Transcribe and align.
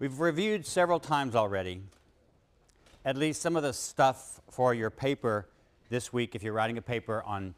We've 0.00 0.20
reviewed 0.20 0.64
several 0.64 1.00
times 1.00 1.34
already 1.34 1.82
at 3.04 3.16
least 3.16 3.42
some 3.42 3.56
of 3.56 3.64
the 3.64 3.72
stuff 3.72 4.40
for 4.48 4.72
your 4.72 4.90
paper 4.90 5.48
this 5.90 6.12
week 6.12 6.36
if 6.36 6.42
you're 6.44 6.52
writing 6.52 6.78
a 6.78 6.82
paper 6.82 7.24
on 7.26 7.52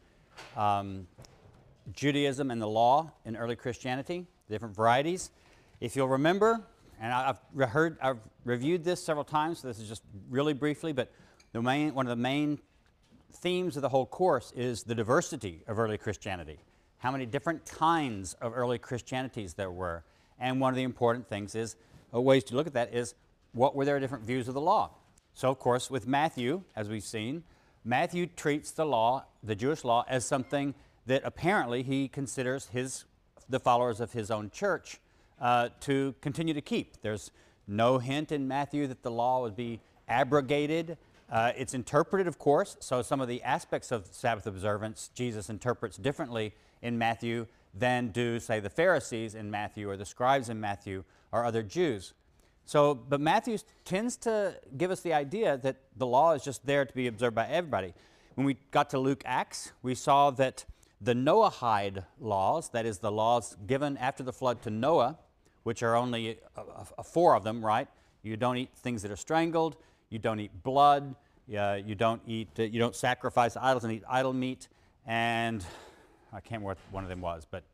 um, 0.56 1.06
Judaism 1.92 2.50
and 2.50 2.62
the 2.62 2.66
law 2.66 3.12
in 3.26 3.36
early 3.36 3.56
Christianity, 3.56 4.26
different 4.48 4.74
varieties. 4.74 5.32
If 5.82 5.96
you'll 5.96 6.08
remember, 6.08 6.62
and 6.98 7.12
I've 7.12 7.68
heard, 7.68 7.98
I've 8.00 8.20
reviewed 8.46 8.84
this 8.84 9.04
several 9.04 9.24
times, 9.24 9.58
so 9.58 9.68
this 9.68 9.78
is 9.78 9.86
just 9.86 10.02
really 10.30 10.54
briefly, 10.54 10.94
but 10.94 11.12
the 11.52 11.60
main, 11.60 11.92
one 11.92 12.06
of 12.06 12.10
the 12.10 12.22
main 12.22 12.58
themes 13.34 13.76
of 13.76 13.82
the 13.82 13.90
whole 13.90 14.06
course 14.06 14.50
is 14.56 14.82
the 14.84 14.94
diversity 14.94 15.60
of 15.68 15.78
early 15.78 15.98
Christianity. 15.98 16.60
How 17.00 17.10
many 17.10 17.26
different 17.26 17.66
kinds 17.66 18.32
of 18.40 18.56
early 18.56 18.78
Christianities 18.78 19.52
there 19.52 19.70
were. 19.70 20.04
And 20.38 20.58
one 20.58 20.72
of 20.72 20.76
the 20.76 20.84
important 20.84 21.28
things 21.28 21.54
is, 21.54 21.76
ways 22.12 22.44
to 22.44 22.56
look 22.56 22.66
at 22.66 22.72
that 22.74 22.94
is, 22.94 23.14
what 23.52 23.74
were 23.74 23.84
their 23.84 24.00
different 24.00 24.24
views 24.24 24.48
of 24.48 24.54
the 24.54 24.60
law? 24.60 24.90
So, 25.34 25.50
of 25.50 25.58
course, 25.58 25.90
with 25.90 26.06
Matthew, 26.06 26.62
as 26.74 26.88
we've 26.88 27.04
seen, 27.04 27.44
Matthew 27.84 28.26
treats 28.26 28.70
the 28.70 28.84
law, 28.84 29.24
the 29.42 29.54
Jewish 29.54 29.84
law, 29.84 30.04
as 30.08 30.24
something 30.24 30.74
that 31.06 31.22
apparently 31.24 31.82
he 31.82 32.08
considers 32.08 32.68
his, 32.68 33.04
the 33.48 33.60
followers 33.60 34.00
of 34.00 34.12
his 34.12 34.30
own 34.30 34.50
church 34.50 35.00
uh, 35.40 35.68
to 35.80 36.14
continue 36.20 36.54
to 36.54 36.60
keep. 36.60 37.00
There's 37.02 37.30
no 37.66 37.98
hint 37.98 38.32
in 38.32 38.46
Matthew 38.46 38.86
that 38.86 39.02
the 39.02 39.10
law 39.10 39.42
would 39.42 39.56
be 39.56 39.80
abrogated. 40.08 40.98
Uh, 41.30 41.52
it's 41.56 41.74
interpreted, 41.74 42.26
of 42.26 42.38
course, 42.38 42.76
so 42.80 43.02
some 43.02 43.20
of 43.20 43.28
the 43.28 43.42
aspects 43.42 43.92
of 43.92 44.06
Sabbath 44.10 44.46
observance 44.46 45.10
Jesus 45.14 45.48
interprets 45.48 45.96
differently 45.96 46.52
in 46.82 46.98
Matthew 46.98 47.46
than 47.72 48.08
do, 48.08 48.40
say, 48.40 48.58
the 48.58 48.68
Pharisees 48.70 49.34
in 49.36 49.50
Matthew 49.50 49.88
or 49.88 49.96
the 49.96 50.04
scribes 50.04 50.48
in 50.48 50.60
Matthew 50.60 51.04
or 51.32 51.44
other 51.44 51.62
Jews. 51.62 52.14
So, 52.64 52.94
but 52.94 53.20
Matthew 53.20 53.58
tends 53.84 54.16
to 54.18 54.54
give 54.76 54.90
us 54.90 55.00
the 55.00 55.12
idea 55.12 55.56
that 55.58 55.76
the 55.96 56.06
law 56.06 56.32
is 56.32 56.44
just 56.44 56.64
there 56.66 56.84
to 56.84 56.94
be 56.94 57.06
observed 57.06 57.34
by 57.34 57.46
everybody. 57.46 57.94
When 58.34 58.46
we 58.46 58.58
got 58.70 58.90
to 58.90 58.98
Luke 58.98 59.22
Acts, 59.26 59.72
we 59.82 59.94
saw 59.94 60.30
that 60.30 60.64
the 61.00 61.14
Noahide 61.14 62.04
laws, 62.20 62.68
that 62.70 62.86
is, 62.86 62.98
the 62.98 63.10
laws 63.10 63.56
given 63.66 63.96
after 63.96 64.22
the 64.22 64.32
flood 64.32 64.62
to 64.62 64.70
Noah, 64.70 65.18
which 65.62 65.82
are 65.82 65.96
only 65.96 66.38
four 67.04 67.34
of 67.34 67.42
them, 67.42 67.64
right? 67.64 67.88
You 68.22 68.36
don't 68.36 68.56
eat 68.56 68.70
things 68.76 69.02
that 69.02 69.10
are 69.10 69.16
strangled, 69.16 69.76
you 70.10 70.18
don't 70.18 70.40
eat 70.40 70.62
blood, 70.62 71.14
uh, 71.58 71.78
you 71.84 71.94
don't 71.94 72.22
eat, 72.26 72.48
uh, 72.58 72.62
you 72.62 72.78
don't 72.78 72.94
sacrifice 72.94 73.56
idols 73.56 73.84
and 73.84 73.92
eat 73.92 74.04
idol 74.08 74.32
meat, 74.32 74.68
and 75.06 75.64
I 76.32 76.40
can't 76.40 76.62
remember 76.62 76.66
what 76.66 76.78
one 76.92 77.02
of 77.02 77.10
them 77.10 77.20
was, 77.20 77.46
but 77.50 77.64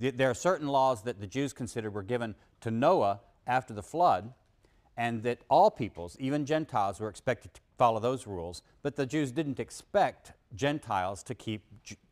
there 0.00 0.30
are 0.30 0.34
certain 0.34 0.68
laws 0.68 1.02
that 1.02 1.20
the 1.20 1.26
Jews 1.26 1.52
considered 1.52 1.94
were 1.94 2.02
given 2.02 2.34
to 2.62 2.70
Noah 2.70 3.20
after 3.46 3.74
the 3.74 3.82
flood, 3.82 4.32
and 4.96 5.22
that 5.22 5.38
all 5.48 5.70
peoples, 5.70 6.16
even 6.18 6.44
Gentiles, 6.44 7.00
were 7.00 7.08
expected 7.08 7.54
to 7.54 7.60
follow 7.78 8.00
those 8.00 8.26
rules, 8.26 8.62
but 8.82 8.96
the 8.96 9.06
Jews 9.06 9.30
didn't 9.30 9.60
expect 9.60 10.32
Gentiles 10.54 11.22
to 11.22 11.34
keep 11.34 11.64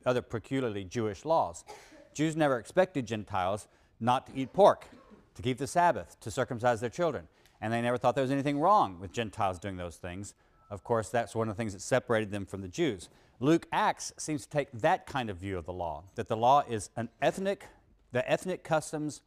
other 0.06 0.22
peculiarly 0.22 0.84
Jewish 0.84 1.24
laws. 1.24 1.64
Jews 2.14 2.36
never 2.36 2.58
expected 2.58 3.06
Gentiles 3.06 3.68
not 4.00 4.26
to 4.26 4.32
eat 4.34 4.52
pork, 4.52 4.86
to 5.34 5.42
keep 5.42 5.58
the 5.58 5.66
Sabbath, 5.66 6.18
to 6.20 6.30
circumcise 6.30 6.80
their 6.80 6.90
children. 6.90 7.28
And 7.60 7.72
they 7.72 7.82
never 7.82 7.98
thought 7.98 8.14
there 8.14 8.22
was 8.22 8.30
anything 8.30 8.58
wrong 8.58 9.00
with 9.00 9.12
Gentiles 9.12 9.58
doing 9.58 9.76
those 9.76 9.96
things. 9.96 10.34
Of 10.70 10.84
course, 10.84 11.08
that's 11.08 11.34
one 11.34 11.48
of 11.48 11.56
the 11.56 11.60
things 11.60 11.72
that 11.72 11.82
separated 11.82 12.30
them 12.30 12.46
from 12.46 12.62
the 12.62 12.68
Jews. 12.68 13.08
Luke 13.40 13.66
Acts 13.72 14.12
seems 14.16 14.44
to 14.44 14.50
take 14.50 14.72
that 14.72 15.06
kind 15.06 15.30
of 15.30 15.36
view 15.36 15.58
of 15.58 15.64
the 15.64 15.72
law, 15.72 16.04
that 16.14 16.28
the 16.28 16.36
law 16.36 16.64
is 16.68 16.90
an 16.96 17.08
ethnic, 17.22 17.66
the 18.12 18.28
ethnic 18.30 18.64
customs 18.64 19.22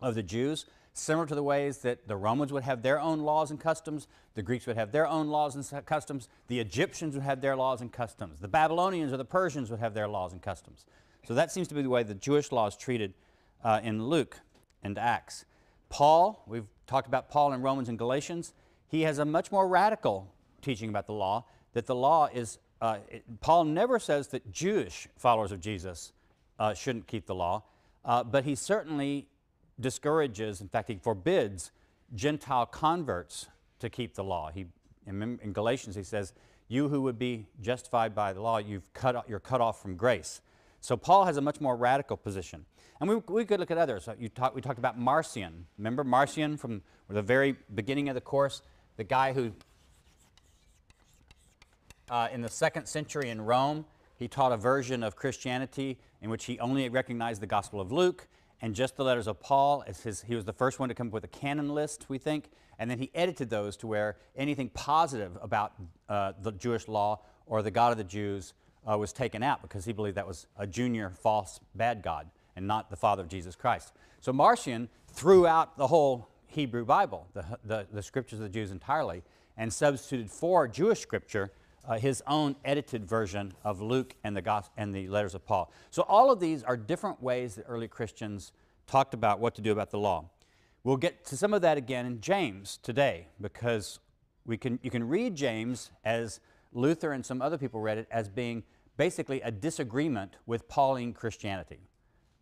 of 0.00 0.14
the 0.14 0.22
Jews 0.22 0.66
similar 0.94 1.26
to 1.26 1.34
the 1.34 1.42
ways 1.42 1.78
that 1.78 2.06
the 2.06 2.16
Romans 2.16 2.52
would 2.52 2.62
have 2.64 2.82
their 2.82 3.00
own 3.00 3.20
laws 3.20 3.50
and 3.50 3.58
customs, 3.58 4.08
the 4.34 4.42
Greeks 4.42 4.66
would 4.66 4.76
have 4.76 4.92
their 4.92 5.06
own 5.06 5.28
laws 5.28 5.54
and 5.54 5.86
customs, 5.86 6.28
the 6.48 6.60
Egyptians 6.60 7.14
would 7.14 7.22
have 7.22 7.40
their 7.40 7.56
laws 7.56 7.80
and 7.80 7.92
customs, 7.92 8.38
the 8.40 8.48
Babylonians 8.48 9.12
or 9.12 9.16
the 9.16 9.24
Persians 9.24 9.70
would 9.70 9.80
have 9.80 9.94
their 9.94 10.08
laws 10.08 10.32
and 10.32 10.42
customs. 10.42 10.84
So 11.26 11.34
that 11.34 11.52
seems 11.52 11.68
to 11.68 11.74
be 11.74 11.82
the 11.82 11.88
way 11.88 12.02
the 12.02 12.14
Jewish 12.14 12.52
law 12.52 12.66
is 12.66 12.76
treated 12.76 13.14
uh, 13.64 13.80
in 13.82 14.04
Luke 14.04 14.40
and 14.82 14.98
Acts. 14.98 15.44
Paul, 15.88 16.42
we've 16.46 16.66
talked 16.86 17.06
about 17.06 17.30
Paul 17.30 17.52
in 17.52 17.62
Romans 17.62 17.88
and 17.88 17.98
Galatians, 17.98 18.52
he 18.88 19.02
has 19.02 19.18
a 19.18 19.24
much 19.24 19.50
more 19.50 19.66
radical 19.66 20.30
teaching 20.60 20.90
about 20.90 21.06
the 21.06 21.12
law, 21.12 21.44
that 21.72 21.86
the 21.86 21.94
law 21.94 22.28
is, 22.32 22.58
uh, 22.82 22.98
it, 23.08 23.24
Paul 23.40 23.64
never 23.64 23.98
says 23.98 24.28
that 24.28 24.52
Jewish 24.52 25.08
followers 25.16 25.52
of 25.52 25.60
Jesus 25.60 26.12
uh, 26.58 26.74
shouldn't 26.74 27.06
keep 27.06 27.26
the 27.26 27.34
law, 27.34 27.62
uh, 28.04 28.24
but 28.24 28.44
he 28.44 28.54
certainly 28.54 29.28
discourages, 29.78 30.60
in 30.60 30.68
fact, 30.68 30.88
he 30.88 30.96
forbids 30.96 31.70
Gentile 32.14 32.66
converts 32.66 33.48
to 33.78 33.88
keep 33.88 34.14
the 34.14 34.24
law. 34.24 34.50
He, 34.50 34.66
in, 35.06 35.38
in 35.42 35.52
Galatians, 35.52 35.96
he 35.96 36.02
says, 36.02 36.32
You 36.68 36.88
who 36.88 37.02
would 37.02 37.18
be 37.18 37.46
justified 37.60 38.14
by 38.14 38.32
the 38.32 38.40
law, 38.40 38.58
you've 38.58 38.92
cut, 38.92 39.24
you're 39.28 39.40
cut 39.40 39.60
off 39.60 39.80
from 39.80 39.96
grace. 39.96 40.40
So 40.80 40.96
Paul 40.96 41.24
has 41.26 41.36
a 41.36 41.40
much 41.40 41.60
more 41.60 41.76
radical 41.76 42.16
position. 42.16 42.64
And 43.00 43.08
we, 43.08 43.16
we 43.28 43.44
could 43.44 43.60
look 43.60 43.70
at 43.70 43.78
others. 43.78 44.08
You 44.18 44.28
talk, 44.28 44.54
we 44.54 44.60
talked 44.60 44.78
about 44.78 44.98
Marcion. 44.98 45.66
Remember 45.78 46.04
Marcion 46.04 46.56
from 46.56 46.82
the 47.08 47.22
very 47.22 47.56
beginning 47.74 48.08
of 48.08 48.14
the 48.14 48.20
course? 48.20 48.62
The 48.96 49.04
guy 49.04 49.32
who, 49.32 49.52
uh, 52.10 52.28
in 52.32 52.42
the 52.42 52.48
second 52.48 52.86
century 52.86 53.30
in 53.30 53.40
Rome, 53.40 53.84
he 54.22 54.28
taught 54.28 54.52
a 54.52 54.56
version 54.56 55.02
of 55.02 55.16
Christianity 55.16 55.98
in 56.20 56.30
which 56.30 56.44
he 56.44 56.58
only 56.60 56.88
recognized 56.88 57.42
the 57.42 57.46
Gospel 57.46 57.80
of 57.80 57.90
Luke 57.90 58.28
and 58.60 58.72
just 58.72 58.96
the 58.96 59.02
letters 59.02 59.26
of 59.26 59.40
Paul. 59.40 59.82
As 59.86 60.00
his, 60.00 60.22
he 60.22 60.36
was 60.36 60.44
the 60.44 60.52
first 60.52 60.78
one 60.78 60.88
to 60.88 60.94
come 60.94 61.08
up 61.08 61.12
with 61.12 61.24
a 61.24 61.28
canon 61.28 61.74
list, 61.74 62.06
we 62.08 62.18
think, 62.18 62.50
and 62.78 62.88
then 62.88 62.98
he 62.98 63.10
edited 63.16 63.50
those 63.50 63.76
to 63.78 63.88
where 63.88 64.16
anything 64.36 64.68
positive 64.70 65.36
about 65.42 65.72
uh, 66.08 66.32
the 66.40 66.52
Jewish 66.52 66.86
law 66.86 67.20
or 67.46 67.62
the 67.62 67.70
God 67.72 67.90
of 67.90 67.98
the 67.98 68.04
Jews 68.04 68.54
uh, 68.88 68.96
was 68.96 69.12
taken 69.12 69.42
out 69.42 69.60
because 69.60 69.84
he 69.84 69.92
believed 69.92 70.16
that 70.16 70.26
was 70.26 70.46
a 70.56 70.68
junior 70.68 71.10
false 71.10 71.58
bad 71.74 72.00
God 72.02 72.30
and 72.54 72.66
not 72.66 72.90
the 72.90 72.96
Father 72.96 73.22
of 73.22 73.28
Jesus 73.28 73.56
Christ. 73.56 73.92
So 74.20 74.32
Marcion 74.32 74.88
threw 75.08 75.48
out 75.48 75.76
the 75.76 75.88
whole 75.88 76.28
Hebrew 76.46 76.84
Bible, 76.84 77.26
the, 77.34 77.44
the, 77.64 77.86
the 77.92 78.02
scriptures 78.02 78.38
of 78.38 78.44
the 78.44 78.50
Jews 78.50 78.70
entirely, 78.70 79.24
and 79.56 79.72
substituted 79.72 80.30
for 80.30 80.68
Jewish 80.68 81.00
scripture 81.00 81.50
uh, 81.84 81.98
his 81.98 82.22
own 82.26 82.56
edited 82.64 83.04
version 83.04 83.52
of 83.64 83.80
Luke 83.80 84.14
and 84.24 84.36
the, 84.36 84.64
and 84.76 84.94
the 84.94 85.08
letters 85.08 85.34
of 85.34 85.44
Paul. 85.44 85.72
So 85.90 86.02
all 86.02 86.30
of 86.30 86.40
these 86.40 86.62
are 86.62 86.76
different 86.76 87.22
ways 87.22 87.56
that 87.56 87.64
early 87.68 87.88
Christians 87.88 88.52
talked 88.86 89.14
about 89.14 89.40
what 89.40 89.54
to 89.56 89.62
do 89.62 89.72
about 89.72 89.90
the 89.90 89.98
law. 89.98 90.30
We'll 90.84 90.96
get 90.96 91.24
to 91.26 91.36
some 91.36 91.54
of 91.54 91.62
that 91.62 91.78
again 91.78 92.06
in 92.06 92.20
James 92.20 92.78
today 92.82 93.28
because 93.40 94.00
we 94.44 94.56
can, 94.56 94.78
you 94.82 94.90
can 94.90 95.08
read 95.08 95.36
James 95.36 95.90
as 96.04 96.40
Luther 96.72 97.12
and 97.12 97.24
some 97.24 97.40
other 97.40 97.58
people 97.58 97.80
read 97.80 97.98
it 97.98 98.08
as 98.10 98.28
being 98.28 98.64
basically 98.96 99.40
a 99.42 99.50
disagreement 99.50 100.36
with 100.46 100.68
Pauline 100.68 101.12
Christianity. 101.12 101.80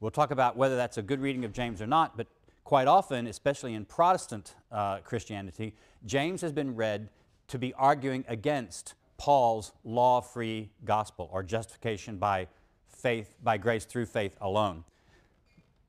We'll 0.01 0.11
talk 0.11 0.31
about 0.31 0.57
whether 0.57 0.77
that's 0.77 0.97
a 0.97 1.03
good 1.03 1.21
reading 1.21 1.45
of 1.45 1.53
James 1.53 1.83
or 1.83 1.87
not, 1.87 2.17
but 2.17 2.27
quite 2.65 2.87
often, 2.87 3.27
especially 3.27 3.75
in 3.75 3.85
Protestant 3.85 4.55
uh, 4.73 4.99
Christianity, 4.99 5.75
James 6.07 6.41
has 6.41 6.53
been 6.53 6.75
read 6.75 7.11
to 7.49 7.59
be 7.59 7.75
arguing 7.75 8.25
against 8.29 8.95
Paul's 9.21 9.73
law-free 9.85 10.71
gospel 10.87 11.29
or 11.31 11.43
justification 11.43 12.17
by 12.17 12.47
faith, 12.89 13.35
by 13.45 13.59
grace 13.59 13.85
through 13.85 14.07
faith 14.07 14.35
alone. 14.41 14.83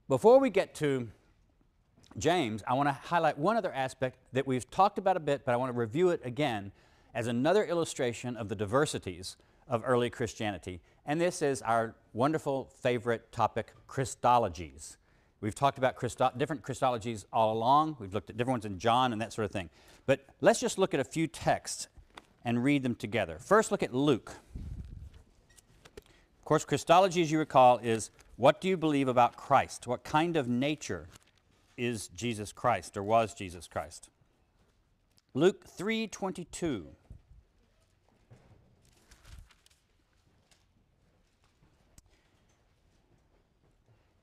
Before 0.10 0.38
we 0.38 0.50
get 0.50 0.76
to 0.76 1.08
James, 2.18 2.62
I 2.68 2.74
want 2.74 2.90
to 2.90 2.94
highlight 2.94 3.38
one 3.38 3.56
other 3.56 3.72
aspect 3.72 4.18
that 4.34 4.46
we've 4.46 4.70
talked 4.70 4.98
about 4.98 5.16
a 5.16 5.22
bit, 5.22 5.46
but 5.46 5.54
I 5.54 5.56
want 5.56 5.72
to 5.72 5.80
review 5.80 6.10
it 6.10 6.20
again 6.26 6.74
as 7.14 7.28
another 7.28 7.64
illustration 7.64 8.36
of 8.36 8.50
the 8.50 8.56
diversities 8.56 9.38
of 9.66 9.82
early 9.86 10.10
Christianity. 10.10 10.82
And 11.06 11.22
this 11.22 11.42
is 11.42 11.62
our 11.62 11.96
wonderful 12.12 12.70
favorite 12.82 13.32
topic, 13.32 13.72
Christologies. 13.88 14.98
We've 15.40 15.56
talked 15.56 15.78
about 15.78 15.96
Christo 15.96 16.32
different 16.36 16.64
Christologies 16.64 17.24
all 17.32 17.54
along. 17.54 17.96
We've 17.98 18.14
looked 18.14 18.30
at 18.30 18.36
different 18.36 18.56
ones 18.56 18.66
in 18.66 18.78
John 18.78 19.14
and 19.14 19.22
that 19.22 19.32
sort 19.32 19.46
of 19.46 19.52
thing. 19.52 19.70
But 20.06 20.26
let's 20.42 20.60
just 20.60 20.78
look 20.78 20.94
at 20.94 21.00
a 21.00 21.06
few 21.06 21.28
texts 21.28 21.88
and 22.44 22.64
read 22.64 22.84
them 22.84 22.96
together. 22.96 23.38
First, 23.40 23.72
look 23.72 23.84
at 23.84 23.94
Luke. 23.94 24.34
Of 25.96 26.46
course, 26.46 26.66
Christology, 26.66 27.22
as 27.22 27.32
you 27.32 27.40
recall, 27.40 27.78
is 27.78 28.12
what 28.36 28.60
do 28.60 28.68
you 28.68 28.78
believe 28.78 29.08
about 29.08 29.38
Christ? 29.38 29.88
What 29.88 30.04
kind 30.04 30.36
of 30.36 30.48
nature 30.48 31.08
is 31.78 32.08
Jesus 32.10 32.52
Christ 32.52 32.98
or 32.98 33.04
was 33.04 33.34
Jesus 33.34 33.68
Christ? 33.68 34.10
Luke 35.34 35.66
3:22 35.66 36.88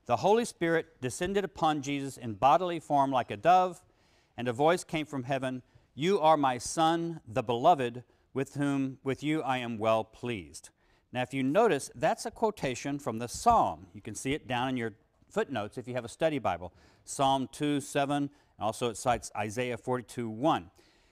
The 0.09 0.17
Holy 0.17 0.43
Spirit 0.43 0.99
descended 1.01 1.43
upon 1.43 1.83
Jesus 1.83 2.17
in 2.17 2.33
bodily 2.33 2.79
form 2.79 3.11
like 3.11 3.29
a 3.29 3.37
dove, 3.37 3.79
and 4.35 4.47
a 4.47 4.53
voice 4.53 4.83
came 4.83 5.05
from 5.05 5.21
heaven, 5.21 5.61
you 5.99 6.17
are 6.21 6.37
my 6.37 6.57
son, 6.57 7.19
the 7.27 7.43
beloved, 7.43 8.05
with 8.33 8.53
whom 8.53 8.99
with 9.03 9.21
you 9.21 9.41
I 9.41 9.57
am 9.57 9.77
well 9.77 10.05
pleased. 10.05 10.69
Now, 11.11 11.23
if 11.23 11.33
you 11.33 11.43
notice, 11.43 11.91
that's 11.93 12.25
a 12.25 12.31
quotation 12.31 12.99
from 12.99 13.19
the 13.19 13.27
Psalm. 13.27 13.87
You 13.93 14.01
can 14.01 14.15
see 14.15 14.31
it 14.31 14.47
down 14.47 14.69
in 14.69 14.77
your 14.77 14.93
footnotes 15.29 15.77
if 15.77 15.89
you 15.89 15.95
have 15.95 16.05
a 16.05 16.09
study 16.09 16.39
Bible. 16.39 16.71
Psalm 17.03 17.49
2, 17.51 17.81
7, 17.81 18.29
Also, 18.59 18.89
it 18.89 18.95
cites 18.95 19.29
Isaiah 19.35 19.77
42 19.77 20.29
1. 20.29 20.71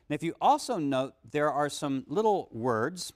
Now, 0.10 0.14
if 0.14 0.24
you 0.24 0.36
also 0.40 0.78
note, 0.78 1.16
there 1.32 1.52
are 1.52 1.70
some 1.70 2.06
little 2.08 2.48
words, 2.54 3.12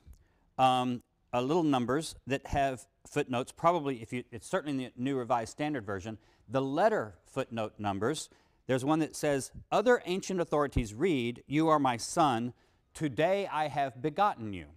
um, 0.58 1.02
uh, 1.34 1.40
little 1.40 1.64
numbers 1.64 2.16
that 2.28 2.48
have 2.48 2.86
footnotes. 3.08 3.54
Probably, 3.54 4.02
if 4.02 4.12
you, 4.12 4.26
it's 4.30 4.48
certainly 4.48 4.84
in 4.84 4.92
the 4.94 5.02
New 5.02 5.18
Revised 5.18 5.52
Standard 5.52 5.86
Version, 5.86 6.18
the 6.50 6.62
letter 6.62 7.16
footnote 7.26 7.76
numbers. 7.78 8.28
There's 8.68 8.86
one 8.86 9.00
that 9.00 9.16
says, 9.16 9.52
Other 9.72 10.02
ancient 10.06 10.40
authorities 10.40 10.94
read, 10.94 11.44
You 11.48 11.70
are 11.70 11.80
my 11.80 11.98
son, 11.98 12.54
today 12.94 13.48
I 13.52 13.68
have 13.68 14.02
begotten 14.02 14.54
you. 14.54 14.68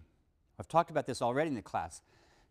I've 0.59 0.67
talked 0.67 0.89
about 0.91 1.05
this 1.05 1.21
already 1.21 1.49
in 1.49 1.55
the 1.55 1.61
class. 1.61 2.01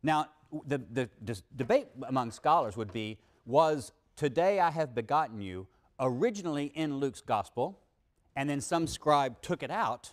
Now, 0.03 0.29
the, 0.67 0.79
the, 0.91 1.09
the 1.23 1.41
debate 1.57 1.89
among 2.07 2.31
scholars 2.31 2.77
would 2.77 2.93
be, 2.93 3.19
was 3.47 3.93
today 4.17 4.61
I 4.61 4.71
have 4.71 4.95
begotten 4.95 5.41
you 5.41 5.67
originally 5.99 6.67
in 6.75 6.99
Luke's 6.99 7.21
gospel, 7.21 7.81
and 8.37 8.49
then 8.49 8.61
some 8.61 8.87
scribe 8.87 9.41
took 9.43 9.63
it 9.63 9.71
out, 9.71 10.13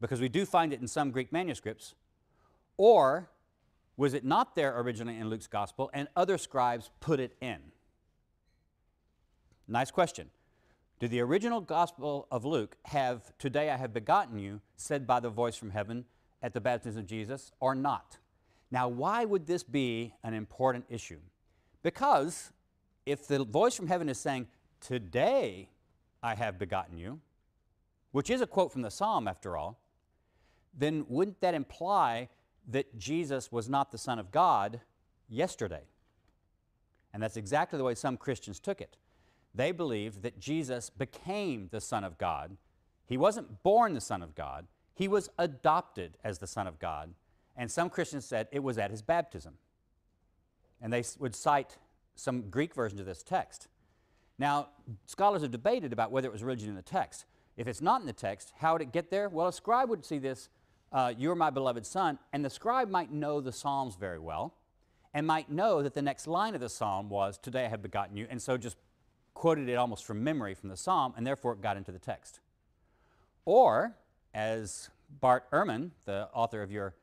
because 0.00 0.20
we 0.20 0.28
do 0.28 0.44
find 0.44 0.72
it 0.72 0.80
in 0.80 0.88
some 0.88 1.10
Greek 1.10 1.32
manuscripts, 1.32 1.94
or 2.76 3.30
was 3.96 4.14
it 4.14 4.24
not 4.24 4.56
there 4.56 4.78
originally 4.80 5.18
in 5.18 5.28
Luke's 5.28 5.46
gospel 5.46 5.90
and 5.92 6.08
other 6.16 6.38
scribes 6.38 6.90
put 7.00 7.20
it 7.20 7.36
in? 7.40 7.58
Nice 9.70 9.92
question. 9.92 10.30
Did 10.98 11.12
the 11.12 11.20
original 11.20 11.60
gospel 11.60 12.26
of 12.32 12.44
Luke 12.44 12.76
have, 12.86 13.32
Today 13.38 13.70
I 13.70 13.76
have 13.76 13.94
begotten 13.94 14.36
you, 14.36 14.60
said 14.76 15.06
by 15.06 15.20
the 15.20 15.30
voice 15.30 15.54
from 15.54 15.70
heaven 15.70 16.06
at 16.42 16.52
the 16.54 16.60
baptism 16.60 17.02
of 17.02 17.06
Jesus, 17.06 17.52
or 17.60 17.76
not? 17.76 18.18
Now, 18.72 18.88
why 18.88 19.24
would 19.24 19.46
this 19.46 19.62
be 19.62 20.12
an 20.24 20.34
important 20.34 20.86
issue? 20.88 21.20
Because 21.84 22.50
if 23.06 23.28
the 23.28 23.44
voice 23.44 23.76
from 23.76 23.86
heaven 23.86 24.08
is 24.08 24.18
saying, 24.18 24.48
Today 24.80 25.68
I 26.20 26.34
have 26.34 26.58
begotten 26.58 26.98
you, 26.98 27.20
which 28.10 28.28
is 28.28 28.40
a 28.40 28.48
quote 28.48 28.72
from 28.72 28.82
the 28.82 28.90
psalm 28.90 29.28
after 29.28 29.56
all, 29.56 29.78
then 30.76 31.06
wouldn't 31.08 31.40
that 31.42 31.54
imply 31.54 32.28
that 32.66 32.98
Jesus 32.98 33.52
was 33.52 33.68
not 33.68 33.92
the 33.92 33.98
Son 33.98 34.18
of 34.18 34.32
God 34.32 34.80
yesterday? 35.28 35.84
And 37.14 37.22
that's 37.22 37.36
exactly 37.36 37.76
the 37.76 37.84
way 37.84 37.94
some 37.94 38.16
Christians 38.16 38.58
took 38.58 38.80
it. 38.80 38.96
They 39.54 39.72
believed 39.72 40.22
that 40.22 40.38
Jesus 40.38 40.90
became 40.90 41.68
the 41.70 41.80
Son 41.80 42.04
of 42.04 42.18
God. 42.18 42.56
He 43.06 43.16
wasn't 43.16 43.62
born 43.62 43.94
the 43.94 44.00
Son 44.00 44.22
of 44.22 44.34
God, 44.34 44.66
he 44.94 45.08
was 45.08 45.30
adopted 45.38 46.18
as 46.22 46.38
the 46.38 46.46
Son 46.46 46.66
of 46.66 46.78
God. 46.78 47.14
And 47.56 47.70
some 47.70 47.90
Christians 47.90 48.24
said 48.24 48.48
it 48.52 48.62
was 48.62 48.78
at 48.78 48.90
his 48.90 49.02
baptism. 49.02 49.54
And 50.80 50.92
they 50.92 51.02
would 51.18 51.34
cite 51.34 51.78
some 52.14 52.50
Greek 52.50 52.74
versions 52.74 53.00
of 53.00 53.06
this 53.06 53.22
text. 53.22 53.68
Now, 54.38 54.68
scholars 55.06 55.42
have 55.42 55.50
debated 55.50 55.92
about 55.92 56.10
whether 56.10 56.28
it 56.28 56.32
was 56.32 56.42
originally 56.42 56.70
in 56.70 56.76
the 56.76 56.82
text. 56.82 57.24
If 57.56 57.66
it's 57.66 57.80
not 57.80 58.00
in 58.00 58.06
the 58.06 58.12
text, 58.12 58.52
how 58.58 58.74
would 58.74 58.82
it 58.82 58.92
get 58.92 59.10
there? 59.10 59.28
Well, 59.28 59.48
a 59.48 59.52
scribe 59.52 59.90
would 59.90 60.04
see 60.04 60.18
this, 60.18 60.48
uh, 60.92 61.12
you're 61.16 61.34
my 61.34 61.50
beloved 61.50 61.84
son, 61.84 62.18
and 62.32 62.44
the 62.44 62.50
scribe 62.50 62.88
might 62.88 63.12
know 63.12 63.40
the 63.40 63.52
Psalms 63.52 63.96
very 63.96 64.18
well 64.18 64.54
and 65.12 65.26
might 65.26 65.50
know 65.50 65.82
that 65.82 65.94
the 65.94 66.02
next 66.02 66.26
line 66.26 66.54
of 66.54 66.60
the 66.60 66.68
psalm 66.68 67.08
was, 67.08 67.36
Today 67.38 67.64
I 67.64 67.68
have 67.68 67.82
begotten 67.82 68.16
you, 68.16 68.26
and 68.30 68.40
so 68.40 68.56
just 68.56 68.76
quoted 69.34 69.68
it 69.68 69.74
almost 69.74 70.04
from 70.04 70.22
memory 70.22 70.54
from 70.54 70.68
the 70.68 70.76
psalm, 70.76 71.14
and 71.16 71.26
therefore 71.26 71.52
it 71.52 71.60
got 71.60 71.76
into 71.76 71.92
the 71.92 71.98
text. 71.98 72.40
Or, 73.44 73.96
as 74.34 74.90
Bart 75.20 75.50
Ehrman, 75.50 75.90
the 76.04 76.28
author 76.32 76.62
of 76.62 76.70
your 76.70 76.94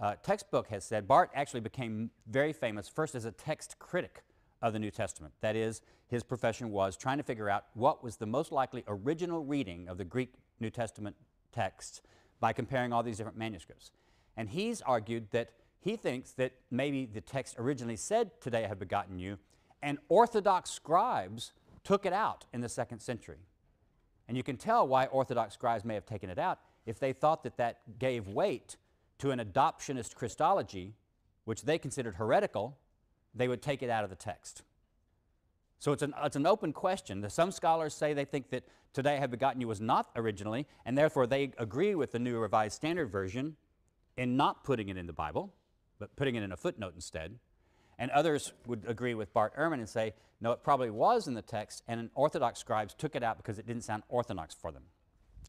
uh, 0.00 0.14
textbook, 0.22 0.68
has 0.68 0.84
said, 0.84 1.08
Bart 1.08 1.30
actually 1.34 1.60
became 1.60 2.10
very 2.26 2.52
famous 2.52 2.88
first 2.88 3.14
as 3.14 3.24
a 3.24 3.32
text 3.32 3.78
critic 3.78 4.22
of 4.62 4.72
the 4.72 4.78
New 4.78 4.90
Testament. 4.90 5.32
That 5.40 5.56
is, 5.56 5.80
his 6.08 6.22
profession 6.22 6.70
was 6.70 6.96
trying 6.96 7.18
to 7.18 7.24
figure 7.24 7.48
out 7.48 7.64
what 7.74 8.04
was 8.04 8.16
the 8.16 8.26
most 8.26 8.52
likely 8.52 8.84
original 8.86 9.44
reading 9.44 9.88
of 9.88 9.98
the 9.98 10.04
Greek 10.04 10.34
New 10.60 10.70
Testament 10.70 11.16
texts 11.52 12.02
by 12.40 12.52
comparing 12.52 12.92
all 12.92 13.02
these 13.02 13.16
different 13.16 13.38
manuscripts. 13.38 13.90
And 14.36 14.50
he's 14.50 14.82
argued 14.82 15.30
that 15.30 15.50
he 15.80 15.96
thinks 15.96 16.32
that 16.32 16.52
maybe 16.70 17.06
the 17.06 17.20
text 17.20 17.56
originally 17.58 17.96
said, 17.96 18.40
Today 18.40 18.64
I 18.64 18.68
have 18.68 18.78
begotten 18.78 19.18
you, 19.18 19.38
and 19.82 19.98
Orthodox 20.08 20.70
scribes 20.70 21.52
took 21.86 22.04
it 22.04 22.12
out 22.12 22.44
in 22.52 22.60
the 22.60 22.68
second 22.68 23.00
century. 23.00 23.38
And 24.28 24.36
you 24.36 24.42
can 24.42 24.56
tell 24.56 24.86
why 24.86 25.06
Orthodox 25.06 25.54
scribes 25.54 25.84
may 25.84 25.94
have 25.94 26.04
taken 26.04 26.30
it 26.30 26.38
out 26.38 26.58
if 26.84 26.98
they 26.98 27.12
thought 27.12 27.42
that 27.44 27.56
that 27.56 27.98
gave 27.98 28.28
weight 28.28 28.76
to 29.18 29.30
an 29.30 29.38
adoptionist 29.38 30.14
Christology, 30.14 30.94
which 31.44 31.62
they 31.62 31.78
considered 31.78 32.16
heretical, 32.16 32.76
they 33.34 33.48
would 33.48 33.62
take 33.62 33.82
it 33.82 33.90
out 33.90 34.04
of 34.04 34.10
the 34.10 34.16
text. 34.16 34.62
So 35.78 35.92
it's 35.92 36.02
an, 36.02 36.14
it's 36.24 36.36
an 36.36 36.46
open 36.46 36.72
question. 36.72 37.28
Some 37.30 37.52
scholars 37.52 37.94
say 37.94 38.14
they 38.14 38.24
think 38.24 38.50
that 38.50 38.64
Today 38.96 39.16
I 39.16 39.18
have 39.18 39.30
begotten 39.30 39.60
you 39.60 39.68
was 39.68 39.78
not 39.78 40.08
originally, 40.16 40.66
and 40.86 40.96
therefore 40.96 41.26
they 41.26 41.52
agree 41.58 41.94
with 41.94 42.12
the 42.12 42.18
New 42.18 42.38
Revised 42.38 42.76
Standard 42.76 43.10
Version 43.10 43.54
in 44.16 44.38
not 44.38 44.64
putting 44.64 44.88
it 44.88 44.96
in 44.96 45.06
the 45.06 45.12
Bible, 45.12 45.52
but 45.98 46.16
putting 46.16 46.34
it 46.34 46.42
in 46.42 46.50
a 46.50 46.56
footnote 46.56 46.94
instead. 46.94 47.38
And 47.98 48.10
others 48.10 48.52
would 48.66 48.84
agree 48.86 49.14
with 49.14 49.32
Bart 49.32 49.56
Ehrman 49.56 49.74
and 49.74 49.88
say, 49.88 50.14
no, 50.40 50.52
it 50.52 50.62
probably 50.62 50.90
was 50.90 51.26
in 51.26 51.34
the 51.34 51.42
text, 51.42 51.82
and 51.88 52.10
Orthodox 52.14 52.60
scribes 52.60 52.92
took 52.92 53.16
it 53.16 53.22
out 53.22 53.38
because 53.38 53.58
it 53.58 53.66
didn't 53.66 53.84
sound 53.84 54.02
orthodox 54.08 54.54
for 54.54 54.70
them. 54.70 54.82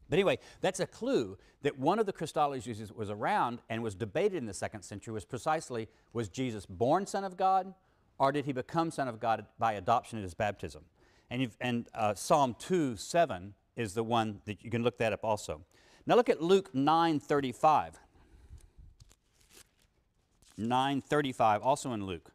But 0.08 0.16
anyway, 0.16 0.38
that's 0.62 0.80
a 0.80 0.86
clue 0.86 1.36
that 1.62 1.78
one 1.78 1.98
of 1.98 2.06
the 2.06 2.12
Christologies 2.12 2.78
that 2.78 2.96
was 2.96 3.10
around 3.10 3.60
and 3.68 3.82
was 3.82 3.94
debated 3.94 4.38
in 4.38 4.46
the 4.46 4.54
second 4.54 4.82
century 4.82 5.12
was 5.12 5.26
precisely 5.26 5.88
was 6.14 6.28
Jesus 6.28 6.64
born 6.64 7.06
Son 7.06 7.24
of 7.24 7.36
God 7.36 7.74
or 8.18 8.32
did 8.32 8.46
he 8.46 8.52
become 8.52 8.90
Son 8.90 9.08
of 9.08 9.20
God 9.20 9.46
by 9.58 9.74
adoption 9.74 10.18
at 10.18 10.22
his 10.22 10.34
baptism? 10.34 10.84
And, 11.30 11.50
and 11.60 11.88
uh, 11.94 12.14
Psalm 12.14 12.56
2 12.58 12.96
7 12.96 13.54
is 13.76 13.94
the 13.94 14.02
one 14.02 14.40
that 14.46 14.64
you 14.64 14.70
can 14.70 14.82
look 14.82 14.98
that 14.98 15.12
up 15.12 15.24
also. 15.24 15.62
Now 16.06 16.16
look 16.16 16.28
at 16.28 16.42
Luke 16.42 16.74
9 16.74 17.20
35. 17.20 17.98
9 20.56 21.00
35, 21.00 21.62
also 21.62 21.92
in 21.92 22.06
Luke. 22.06 22.32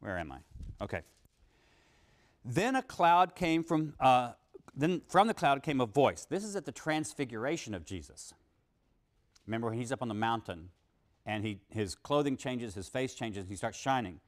Where 0.00 0.18
am 0.18 0.32
I? 0.32 0.38
Okay. 0.82 1.02
Then 2.44 2.76
a 2.76 2.82
cloud 2.82 3.34
came 3.34 3.64
from, 3.64 3.94
uh, 4.00 4.32
then 4.74 5.02
from 5.08 5.26
the 5.26 5.34
cloud 5.34 5.62
came 5.62 5.80
a 5.80 5.86
voice. 5.86 6.26
This 6.28 6.44
is 6.44 6.56
at 6.56 6.64
the 6.64 6.72
transfiguration 6.72 7.74
of 7.74 7.84
Jesus. 7.84 8.32
Remember 9.46 9.68
when 9.68 9.78
he's 9.78 9.92
up 9.92 10.02
on 10.02 10.08
the 10.08 10.14
mountain 10.14 10.70
and 11.26 11.44
he, 11.44 11.60
his 11.70 11.94
clothing 11.94 12.36
changes, 12.36 12.74
his 12.74 12.88
face 12.88 13.14
changes, 13.14 13.46
he 13.48 13.56
starts 13.56 13.78
shining. 13.78 14.20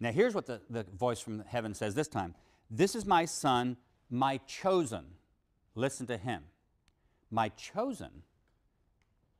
Now, 0.00 0.12
here's 0.12 0.34
what 0.34 0.46
the, 0.46 0.60
the 0.70 0.84
voice 0.84 1.20
from 1.20 1.44
heaven 1.46 1.74
says 1.74 1.94
this 1.94 2.08
time 2.08 2.34
This 2.70 2.94
is 2.94 3.04
my 3.04 3.24
son, 3.24 3.76
my 4.10 4.38
chosen. 4.46 5.04
Listen 5.74 6.06
to 6.06 6.16
him. 6.16 6.44
My 7.30 7.50
chosen. 7.50 8.22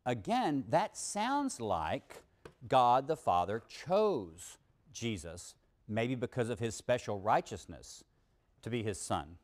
Again, 0.05 0.65
that 0.69 0.97
sounds 0.97 1.61
like 1.61 2.23
God 2.67 3.09
the 3.09 3.17
Father 3.17 3.63
chose 3.69 4.59
Jesus, 4.93 5.55
maybe 5.89 6.15
because 6.15 6.51
of 6.51 6.59
his 6.59 6.75
special 6.75 7.21
righteousness, 7.21 8.05
to 8.63 8.71
be 8.71 8.83
his 8.83 9.01
son. 9.01 9.37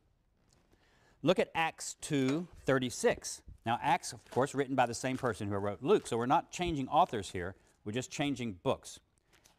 Look 1.22 1.38
at 1.38 1.50
Acts 1.54 1.96
2 2.02 2.46
36. 2.66 3.42
Now, 3.64 3.78
Acts, 3.82 4.12
of 4.12 4.22
course, 4.30 4.54
written 4.54 4.74
by 4.74 4.84
the 4.86 4.94
same 4.94 5.16
person 5.16 5.48
who 5.48 5.56
wrote 5.56 5.82
Luke, 5.82 6.06
so 6.06 6.18
we're 6.18 6.26
not 6.26 6.50
changing 6.50 6.86
authors 6.88 7.30
here, 7.30 7.54
we're 7.84 7.92
just 7.92 8.10
changing 8.10 8.58
books. 8.62 9.00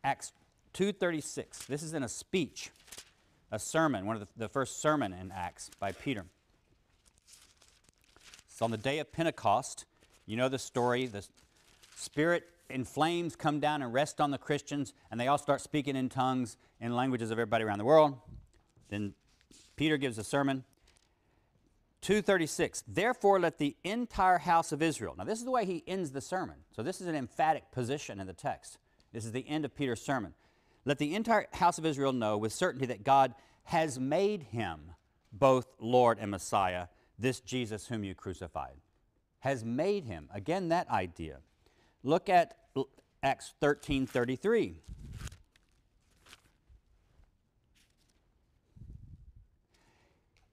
Acts 0.03 0.31
236. 0.73 1.65
This 1.65 1.81
is 1.81 1.93
in 1.93 2.03
a 2.03 2.07
speech, 2.07 2.69
a 3.51 3.57
sermon, 3.57 4.05
one 4.05 4.15
of 4.15 4.21
the, 4.21 4.27
the 4.37 4.49
first 4.49 4.81
sermon 4.81 5.13
in 5.13 5.31
Acts 5.31 5.71
by 5.79 5.91
Peter. 5.91 6.25
It's 8.47 8.61
on 8.61 8.71
the 8.71 8.77
day 8.77 8.99
of 8.99 9.11
Pentecost. 9.11 9.85
You 10.27 10.37
know 10.37 10.49
the 10.49 10.59
story. 10.59 11.07
The 11.07 11.25
Spirit 11.95 12.43
in 12.69 12.83
flames 12.83 13.35
come 13.35 13.59
down 13.59 13.81
and 13.81 13.93
rest 13.93 14.21
on 14.21 14.31
the 14.31 14.37
Christians, 14.37 14.93
and 15.09 15.19
they 15.19 15.27
all 15.27 15.37
start 15.37 15.61
speaking 15.61 15.95
in 15.95 16.09
tongues 16.09 16.57
in 16.79 16.95
languages 16.95 17.31
of 17.31 17.39
everybody 17.39 17.63
around 17.63 17.79
the 17.79 17.85
world. 17.85 18.17
Then 18.89 19.13
Peter 19.75 19.97
gives 19.97 20.17
a 20.17 20.23
sermon. 20.23 20.63
236 22.01 22.83
therefore 22.87 23.39
let 23.39 23.57
the 23.57 23.75
entire 23.83 24.37
house 24.37 24.71
of 24.71 24.83
israel 24.83 25.15
now 25.17 25.23
this 25.23 25.39
is 25.39 25.43
the 25.43 25.49
way 25.49 25.65
he 25.65 25.83
ends 25.87 26.11
the 26.11 26.21
sermon 26.21 26.57
so 26.75 26.83
this 26.83 27.01
is 27.01 27.07
an 27.07 27.15
emphatic 27.15 27.71
position 27.71 28.19
in 28.19 28.27
the 28.27 28.33
text 28.33 28.77
this 29.11 29.25
is 29.25 29.31
the 29.31 29.49
end 29.49 29.65
of 29.65 29.75
peter's 29.75 29.99
sermon 29.99 30.35
let 30.85 30.99
the 30.99 31.15
entire 31.15 31.47
house 31.53 31.79
of 31.79 31.85
Israel 31.85 32.13
know 32.13 32.37
with 32.37 32.53
certainty 32.53 32.85
that 32.85 33.03
God 33.03 33.33
has 33.65 33.99
made 33.99 34.43
him 34.43 34.91
both 35.33 35.65
Lord 35.79 36.19
and 36.19 36.29
Messiah, 36.29 36.87
this 37.17 37.39
Jesus 37.39 37.87
whom 37.87 38.03
you 38.03 38.13
crucified. 38.13 38.75
Has 39.39 39.65
made 39.65 40.05
him. 40.05 40.29
Again, 40.33 40.69
that 40.69 40.89
idea. 40.89 41.39
Look 42.03 42.29
at 42.29 42.55
Acts 43.23 43.53
13 43.59 44.05
33. 44.05 44.81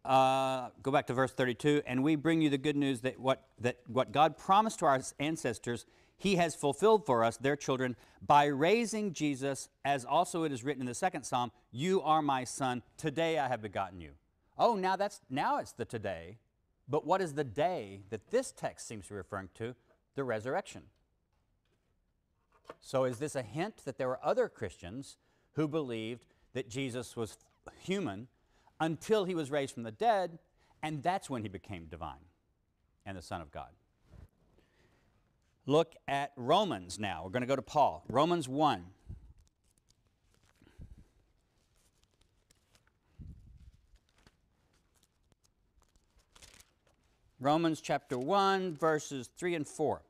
Uh, 0.04 0.68
go 0.82 0.90
back 0.90 1.06
to 1.06 1.14
verse 1.14 1.30
32 1.30 1.80
and 1.86 2.02
we 2.02 2.16
bring 2.16 2.42
you 2.42 2.50
the 2.50 2.58
good 2.58 2.74
news 2.74 3.02
that 3.02 3.20
what, 3.20 3.44
that 3.60 3.76
what 3.86 4.10
god 4.10 4.36
promised 4.36 4.80
to 4.80 4.84
our 4.84 5.00
ancestors 5.20 5.86
he 6.22 6.36
has 6.36 6.54
fulfilled 6.54 7.04
for 7.04 7.24
us, 7.24 7.36
their 7.36 7.56
children, 7.56 7.96
by 8.24 8.44
raising 8.44 9.12
Jesus, 9.12 9.68
as 9.84 10.04
also 10.04 10.44
it 10.44 10.52
is 10.52 10.62
written 10.62 10.80
in 10.80 10.86
the 10.86 10.94
second 10.94 11.24
psalm, 11.24 11.50
You 11.72 12.00
are 12.02 12.22
my 12.22 12.44
son, 12.44 12.84
today 12.96 13.40
I 13.40 13.48
have 13.48 13.60
begotten 13.60 14.00
you. 14.00 14.10
Oh, 14.56 14.76
now 14.76 14.94
that's 14.94 15.20
now 15.28 15.58
it's 15.58 15.72
the 15.72 15.84
today. 15.84 16.38
But 16.88 17.04
what 17.04 17.20
is 17.20 17.32
the 17.32 17.42
day 17.42 18.02
that 18.10 18.30
this 18.30 18.52
text 18.52 18.86
seems 18.86 19.08
to 19.08 19.14
be 19.14 19.16
referring 19.16 19.48
to? 19.54 19.74
The 20.14 20.22
resurrection. 20.22 20.82
So 22.80 23.02
is 23.02 23.18
this 23.18 23.34
a 23.34 23.42
hint 23.42 23.78
that 23.84 23.98
there 23.98 24.06
were 24.06 24.20
other 24.22 24.48
Christians 24.48 25.16
who 25.54 25.66
believed 25.66 26.24
that 26.52 26.68
Jesus 26.68 27.16
was 27.16 27.36
human 27.80 28.28
until 28.82 29.24
he 29.24 29.34
was 29.36 29.48
raised 29.48 29.72
from 29.72 29.84
the 29.84 29.92
dead, 29.92 30.40
and 30.82 31.04
that's 31.04 31.30
when 31.30 31.42
he 31.42 31.48
became 31.48 31.86
divine 31.86 32.26
and 33.06 33.16
the 33.16 33.22
Son 33.22 33.40
of 33.40 33.52
God? 33.52 33.68
Look 35.66 35.94
at 36.08 36.32
Romans 36.36 36.98
now. 36.98 37.22
We're 37.24 37.30
going 37.30 37.42
to 37.42 37.46
go 37.46 37.54
to 37.54 37.62
Paul. 37.62 38.04
Romans 38.08 38.48
1. 38.48 38.84
Romans 47.38 47.80
chapter 47.80 48.18
1, 48.18 48.76
verses 48.76 49.30
3 49.36 49.54
and 49.54 49.68
4. 49.68 50.02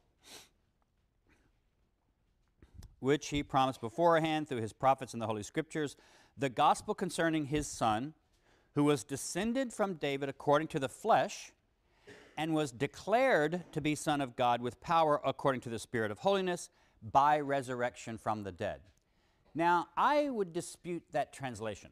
Which 3.00 3.28
he 3.28 3.42
promised 3.42 3.82
beforehand 3.82 4.48
through 4.48 4.62
his 4.62 4.72
prophets 4.72 5.12
in 5.12 5.20
the 5.20 5.26
Holy 5.26 5.42
Scriptures, 5.42 5.94
the 6.38 6.48
gospel 6.48 6.94
concerning 6.94 7.44
his 7.46 7.66
Son, 7.66 8.14
who 8.74 8.84
was 8.84 9.04
descended 9.04 9.72
from 9.72 9.94
David 9.94 10.28
according 10.28 10.68
to 10.68 10.78
the 10.78 10.88
flesh 10.88 11.52
and 12.36 12.54
was 12.54 12.72
declared 12.72 13.64
to 13.72 13.80
be 13.80 13.94
Son 13.94 14.20
of 14.20 14.36
God 14.36 14.62
with 14.62 14.80
power 14.80 15.20
according 15.24 15.60
to 15.62 15.68
the 15.68 15.78
Spirit 15.78 16.10
of 16.10 16.18
holiness 16.18 16.70
by 17.12 17.40
resurrection 17.40 18.16
from 18.16 18.42
the 18.42 18.52
dead. 18.52 18.80
Now, 19.54 19.88
I 19.96 20.30
would 20.30 20.52
dispute 20.52 21.02
that 21.12 21.32
translation. 21.32 21.90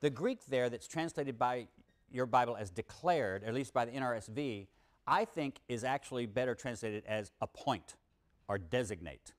The 0.00 0.10
Greek 0.10 0.46
there, 0.46 0.70
that's 0.70 0.88
translated 0.88 1.38
by 1.38 1.68
your 2.10 2.26
Bible 2.26 2.56
as 2.56 2.70
declared, 2.70 3.44
at 3.44 3.52
least 3.52 3.74
by 3.74 3.84
the 3.84 3.92
NRSV, 3.92 4.66
I 5.06 5.24
think 5.24 5.60
is 5.68 5.84
actually 5.84 6.26
better 6.26 6.54
translated 6.54 7.04
as 7.06 7.32
appoint 7.40 7.96
or 8.48 8.56
designate. 8.56 9.32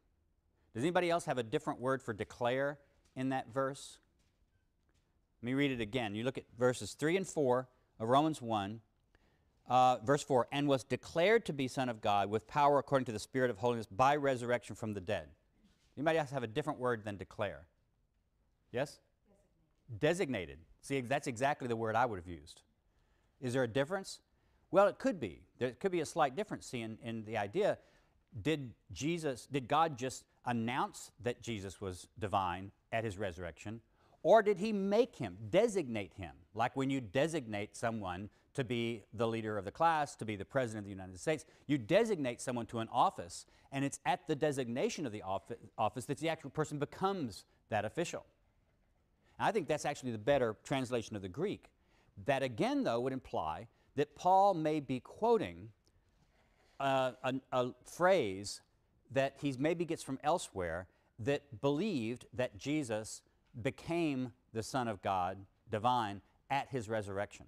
Does 0.73 0.83
anybody 0.83 1.09
else 1.09 1.25
have 1.25 1.37
a 1.37 1.43
different 1.43 1.79
word 1.79 2.03
for 2.03 2.13
declare 2.13 2.77
in 3.15 3.29
that 3.29 3.51
verse? 3.51 3.97
Let 5.45 5.51
me 5.51 5.53
read 5.53 5.69
it 5.69 5.79
again. 5.79 6.15
You 6.15 6.23
look 6.23 6.39
at 6.39 6.45
verses 6.57 6.93
3 6.93 7.17
and 7.17 7.27
4 7.27 7.67
of 7.99 8.09
Romans 8.09 8.41
1. 8.41 8.79
Uh, 9.69 9.97
verse 10.03 10.23
4 10.23 10.47
and 10.51 10.67
was 10.67 10.83
declared 10.83 11.45
to 11.45 11.53
be 11.53 11.67
Son 11.67 11.87
of 11.87 12.01
God 12.01 12.31
with 12.31 12.47
power 12.47 12.79
according 12.79 13.05
to 13.05 13.11
the 13.11 13.19
Spirit 13.19 13.51
of 13.51 13.59
holiness 13.59 13.85
by 13.85 14.15
resurrection 14.15 14.75
from 14.75 14.95
the 14.95 15.01
dead. 15.01 15.27
Anybody 15.95 16.17
else 16.17 16.31
have 16.31 16.41
a 16.41 16.47
different 16.47 16.79
word 16.79 17.05
than 17.05 17.17
declare? 17.17 17.67
Yes? 18.71 18.97
Designated. 19.99 19.99
Designated. 19.99 20.57
See, 20.81 21.01
that's 21.01 21.27
exactly 21.27 21.67
the 21.67 21.75
word 21.75 21.95
I 21.95 22.07
would 22.07 22.17
have 22.17 22.27
used. 22.27 22.63
Is 23.39 23.53
there 23.53 23.61
a 23.61 23.67
difference? 23.67 24.21
Well, 24.71 24.87
it 24.87 24.97
could 24.97 25.19
be. 25.19 25.43
There 25.59 25.73
could 25.73 25.91
be 25.91 26.01
a 26.01 26.07
slight 26.07 26.35
difference 26.35 26.65
see, 26.65 26.81
in, 26.81 26.97
in 27.03 27.23
the 27.23 27.37
idea. 27.37 27.77
Did 28.41 28.73
Jesus, 28.91 29.47
did 29.51 29.67
God 29.67 29.95
just 29.95 30.23
announce 30.43 31.11
that 31.21 31.43
Jesus 31.43 31.79
was 31.79 32.07
divine 32.17 32.71
at 32.91 33.03
his 33.03 33.19
resurrection? 33.19 33.81
Or 34.25 34.41
did 34.41 34.57
he 34.57 34.73
make 34.73 35.17
him, 35.17 35.37
designate 35.51 36.13
him? 36.15 36.31
Like 36.55 36.75
when 36.75 36.89
you 36.89 36.99
designate 36.99 37.75
someone 37.77 38.31
to 38.55 38.63
be 38.63 39.03
the 39.13 39.27
leader 39.27 39.55
of 39.55 39.65
the 39.65 39.71
class, 39.71 40.15
to 40.15 40.25
be 40.25 40.35
the 40.35 40.43
president 40.43 40.79
of 40.79 40.85
the 40.85 40.89
United 40.89 41.19
States. 41.19 41.45
You 41.67 41.77
designate 41.77 42.41
someone 42.41 42.65
to 42.67 42.79
an 42.79 42.87
office, 42.91 43.45
and 43.71 43.85
it's 43.85 43.99
at 44.03 44.27
the 44.27 44.35
designation 44.35 45.05
of 45.05 45.11
the 45.11 45.21
office 45.77 46.05
that 46.05 46.17
the 46.17 46.29
actual 46.29 46.49
person 46.49 46.79
becomes 46.79 47.45
that 47.69 47.85
official. 47.85 48.25
And 49.37 49.47
I 49.47 49.51
think 49.51 49.67
that's 49.67 49.85
actually 49.85 50.11
the 50.11 50.17
better 50.17 50.55
translation 50.63 51.15
of 51.15 51.21
the 51.21 51.29
Greek. 51.29 51.69
That 52.25 52.41
again, 52.41 52.83
though, 52.83 53.01
would 53.01 53.13
imply 53.13 53.67
that 53.95 54.15
Paul 54.15 54.55
may 54.55 54.79
be 54.79 55.01
quoting 55.01 55.69
a, 56.79 57.13
a 57.51 57.73
phrase 57.85 58.61
that 59.11 59.35
he 59.39 59.53
maybe 59.59 59.85
gets 59.85 60.01
from 60.01 60.17
elsewhere 60.23 60.87
that 61.19 61.61
believed 61.61 62.25
that 62.33 62.57
Jesus 62.57 63.21
became 63.61 64.31
the 64.53 64.63
Son 64.63 64.87
of 64.87 65.01
God, 65.01 65.37
divine, 65.69 66.21
at 66.49 66.67
his 66.69 66.89
resurrection. 66.89 67.45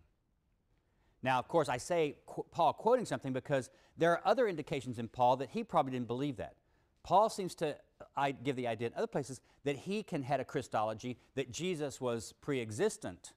Now, 1.23 1.39
of 1.39 1.47
course, 1.47 1.69
I 1.69 1.77
say 1.77 2.17
qu 2.25 2.45
Paul 2.51 2.73
quoting 2.73 3.05
something 3.05 3.33
because 3.33 3.69
there 3.97 4.11
are 4.11 4.21
other 4.25 4.47
indications 4.47 4.99
in 4.99 5.07
Paul 5.07 5.37
that 5.37 5.49
he 5.49 5.63
probably 5.63 5.91
didn't 5.91 6.07
believe 6.07 6.37
that. 6.37 6.55
Paul 7.03 7.29
seems 7.29 7.55
to 7.55 7.69
uh, 7.69 8.05
I 8.15 8.31
give 8.31 8.55
the 8.55 8.67
idea 8.67 8.87
in 8.87 8.93
other 8.95 9.07
places 9.07 9.41
that 9.63 9.77
he 9.77 10.03
can 10.03 10.23
had 10.23 10.39
a 10.39 10.45
Christology 10.45 11.17
that 11.35 11.51
Jesus 11.51 11.99
was 11.99 12.33
pre-existent 12.41 13.33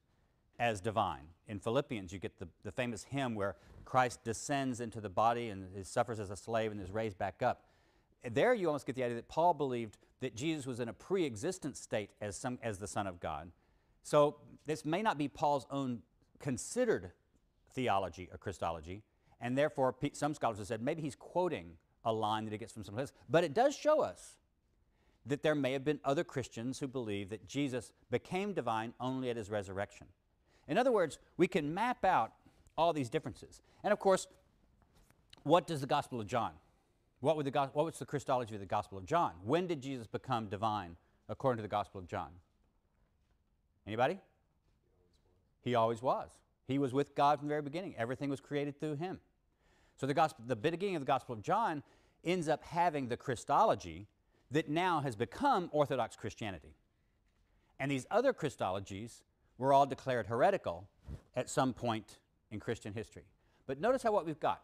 as 0.59 0.81
divine. 0.81 1.25
In 1.49 1.59
Philippians, 1.59 2.13
you 2.13 2.19
get 2.19 2.39
the, 2.39 2.49
the 2.65 2.73
famous 2.73 3.05
hymn 3.05 3.35
where 3.35 3.57
Christ 3.85 4.23
descends 4.25 4.81
into 4.81 5.01
the 5.01 5.09
body 5.09 5.49
and 5.49 5.67
suffers 5.87 6.21
as 6.21 6.31
a 6.31 6.37
slave 6.37 6.71
and 6.71 6.81
is 6.81 6.91
raised 6.91 7.19
back 7.19 7.43
up. 7.43 7.65
There 8.31 8.53
you 8.55 8.67
almost 8.67 8.87
get 8.87 8.95
the 8.95 9.03
idea 9.03 9.17
that 9.17 9.29
Paul 9.29 9.55
believed 9.55 9.97
that 10.21 10.35
Jesus 10.35 10.67
was 10.67 10.81
in 10.81 10.89
a 10.89 10.93
pre-existent 10.93 11.77
state 11.77 12.11
as, 12.21 12.37
some, 12.37 12.59
as 12.63 12.79
the 12.79 12.87
Son 12.87 13.07
of 13.07 13.21
God. 13.21 13.51
So 14.03 14.37
this 14.67 14.85
may 14.85 15.03
not 15.03 15.19
be 15.19 15.29
Paul's 15.29 15.67
own 15.71 16.03
considered 16.39 17.13
theology 17.73 18.29
or 18.33 18.39
Christology, 18.39 19.03
and 19.41 19.57
therefore 19.57 19.95
some 20.13 20.35
scholars 20.35 20.59
have 20.59 20.67
said 20.67 20.83
maybe 20.83 21.03
he's 21.03 21.17
quoting 21.17 21.73
a 22.05 22.13
line 22.13 22.45
that 22.45 22.53
he 22.53 22.59
gets 22.59 22.73
from 22.73 22.85
someplace 22.85 23.11
else. 23.11 23.13
But 23.29 23.45
it 23.45 23.55
does 23.55 23.77
show 23.77 24.01
us 24.01 24.37
that 25.27 25.43
there 25.43 25.55
may 25.55 25.73
have 25.73 25.85
been 25.85 26.01
other 26.05 26.25
Christians 26.25 26.79
who 26.79 26.89
believe 26.89 27.29
that 27.31 27.47
Jesus 27.47 27.93
became 28.11 28.53
divine 28.53 28.95
only 29.01 29.31
at 29.31 29.37
his 29.37 29.51
resurrection. 29.51 30.07
In 30.67 30.79
other 30.79 30.93
words, 30.93 31.19
we 31.37 31.47
can 31.47 31.75
map 31.75 32.05
out 32.05 32.33
all 32.77 32.93
these 32.93 33.11
differences. 33.11 33.61
And 33.85 33.93
of 33.93 33.99
course, 33.99 34.27
what 35.43 35.67
does 35.67 35.81
the 35.81 35.87
Gospel 35.87 36.21
of 36.21 36.27
John? 36.27 36.53
What, 37.21 37.37
would 37.37 37.47
the, 37.47 37.71
what 37.73 37.85
was 37.85 37.99
the 37.99 38.07
Christology 38.07 38.55
of 38.55 38.61
the 38.61 38.67
Gospel 38.67 38.99
of 38.99 39.05
John? 39.05 39.33
When 39.45 39.67
did 39.67 39.83
Jesus 39.83 40.07
become 40.07 40.47
divine 40.47 40.97
according 41.29 41.59
to 41.59 41.63
the 41.63 41.69
Gospel 41.69 42.01
of 42.01 42.07
John? 42.07 42.31
Anybody? 43.87 44.19
He 45.63 45.75
always 45.75 46.03
was. 46.03 46.31
He 46.67 46.79
was 46.79 46.95
with 46.95 47.15
God 47.15 47.39
from 47.39 47.49
the 47.49 47.53
very 47.53 47.63
beginning. 47.63 47.95
Everything 47.99 48.31
was 48.31 48.41
created 48.41 48.79
through 48.81 48.97
him. 48.97 49.21
So 49.97 50.07
the, 50.07 50.15
gospel, 50.15 50.45
the 50.47 50.57
beginning 50.57 50.97
of 50.97 51.03
the 51.03 51.07
Gospel 51.07 51.35
of 51.35 51.43
John 51.43 51.83
ends 52.25 52.49
up 52.49 52.65
having 52.65 53.09
the 53.09 53.17
Christology 53.17 54.07
that 54.51 54.69
now 54.69 55.01
has 55.01 55.15
become 55.15 55.69
Orthodox 55.73 56.17
Christianity. 56.17 56.75
And 57.79 57.91
these 57.91 58.07
other 58.11 58.33
Christologies 58.33 59.23
were 59.59 59.73
all 59.73 59.87
declared 59.87 60.27
heretical 60.27 60.89
at 61.37 61.51
some 61.51 61.75
point 61.75 62.19
in 62.51 62.61
Christian 62.61 62.95
history. 62.95 63.25
But 63.67 63.81
notice 63.81 64.03
how 64.03 64.13
what 64.13 64.25
we've 64.25 64.41
got. 64.41 64.63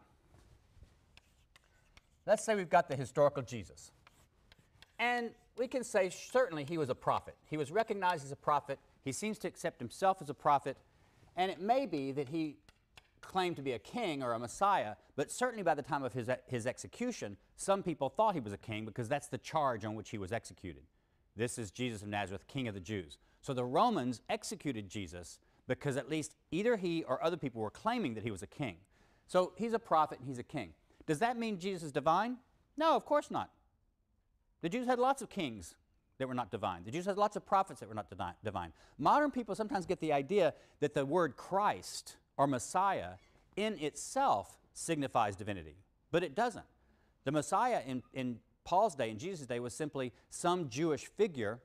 Let's 2.26 2.44
say 2.44 2.54
we've 2.54 2.68
got 2.68 2.88
the 2.88 2.96
historical 2.96 3.42
Jesus. 3.42 3.92
And 4.98 5.30
we 5.56 5.68
can 5.68 5.84
say 5.84 6.10
certainly 6.10 6.64
he 6.64 6.78
was 6.78 6.90
a 6.90 6.94
prophet. 6.94 7.36
He 7.48 7.56
was 7.56 7.70
recognized 7.70 8.24
as 8.24 8.32
a 8.32 8.36
prophet. 8.36 8.78
He 9.04 9.12
seems 9.12 9.38
to 9.38 9.48
accept 9.48 9.78
himself 9.78 10.18
as 10.20 10.28
a 10.28 10.34
prophet. 10.34 10.76
And 11.36 11.50
it 11.50 11.60
may 11.60 11.86
be 11.86 12.12
that 12.12 12.28
he 12.28 12.56
claimed 13.20 13.56
to 13.56 13.62
be 13.62 13.72
a 13.72 13.78
king 13.78 14.22
or 14.22 14.32
a 14.32 14.38
messiah, 14.38 14.94
but 15.16 15.30
certainly 15.30 15.62
by 15.62 15.74
the 15.74 15.82
time 15.82 16.02
of 16.02 16.12
his, 16.12 16.28
his 16.46 16.66
execution, 16.66 17.36
some 17.56 17.82
people 17.82 18.08
thought 18.08 18.34
he 18.34 18.40
was 18.40 18.52
a 18.52 18.58
king 18.58 18.84
because 18.84 19.08
that's 19.08 19.28
the 19.28 19.38
charge 19.38 19.84
on 19.84 19.94
which 19.94 20.10
he 20.10 20.18
was 20.18 20.32
executed. 20.32 20.82
This 21.36 21.58
is 21.58 21.70
Jesus 21.70 22.02
of 22.02 22.08
Nazareth, 22.08 22.46
king 22.48 22.68
of 22.68 22.74
the 22.74 22.80
Jews. 22.80 23.18
So 23.42 23.52
the 23.52 23.64
Romans 23.64 24.22
executed 24.28 24.88
Jesus 24.88 25.38
because 25.66 25.96
at 25.96 26.08
least 26.08 26.34
either 26.50 26.76
he 26.76 27.02
or 27.02 27.22
other 27.22 27.36
people 27.36 27.60
were 27.60 27.70
claiming 27.70 28.14
that 28.14 28.24
he 28.24 28.30
was 28.30 28.42
a 28.42 28.46
king. 28.46 28.76
So 29.26 29.52
he's 29.56 29.72
a 29.72 29.78
prophet 29.78 30.18
and 30.18 30.28
he's 30.28 30.38
a 30.38 30.44
king. 30.44 30.72
Does 31.06 31.18
that 31.20 31.38
mean 31.38 31.58
Jesus 31.58 31.84
is 31.84 31.92
divine? 31.92 32.36
No, 32.76 32.94
of 32.96 33.04
course 33.04 33.30
not. 33.30 33.50
The 34.62 34.68
Jews 34.68 34.86
had 34.86 34.98
lots 34.98 35.22
of 35.22 35.28
kings 35.28 35.74
that 36.18 36.26
were 36.26 36.34
not 36.34 36.50
divine. 36.50 36.82
The 36.84 36.90
Jews 36.90 37.06
had 37.06 37.16
lots 37.16 37.36
of 37.36 37.46
prophets 37.46 37.80
that 37.80 37.88
were 37.88 37.94
not 37.94 38.10
divine. 38.42 38.72
Modern 38.98 39.30
people 39.30 39.54
sometimes 39.54 39.86
get 39.86 40.00
the 40.00 40.12
idea 40.12 40.54
that 40.80 40.94
the 40.94 41.04
word 41.04 41.36
Christ 41.36 42.16
or 42.36 42.46
Messiah 42.46 43.12
in 43.56 43.78
itself 43.78 44.58
signifies 44.72 45.36
divinity, 45.36 45.76
but 46.10 46.22
it 46.22 46.34
doesn't. 46.34 46.64
The 47.24 47.32
Messiah 47.32 47.80
in, 47.86 48.02
in 48.12 48.38
Paul's 48.64 48.94
day, 48.94 49.10
in 49.10 49.18
Jesus' 49.18 49.46
day, 49.46 49.60
was 49.60 49.74
simply 49.74 50.12
some 50.30 50.68
Jewish 50.68 51.06
figure 51.06 51.60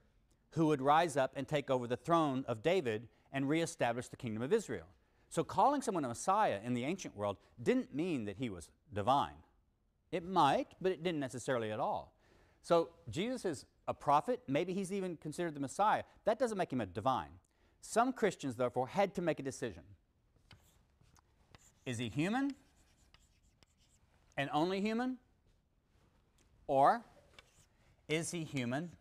who 0.51 0.67
would 0.67 0.81
rise 0.81 1.17
up 1.17 1.33
and 1.36 1.48
take 1.48 1.69
over 1.69 1.88
the 1.88 1.98
throne 1.98 2.45
of 2.48 2.62
David 2.62 3.07
and 3.31 3.48
reestablish 3.48 4.07
the 4.10 4.17
kingdom 4.17 4.43
of 4.43 4.51
Israel. 4.51 4.88
So 5.32 5.46
calling 5.46 5.82
someone 5.82 6.04
a 6.04 6.10
Messiah 6.10 6.60
in 6.64 6.74
the 6.74 6.84
ancient 6.84 7.16
world 7.16 7.38
didn't 7.64 7.96
mean 7.96 8.26
that 8.26 8.36
he 8.36 8.50
was 8.50 8.70
divine. 8.94 9.40
It 10.12 10.26
might, 10.26 10.68
but 10.82 10.92
it 10.92 11.04
didn't 11.04 11.22
necessarily 11.22 11.72
at 11.72 11.80
all. 11.80 12.14
So 12.62 12.90
Jesus 13.10 13.46
is 13.46 13.66
a 13.88 13.94
prophet, 13.94 14.42
maybe 14.48 14.74
he's 14.74 14.92
even 14.92 15.16
considered 15.16 15.56
the 15.56 15.62
Messiah. 15.62 16.04
That 16.26 16.38
doesn't 16.38 16.58
make 16.58 16.72
him 16.72 16.82
a 16.82 16.86
divine. 16.86 17.30
Some 17.80 18.12
Christians, 18.12 18.56
therefore, 18.56 18.88
had 18.88 19.16
to 19.16 19.22
make 19.22 19.40
a 19.40 19.44
decision. 19.44 19.84
Is 21.86 21.98
he 21.98 22.10
human 22.10 22.54
and 24.36 24.50
only 24.54 24.82
human? 24.82 25.18
Or 26.68 27.02
is 28.10 28.32
he 28.32 28.44
human 28.44 28.92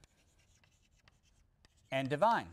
and 1.91 2.09
divine? 2.09 2.47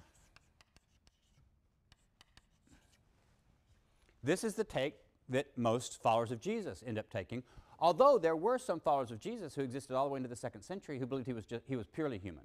This 4.23 4.43
is 4.43 4.55
the 4.55 4.63
take 4.63 4.95
that 5.29 5.57
most 5.57 6.01
followers 6.01 6.31
of 6.31 6.39
Jesus 6.39 6.83
end 6.85 6.97
up 6.97 7.09
taking, 7.09 7.43
although 7.79 8.17
there 8.17 8.35
were 8.35 8.57
some 8.57 8.79
followers 8.79 9.11
of 9.11 9.19
Jesus 9.19 9.55
who 9.55 9.61
existed 9.61 9.95
all 9.95 10.05
the 10.07 10.13
way 10.13 10.17
into 10.17 10.29
the 10.29 10.35
second 10.35 10.61
century 10.61 10.99
who 10.99 11.05
believed 11.05 11.27
he 11.27 11.33
was, 11.33 11.45
just, 11.45 11.65
he 11.67 11.75
was 11.75 11.87
purely 11.87 12.17
human. 12.17 12.43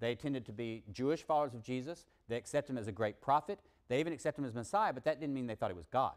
They 0.00 0.14
tended 0.14 0.44
to 0.46 0.52
be 0.52 0.82
Jewish 0.92 1.22
followers 1.22 1.54
of 1.54 1.62
Jesus. 1.62 2.06
They 2.28 2.36
accept 2.36 2.68
him 2.68 2.76
as 2.76 2.88
a 2.88 2.92
great 2.92 3.20
prophet. 3.20 3.58
They 3.88 4.00
even 4.00 4.12
accept 4.12 4.38
him 4.38 4.44
as 4.44 4.54
Messiah, 4.54 4.92
but 4.92 5.04
that 5.04 5.20
didn't 5.20 5.34
mean 5.34 5.46
they 5.46 5.54
thought 5.54 5.70
he 5.70 5.76
was 5.76 5.86
God. 5.86 6.14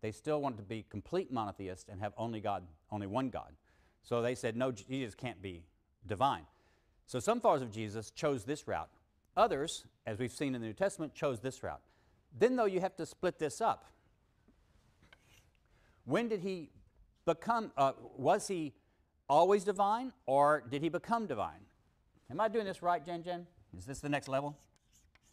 They 0.00 0.10
still 0.10 0.40
wanted 0.40 0.56
to 0.58 0.62
be 0.64 0.84
complete 0.88 1.32
monotheists 1.32 1.88
and 1.88 2.00
have 2.00 2.12
only 2.16 2.40
God, 2.40 2.64
only 2.90 3.06
one 3.06 3.30
God. 3.30 3.52
So 4.02 4.20
they 4.20 4.34
said, 4.34 4.56
no, 4.56 4.72
Jesus 4.72 5.14
can't 5.14 5.40
be 5.40 5.64
divine. 6.06 6.44
So 7.06 7.20
some 7.20 7.40
followers 7.40 7.62
of 7.62 7.70
Jesus 7.70 8.10
chose 8.10 8.44
this 8.44 8.66
route. 8.66 8.90
Others, 9.36 9.86
as 10.06 10.18
we've 10.18 10.32
seen 10.32 10.54
in 10.54 10.60
the 10.60 10.66
New 10.66 10.74
Testament, 10.74 11.14
chose 11.14 11.40
this 11.40 11.62
route. 11.62 11.80
Then, 12.38 12.56
though, 12.56 12.64
you 12.64 12.80
have 12.80 12.96
to 12.96 13.06
split 13.06 13.38
this 13.38 13.60
up. 13.60 13.86
When 16.04 16.28
did 16.28 16.40
he 16.40 16.70
become, 17.24 17.72
uh, 17.76 17.92
was 18.16 18.48
he 18.48 18.74
always 19.28 19.64
divine 19.64 20.12
or 20.26 20.62
did 20.70 20.82
he 20.82 20.88
become 20.88 21.26
divine? 21.26 21.60
Am 22.30 22.40
I 22.40 22.48
doing 22.48 22.64
this 22.64 22.82
right, 22.82 23.04
Jan 23.04 23.22
Jan? 23.22 23.46
Is 23.76 23.86
this 23.86 24.00
the 24.00 24.08
next 24.08 24.28
level? 24.28 24.56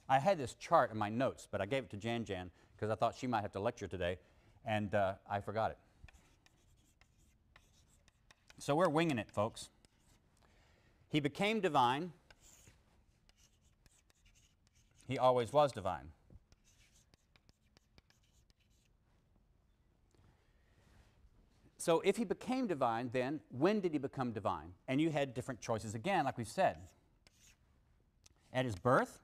I 0.10 0.20
had 0.20 0.38
this 0.38 0.54
chart 0.56 0.92
in 0.92 0.98
my 0.98 1.10
notes, 1.10 1.48
but 1.50 1.62
I 1.62 1.66
gave 1.66 1.84
it 1.84 1.90
to 1.92 1.98
Jan 1.98 2.26
Jan 2.26 2.52
because 2.76 2.90
I 2.90 2.96
thought 2.96 3.16
she 3.16 3.28
might 3.28 3.42
have 3.42 3.52
to 3.54 3.60
lecture 3.60 3.88
today, 3.88 4.18
and 4.66 4.94
uh, 4.94 5.14
I 5.30 5.40
forgot 5.40 5.72
it. 5.72 5.78
So 8.58 8.76
we're 8.76 8.90
winging 8.90 9.18
it, 9.18 9.30
folks. 9.32 9.70
He 11.10 11.20
became 11.20 11.60
divine. 11.60 12.12
He 15.08 15.18
always 15.18 15.52
was 15.52 15.72
divine. 15.72 16.10
So 21.82 22.00
if 22.06 22.16
he 22.16 22.26
became 22.26 22.68
divine, 22.68 23.10
then 23.12 23.40
when 23.50 23.80
did 23.80 23.94
he 23.94 23.98
become 23.98 24.34
divine? 24.34 24.74
And 24.88 25.02
you 25.02 25.10
had 25.10 25.34
different 25.34 25.62
choices 25.62 25.96
again, 25.96 26.26
like 26.26 26.38
we've 26.38 26.48
said. 26.48 26.78
At 28.54 28.66
his 28.66 28.76
birth, 28.76 29.18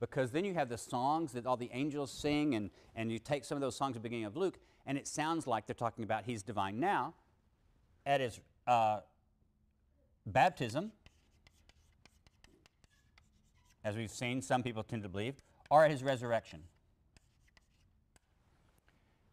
because 0.00 0.32
then 0.32 0.44
you 0.44 0.52
have 0.52 0.68
the 0.68 0.76
songs 0.76 1.32
that 1.32 1.46
all 1.46 1.56
the 1.56 1.70
angels 1.72 2.10
sing, 2.10 2.54
and, 2.56 2.68
and 2.94 3.10
you 3.10 3.18
take 3.18 3.46
some 3.46 3.56
of 3.56 3.62
those 3.62 3.74
songs 3.74 3.96
at 3.96 4.02
the 4.02 4.06
beginning 4.06 4.26
of 4.26 4.36
Luke, 4.36 4.58
and 4.84 4.98
it 4.98 5.08
sounds 5.08 5.46
like 5.46 5.66
they're 5.66 5.72
talking 5.72 6.04
about 6.04 6.24
he's 6.26 6.42
divine 6.42 6.78
now. 6.78 7.14
At 8.04 8.20
his 8.20 8.38
uh, 8.66 9.00
baptism, 10.26 10.92
as 13.82 13.96
we've 13.96 14.10
seen, 14.10 14.42
some 14.42 14.62
people 14.62 14.82
tend 14.82 15.04
to 15.04 15.08
believe, 15.08 15.36
or 15.70 15.86
at 15.86 15.90
his 15.90 16.02
resurrection. 16.02 16.64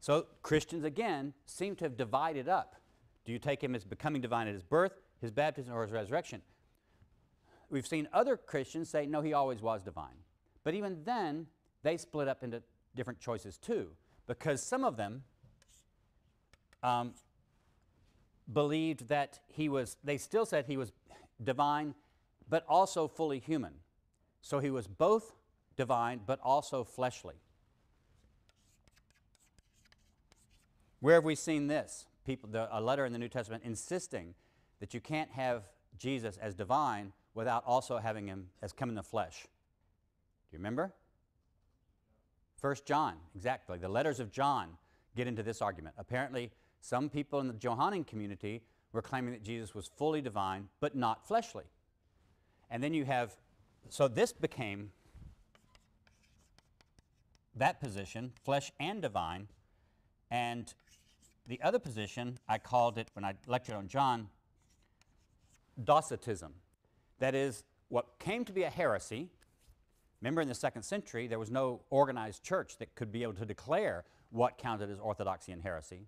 So 0.03 0.25
Christians, 0.41 0.83
again, 0.83 1.33
seem 1.45 1.77
to 1.77 1.85
have 1.85 1.95
divided 1.95 2.49
up. 2.49 2.75
Do 3.23 3.31
you 3.31 3.39
take 3.39 3.63
him 3.63 3.73
as 3.73 3.85
becoming 3.85 4.21
divine 4.21 4.49
at 4.49 4.53
his 4.53 4.61
birth, 4.61 4.99
his 5.21 5.31
baptism, 5.31 5.73
or 5.73 5.83
his 5.83 5.93
resurrection? 5.93 6.41
We've 7.69 7.87
seen 7.87 8.09
other 8.11 8.35
Christians 8.35 8.89
say, 8.89 9.05
no, 9.05 9.21
he 9.21 9.31
always 9.31 9.61
was 9.61 9.81
divine. 9.81 10.17
But 10.65 10.73
even 10.73 11.05
then, 11.05 11.47
they 11.83 11.95
split 11.95 12.27
up 12.27 12.43
into 12.43 12.61
different 12.93 13.21
choices 13.21 13.57
too, 13.57 13.91
because 14.27 14.61
some 14.61 14.83
of 14.83 14.97
them 14.97 15.23
um, 16.83 17.13
believed 18.51 19.07
that 19.07 19.39
he 19.47 19.69
was, 19.69 19.95
they 20.03 20.17
still 20.17 20.45
said 20.45 20.65
he 20.65 20.75
was 20.75 20.91
divine, 21.41 21.95
but 22.49 22.65
also 22.67 23.07
fully 23.07 23.39
human. 23.39 23.75
So 24.41 24.59
he 24.59 24.69
was 24.69 24.85
both 24.85 25.31
divine, 25.77 26.19
but 26.25 26.41
also 26.43 26.83
fleshly. 26.83 27.35
Where 31.03 31.15
have 31.15 31.25
we 31.25 31.35
seen 31.35 31.67
this? 31.67 32.05
People, 32.25 32.47
the, 32.49 32.69
a 32.71 32.79
letter 32.79 33.05
in 33.05 33.11
the 33.11 33.19
New 33.19 33.27
Testament 33.27 33.63
insisting 33.65 34.35
that 34.79 34.93
you 34.93 35.01
can't 35.01 35.29
have 35.31 35.63
Jesus 35.99 36.37
as 36.37 36.55
divine 36.55 37.11
without 37.33 37.61
also 37.67 37.97
having 37.97 38.25
him 38.25 38.47
as 38.61 38.71
come 38.71 38.87
in 38.87 38.95
the 38.95 39.03
flesh. 39.03 39.41
Do 39.41 39.47
you 40.53 40.59
remember? 40.59 40.93
First 42.55 42.85
John, 42.85 43.15
exactly. 43.35 43.77
The 43.77 43.89
letters 43.89 44.21
of 44.21 44.31
John 44.31 44.77
get 45.13 45.27
into 45.27 45.43
this 45.43 45.61
argument. 45.61 45.93
Apparently, 45.97 46.51
some 46.79 47.09
people 47.09 47.41
in 47.41 47.49
the 47.49 47.53
Johannine 47.53 48.05
community 48.05 48.61
were 48.93 49.01
claiming 49.01 49.33
that 49.33 49.43
Jesus 49.43 49.75
was 49.75 49.91
fully 49.97 50.21
divine, 50.21 50.69
but 50.79 50.95
not 50.95 51.27
fleshly. 51.27 51.65
And 52.71 52.81
then 52.81 52.93
you 52.93 53.03
have, 53.03 53.35
so 53.89 54.07
this 54.07 54.31
became 54.31 54.93
that 57.57 57.81
position, 57.81 58.31
flesh 58.45 58.71
and 58.79 59.01
divine, 59.01 59.49
and 60.31 60.73
the 61.47 61.61
other 61.61 61.79
position, 61.79 62.37
I 62.47 62.57
called 62.57 62.97
it, 62.97 63.09
when 63.13 63.25
I 63.25 63.33
lectured 63.47 63.75
on 63.75 63.87
John, 63.87 64.29
Docetism. 65.83 66.53
That 67.19 67.35
is, 67.35 67.63
what 67.89 68.19
came 68.19 68.45
to 68.45 68.53
be 68.53 68.63
a 68.63 68.69
heresy. 68.69 69.29
Remember, 70.21 70.41
in 70.41 70.47
the 70.47 70.55
second 70.55 70.83
century, 70.83 71.27
there 71.27 71.39
was 71.39 71.51
no 71.51 71.81
organized 71.89 72.43
church 72.43 72.77
that 72.77 72.95
could 72.95 73.11
be 73.11 73.23
able 73.23 73.33
to 73.33 73.45
declare 73.45 74.05
what 74.31 74.57
counted 74.57 74.89
as 74.89 74.99
orthodoxy 74.99 75.51
and 75.51 75.61
heresy. 75.61 76.07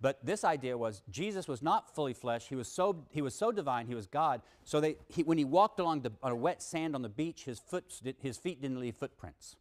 But 0.00 0.24
this 0.24 0.44
idea 0.44 0.76
was 0.76 1.02
Jesus 1.10 1.48
was 1.48 1.62
not 1.62 1.94
fully 1.94 2.12
flesh. 2.12 2.48
He 2.48 2.56
was 2.56 2.68
so, 2.68 3.06
he 3.10 3.22
was 3.22 3.34
so 3.34 3.50
divine, 3.50 3.86
he 3.86 3.94
was 3.94 4.06
God. 4.06 4.42
So 4.62 4.80
they, 4.80 4.96
he, 5.08 5.22
when 5.22 5.38
he 5.38 5.44
walked 5.44 5.80
along 5.80 6.02
the, 6.02 6.12
on 6.22 6.30
a 6.30 6.36
wet 6.36 6.62
sand 6.62 6.94
on 6.94 7.02
the 7.02 7.08
beach, 7.08 7.44
his, 7.44 7.58
foot, 7.58 7.84
his 8.20 8.36
feet 8.36 8.60
didn't 8.60 8.80
leave 8.80 8.96
footprints. 8.96 9.56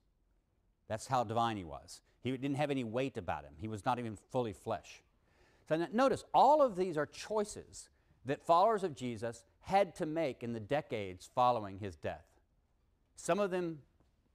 That's 0.90 1.08
how 1.08 1.24
divine 1.24 1.56
he 1.58 1.64
was. 1.64 2.02
He 2.24 2.32
didn't 2.32 2.56
have 2.56 2.72
any 2.72 2.84
weight 2.84 3.18
about 3.18 3.44
him. 3.44 3.54
He 3.60 3.68
was 3.68 3.86
not 3.86 4.00
even 4.00 4.18
fully 4.32 4.54
flesh. 4.54 5.04
So 5.68 5.86
notice, 5.92 6.24
all 6.34 6.62
of 6.62 6.76
these 6.76 6.98
are 6.98 7.06
choices 7.06 7.90
that 8.26 8.46
followers 8.46 8.84
of 8.84 8.96
Jesus 8.96 9.44
had 9.62 9.96
to 9.96 10.06
make 10.06 10.42
in 10.42 10.54
the 10.54 10.60
decades 10.60 11.30
following 11.36 11.80
his 11.80 11.96
death. 11.96 12.26
Some 13.16 13.40
of 13.40 13.52
them 13.52 13.80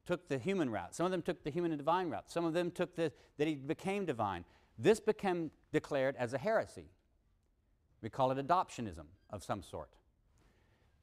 took 0.07 0.29
the 0.29 0.38
human 0.38 0.70
route. 0.70 0.94
Some 0.94 1.07
of 1.07 1.12
them 1.12 1.22
took 1.22 1.44
the 1.44 1.51
human 1.51 1.70
and 1.70 1.79
divine 1.79 2.09
route. 2.11 2.31
Some 2.31 2.44
of 2.44 2.53
them 2.55 2.70
took 2.70 2.94
the, 2.94 3.12
that 3.38 3.48
he 3.48 3.55
became 3.55 4.05
divine. 4.05 4.44
This 4.79 5.01
became 5.01 5.51
declared 5.72 6.16
as 6.16 6.33
a 6.33 6.38
heresy. 6.38 6.87
We 8.01 8.11
call 8.11 8.31
it 8.31 8.46
adoptionism 8.46 9.07
of 9.31 9.42
some 9.42 9.62
sort. 9.62 9.90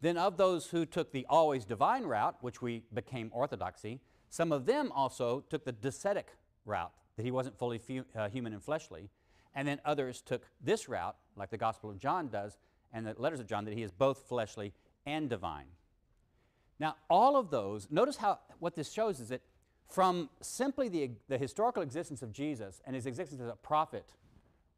Then 0.01 0.17
of 0.17 0.37
those 0.37 0.67
who 0.67 0.85
took 0.85 1.11
the 1.11 1.25
always 1.29 1.65
divine 1.65 2.03
route, 2.03 2.37
which 2.41 2.61
we 2.61 2.83
became 2.93 3.29
orthodoxy, 3.33 3.99
some 4.29 4.51
of 4.51 4.65
them 4.65 4.91
also 4.91 5.43
took 5.49 5.65
the 5.65 5.73
docetic 5.73 6.25
route, 6.65 6.91
that 7.15 7.23
he 7.23 7.31
wasn't 7.31 7.57
fully 7.57 7.79
uh, 8.15 8.29
human 8.29 8.53
and 8.53 8.63
fleshly. 8.63 9.09
And 9.53 9.67
then 9.67 9.79
others 9.85 10.21
took 10.21 10.45
this 10.61 10.89
route, 10.89 11.15
like 11.35 11.49
the 11.49 11.57
Gospel 11.57 11.89
of 11.89 11.97
John 11.97 12.27
does, 12.27 12.57
and 12.93 13.05
the 13.05 13.15
letters 13.17 13.39
of 13.39 13.47
John, 13.47 13.65
that 13.65 13.73
he 13.73 13.83
is 13.83 13.91
both 13.91 14.27
fleshly 14.27 14.73
and 15.05 15.29
divine. 15.29 15.67
Now, 16.79 16.95
all 17.09 17.37
of 17.37 17.49
those, 17.49 17.87
notice 17.89 18.17
how 18.17 18.39
what 18.59 18.75
this 18.75 18.91
shows 18.91 19.19
is 19.19 19.29
that 19.29 19.41
from 19.89 20.29
simply 20.41 20.89
the, 20.89 21.11
the 21.27 21.37
historical 21.37 21.83
existence 21.83 22.21
of 22.21 22.33
Jesus 22.33 22.81
and 22.85 22.95
his 22.95 23.05
existence 23.05 23.39
as 23.39 23.47
a 23.47 23.55
prophet 23.55 24.13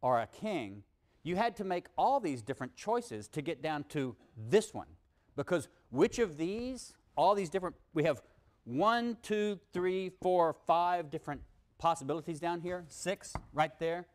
or 0.02 0.20
a 0.20 0.28
king, 0.28 0.84
you 1.24 1.36
had 1.36 1.56
to 1.58 1.64
make 1.64 1.88
all 1.98 2.20
these 2.20 2.42
different 2.42 2.76
choices 2.76 3.28
to 3.30 3.42
get 3.42 3.62
down 3.62 3.84
to 3.90 4.16
this 4.50 4.74
one. 4.74 4.88
Because 5.36 5.68
which 5.90 6.20
of 6.20 6.38
these, 6.38 6.94
all 7.16 7.36
these 7.36 7.50
different, 7.50 7.76
we 7.94 8.04
have 8.04 8.22
one, 8.66 9.18
two, 9.22 9.60
three, 9.74 10.12
four, 10.22 10.56
five 10.66 11.10
different 11.10 11.42
possibilities 11.78 12.40
down 12.40 12.62
here, 12.62 12.86
six 12.88 13.34
right 13.54 13.78
there. 13.80 14.08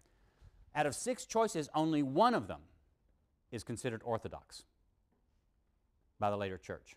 Out 0.74 0.86
of 0.86 0.94
six 0.94 1.26
choices, 1.26 1.68
only 1.74 2.02
one 2.02 2.34
of 2.34 2.48
them 2.48 2.60
is 3.50 3.62
considered 3.62 4.00
orthodox 4.04 4.64
by 6.18 6.30
the 6.30 6.36
later 6.36 6.56
church. 6.56 6.96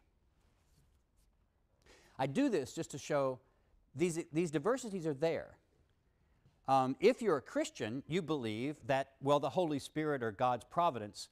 I 2.17 2.27
do 2.27 2.47
this 2.49 2.73
just 2.73 2.91
to 2.91 2.97
show 2.97 3.39
these, 3.95 4.23
these 4.31 4.51
diversities 4.51 5.05
are 5.05 5.13
there. 5.13 5.57
Um, 6.67 6.95
if 6.99 7.21
you're 7.21 7.37
a 7.37 7.41
Christian, 7.41 8.03
you 8.07 8.21
believe 8.21 8.77
that, 8.87 9.11
well, 9.21 9.39
the 9.39 9.49
Holy 9.49 9.79
Spirit 9.79 10.23
or 10.23 10.31
God's 10.31 10.63
providence 10.63 11.29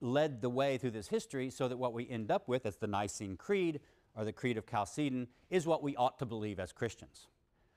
led 0.00 0.40
the 0.40 0.50
way 0.50 0.76
through 0.76 0.90
this 0.90 1.08
history 1.08 1.50
so 1.50 1.68
that 1.68 1.76
what 1.76 1.92
we 1.92 2.08
end 2.08 2.30
up 2.30 2.48
with 2.48 2.66
as 2.66 2.76
the 2.76 2.86
Nicene 2.86 3.36
Creed 3.36 3.80
or 4.16 4.24
the 4.24 4.32
Creed 4.32 4.58
of 4.58 4.68
Chalcedon 4.68 5.28
is 5.50 5.66
what 5.66 5.82
we 5.82 5.94
ought 5.96 6.18
to 6.18 6.26
believe 6.26 6.58
as 6.58 6.72
Christians. 6.72 7.28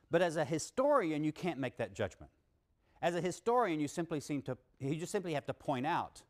But 0.09 0.21
as 0.21 0.37
a 0.37 0.45
historian, 0.45 1.23
you 1.23 1.31
can't 1.31 1.59
make 1.59 1.77
that 1.77 1.93
judgment. 1.93 2.31
As 3.01 3.15
a 3.15 3.21
historian, 3.21 3.79
you 3.79 3.87
simply 3.87 4.19
seem 4.19 4.41
to, 4.43 4.57
you 4.79 4.95
just 4.95 5.11
simply 5.11 5.33
have 5.33 5.45
to 5.45 5.53
point 5.53 5.85
out 5.85 6.21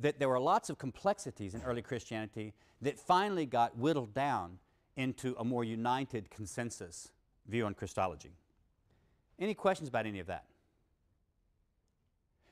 that 0.00 0.18
there 0.18 0.28
were 0.28 0.40
lots 0.40 0.70
of 0.70 0.78
complexities 0.78 1.54
in 1.54 1.62
early 1.62 1.82
Christianity 1.82 2.52
that 2.82 2.98
finally 2.98 3.46
got 3.46 3.76
whittled 3.76 4.14
down 4.14 4.58
into 4.96 5.34
a 5.38 5.44
more 5.44 5.64
united 5.64 6.30
consensus 6.30 7.10
view 7.48 7.66
on 7.66 7.74
Christology. 7.74 8.32
Any 9.38 9.54
questions 9.54 9.88
about 9.88 10.06
any 10.06 10.20
of 10.20 10.26
that? 10.26 10.44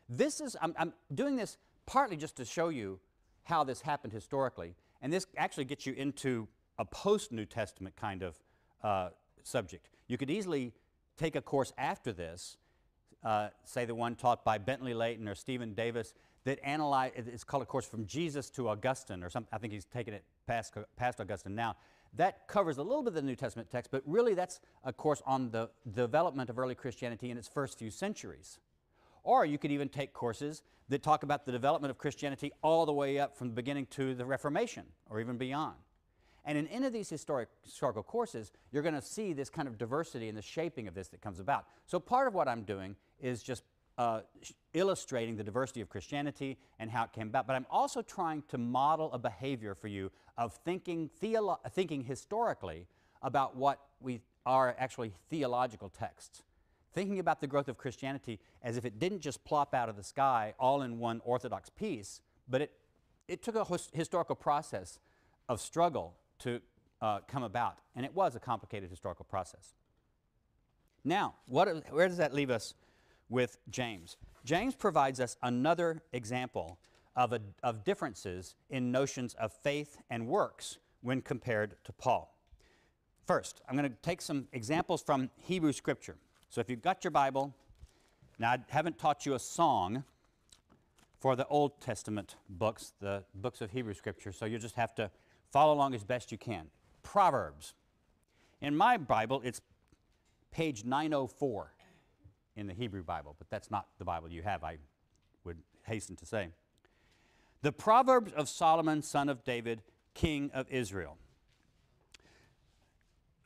This 0.08 0.40
is, 0.40 0.56
I'm, 0.60 0.74
I'm 0.78 0.92
doing 1.14 1.36
this 1.36 1.56
partly 1.86 2.16
just 2.16 2.36
to 2.36 2.44
show 2.44 2.68
you 2.68 2.98
how 3.44 3.64
this 3.64 3.80
happened 3.80 4.12
historically. 4.12 4.74
And 5.00 5.12
this 5.12 5.26
actually 5.36 5.64
gets 5.64 5.86
you 5.86 5.94
into 5.94 6.48
a 6.78 6.84
post 6.84 7.32
New 7.32 7.44
Testament 7.44 7.96
kind 7.96 8.22
of 8.22 8.38
uh, 8.82 9.10
subject. 9.42 9.88
You 10.12 10.18
could 10.18 10.30
easily 10.30 10.74
take 11.16 11.36
a 11.36 11.40
course 11.40 11.72
after 11.78 12.12
this, 12.12 12.58
uh, 13.24 13.48
say 13.64 13.86
the 13.86 13.94
one 13.94 14.14
taught 14.14 14.44
by 14.44 14.58
Bentley 14.58 14.92
Layton 14.92 15.26
or 15.26 15.34
Stephen 15.34 15.72
Davis, 15.72 16.12
that 16.44 16.58
analyze, 16.62 17.12
it's 17.16 17.44
called 17.44 17.62
a 17.62 17.66
course 17.66 17.86
from 17.86 18.04
Jesus 18.04 18.50
to 18.50 18.68
Augustine, 18.68 19.22
or 19.22 19.30
something. 19.30 19.48
I 19.50 19.56
think 19.56 19.72
he's 19.72 19.86
taken 19.86 20.12
it 20.12 20.22
past, 20.46 20.74
past 20.96 21.18
Augustine 21.18 21.54
now. 21.54 21.76
That 22.12 22.46
covers 22.46 22.76
a 22.76 22.82
little 22.82 23.02
bit 23.02 23.08
of 23.08 23.14
the 23.14 23.22
New 23.22 23.36
Testament 23.36 23.70
text, 23.70 23.90
but 23.90 24.02
really 24.04 24.34
that's 24.34 24.60
a 24.84 24.92
course 24.92 25.22
on 25.24 25.50
the 25.50 25.70
development 25.94 26.50
of 26.50 26.58
early 26.58 26.74
Christianity 26.74 27.30
in 27.30 27.38
its 27.38 27.48
first 27.48 27.78
few 27.78 27.90
centuries. 27.90 28.58
Or 29.24 29.46
you 29.46 29.56
could 29.56 29.72
even 29.72 29.88
take 29.88 30.12
courses 30.12 30.62
that 30.90 31.02
talk 31.02 31.22
about 31.22 31.46
the 31.46 31.52
development 31.52 31.90
of 31.90 31.96
Christianity 31.96 32.52
all 32.60 32.84
the 32.84 32.92
way 32.92 33.18
up 33.18 33.34
from 33.34 33.48
the 33.48 33.54
beginning 33.54 33.86
to 33.92 34.14
the 34.14 34.26
Reformation 34.26 34.84
or 35.08 35.20
even 35.20 35.38
beyond. 35.38 35.76
And 36.44 36.58
in 36.58 36.66
any 36.68 36.86
of 36.86 36.92
these 36.92 37.08
historic, 37.08 37.48
historical 37.62 38.02
courses, 38.02 38.50
you're 38.72 38.82
going 38.82 38.94
to 38.94 39.02
see 39.02 39.32
this 39.32 39.48
kind 39.48 39.68
of 39.68 39.78
diversity 39.78 40.28
in 40.28 40.34
the 40.34 40.42
shaping 40.42 40.88
of 40.88 40.94
this 40.94 41.08
that 41.08 41.20
comes 41.20 41.38
about. 41.38 41.66
So 41.86 42.00
part 42.00 42.26
of 42.26 42.34
what 42.34 42.48
I'm 42.48 42.62
doing 42.62 42.96
is 43.20 43.42
just 43.42 43.62
uh, 43.98 44.22
illustrating 44.74 45.36
the 45.36 45.44
diversity 45.44 45.80
of 45.80 45.88
Christianity 45.88 46.58
and 46.78 46.90
how 46.90 47.04
it 47.04 47.12
came 47.12 47.28
about. 47.28 47.46
But 47.46 47.54
I'm 47.54 47.66
also 47.70 48.02
trying 48.02 48.42
to 48.48 48.58
model 48.58 49.12
a 49.12 49.18
behavior 49.18 49.74
for 49.74 49.88
you 49.88 50.10
of 50.36 50.54
thinking, 50.64 51.10
theolo- 51.22 51.58
thinking 51.70 52.02
historically 52.02 52.86
about 53.22 53.56
what 53.56 53.78
we 54.00 54.20
are 54.44 54.74
actually 54.78 55.12
theological 55.30 55.88
texts. 55.88 56.42
Thinking 56.94 57.20
about 57.20 57.40
the 57.40 57.46
growth 57.46 57.68
of 57.68 57.78
Christianity 57.78 58.40
as 58.62 58.76
if 58.76 58.84
it 58.84 58.98
didn't 58.98 59.20
just 59.20 59.44
plop 59.44 59.74
out 59.74 59.88
of 59.88 59.96
the 59.96 60.02
sky 60.02 60.54
all 60.58 60.82
in 60.82 60.98
one 60.98 61.20
orthodox 61.24 61.70
piece, 61.70 62.20
but 62.48 62.60
it, 62.62 62.72
it 63.28 63.42
took 63.42 63.54
a 63.54 63.66
historical 63.92 64.34
process 64.34 64.98
of 65.48 65.60
struggle 65.60 66.14
to 66.42 66.60
uh, 67.00 67.20
come 67.26 67.42
about. 67.42 67.78
And 67.96 68.04
it 68.04 68.14
was 68.14 68.36
a 68.36 68.40
complicated 68.40 68.90
historical 68.90 69.24
process. 69.24 69.74
Now, 71.04 71.34
what, 71.46 71.68
where 71.90 72.08
does 72.08 72.18
that 72.18 72.32
leave 72.32 72.50
us 72.50 72.74
with 73.28 73.58
James? 73.70 74.16
James 74.44 74.74
provides 74.74 75.20
us 75.20 75.36
another 75.42 76.02
example 76.12 76.78
of, 77.16 77.32
a, 77.32 77.40
of 77.62 77.84
differences 77.84 78.54
in 78.70 78.92
notions 78.92 79.34
of 79.34 79.52
faith 79.52 79.98
and 80.10 80.26
works 80.26 80.78
when 81.00 81.20
compared 81.20 81.76
to 81.84 81.92
Paul. 81.92 82.36
First, 83.26 83.60
I'm 83.68 83.76
going 83.76 83.88
to 83.88 83.96
take 84.02 84.20
some 84.20 84.48
examples 84.52 85.02
from 85.02 85.30
Hebrew 85.36 85.72
Scripture. 85.72 86.16
So 86.48 86.60
if 86.60 86.70
you've 86.70 86.82
got 86.82 87.04
your 87.04 87.10
Bible, 87.10 87.54
now 88.38 88.52
I 88.52 88.58
haven't 88.68 88.98
taught 88.98 89.26
you 89.26 89.34
a 89.34 89.38
song 89.38 90.04
for 91.20 91.36
the 91.36 91.46
Old 91.46 91.80
Testament 91.80 92.36
books, 92.48 92.94
the 93.00 93.22
books 93.34 93.60
of 93.60 93.70
Hebrew 93.70 93.94
Scripture, 93.94 94.32
so 94.32 94.44
you'll 94.44 94.60
just 94.60 94.74
have 94.74 94.94
to 94.96 95.10
Follow 95.52 95.74
along 95.74 95.94
as 95.94 96.02
best 96.02 96.32
you 96.32 96.38
can. 96.38 96.68
Proverbs. 97.02 97.74
In 98.60 98.74
my 98.74 98.96
Bible, 98.96 99.42
it's 99.44 99.60
page 100.50 100.84
904 100.84 101.72
in 102.56 102.66
the 102.66 102.74
Hebrew 102.74 103.02
Bible, 103.02 103.36
but 103.38 103.50
that's 103.50 103.70
not 103.70 103.86
the 103.98 104.04
Bible 104.04 104.30
you 104.30 104.42
have, 104.42 104.64
I 104.64 104.78
would 105.44 105.58
hasten 105.84 106.16
to 106.16 106.26
say. 106.26 106.48
The 107.60 107.72
Proverbs 107.72 108.32
of 108.32 108.48
Solomon, 108.48 109.02
son 109.02 109.28
of 109.28 109.44
David, 109.44 109.82
king 110.14 110.50
of 110.54 110.66
Israel. 110.70 111.18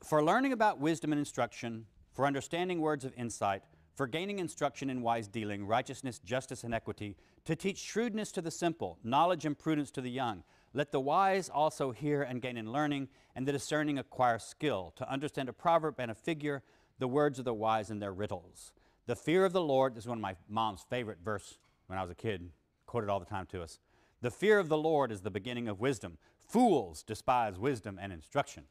For 0.02 0.22
learning 0.22 0.52
about 0.52 0.78
wisdom 0.78 1.12
and 1.12 1.18
instruction, 1.18 1.86
for 2.12 2.24
understanding 2.24 2.80
words 2.80 3.04
of 3.04 3.12
insight, 3.16 3.62
for 3.96 4.06
gaining 4.06 4.38
instruction 4.38 4.90
in 4.90 5.02
wise 5.02 5.26
dealing, 5.26 5.66
righteousness, 5.66 6.18
justice, 6.18 6.62
and 6.62 6.72
equity, 6.72 7.16
to 7.44 7.56
teach 7.56 7.78
shrewdness 7.78 8.30
to 8.32 8.42
the 8.42 8.50
simple, 8.50 8.98
knowledge 9.02 9.44
and 9.44 9.58
prudence 9.58 9.90
to 9.92 10.00
the 10.00 10.10
young, 10.10 10.44
let 10.74 10.92
the 10.92 11.00
wise 11.00 11.48
also 11.48 11.90
hear 11.90 12.22
and 12.22 12.42
gain 12.42 12.56
in 12.56 12.70
learning, 12.70 13.08
and 13.34 13.46
the 13.46 13.52
discerning 13.52 13.98
acquire 13.98 14.38
skill, 14.38 14.92
to 14.96 15.10
understand 15.10 15.48
a 15.48 15.52
proverb 15.52 15.94
and 15.98 16.10
a 16.10 16.14
figure, 16.14 16.62
the 16.98 17.08
words 17.08 17.38
of 17.38 17.44
the 17.44 17.54
wise 17.54 17.90
and 17.90 18.00
their 18.00 18.12
riddles. 18.12 18.72
The 19.06 19.16
fear 19.16 19.44
of 19.44 19.52
the 19.52 19.62
Lord, 19.62 19.96
is 19.96 20.06
one 20.06 20.18
of 20.18 20.22
my 20.22 20.36
mom's 20.48 20.84
favorite 20.88 21.18
verse 21.24 21.58
when 21.86 21.98
I 21.98 22.02
was 22.02 22.10
a 22.10 22.14
kid, 22.14 22.50
quoted 22.86 23.08
all 23.08 23.20
the 23.20 23.26
time 23.26 23.46
to 23.46 23.62
us. 23.62 23.78
The 24.20 24.30
fear 24.30 24.58
of 24.58 24.68
the 24.68 24.76
Lord 24.76 25.12
is 25.12 25.20
the 25.20 25.30
beginning 25.30 25.68
of 25.68 25.80
wisdom. 25.80 26.18
Fools 26.46 27.02
despise 27.02 27.58
wisdom 27.58 27.98
and 28.00 28.12
instruction. 28.12 28.64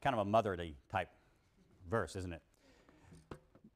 Kind 0.00 0.14
of 0.14 0.26
a 0.26 0.28
motherly 0.30 0.76
type 0.90 1.08
verse, 1.88 2.16
isn't 2.16 2.32
it? 2.32 2.42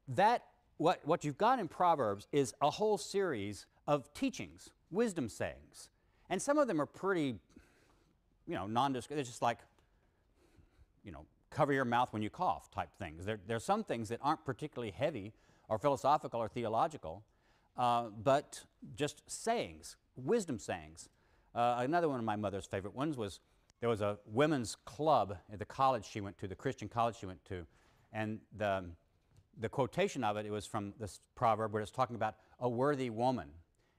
That, 0.07 0.43
what, 0.77 1.01
what 1.05 1.23
you've 1.23 1.37
got 1.37 1.59
in 1.59 1.67
Proverbs 1.67 2.27
is 2.31 2.53
a 2.61 2.69
whole 2.69 2.97
series 2.97 3.65
of 3.85 4.13
teachings, 4.13 4.69
wisdom 4.89 5.29
sayings 5.29 5.89
and 6.29 6.41
some 6.41 6.57
of 6.57 6.67
them 6.67 6.81
are 6.81 6.85
pretty, 6.85 7.35
you 8.47 8.55
know, 8.55 8.67
nondescript. 8.67 9.17
They're 9.17 9.23
just 9.23 9.41
like, 9.41 9.59
you 11.03 11.11
know, 11.11 11.25
cover 11.49 11.73
your 11.73 11.85
mouth 11.85 12.11
when 12.11 12.21
you 12.21 12.29
cough 12.29 12.69
type 12.71 12.89
things. 12.99 13.25
There, 13.25 13.39
there 13.47 13.57
are 13.57 13.61
some 13.61 13.83
things 13.83 14.09
that 14.09 14.19
aren't 14.21 14.43
particularly 14.45 14.91
heavy 14.91 15.33
or 15.69 15.77
philosophical 15.77 16.39
or 16.39 16.47
theological, 16.47 17.23
uh, 17.77 18.05
but 18.23 18.63
just 18.95 19.23
sayings, 19.29 19.95
wisdom 20.15 20.59
sayings. 20.59 21.09
Uh, 21.55 21.75
another 21.79 22.09
one 22.09 22.19
of 22.19 22.25
my 22.25 22.35
mother's 22.35 22.65
favorite 22.65 22.93
ones 22.95 23.17
was 23.17 23.39
there 23.79 23.89
was 23.89 24.01
a 24.01 24.17
women's 24.25 24.75
club 24.85 25.37
at 25.51 25.59
the 25.59 25.65
college 25.65 26.05
she 26.05 26.21
went 26.21 26.37
to, 26.39 26.47
the 26.47 26.55
Christian 26.55 26.89
college 26.89 27.17
she 27.19 27.25
went 27.25 27.43
to, 27.45 27.65
and 28.13 28.39
the, 28.57 28.85
the 29.59 29.69
quotation 29.69 30.23
of 30.23 30.37
it, 30.37 30.45
it 30.45 30.51
was 30.51 30.65
from 30.65 30.93
this 30.99 31.19
proverb 31.35 31.73
where 31.73 31.81
it's 31.81 31.91
talking 31.91 32.15
about 32.15 32.35
a 32.59 32.69
worthy 32.69 33.09
woman. 33.09 33.49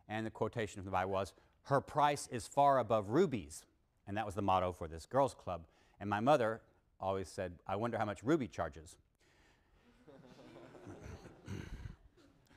And 0.09 0.25
the 0.25 0.31
quotation 0.31 0.77
from 0.77 0.87
the 0.87 0.91
Bible 0.91 1.13
was, 1.13 1.33
her 1.69 1.81
price 1.81 2.29
is 2.31 2.47
far 2.47 2.79
above 2.79 3.11
rubies. 3.11 3.65
And 4.07 4.17
that 4.17 4.25
was 4.25 4.35
the 4.35 4.43
motto 4.43 4.73
for 4.73 4.89
this 4.89 5.05
girls' 5.07 5.35
club. 5.35 5.67
And 6.01 6.09
my 6.09 6.21
mother 6.21 6.63
always 6.99 7.29
said, 7.29 7.53
I 7.67 7.77
wonder 7.77 7.99
how 7.99 8.07
much 8.07 8.23
Ruby 8.23 8.49
charges. 8.49 8.97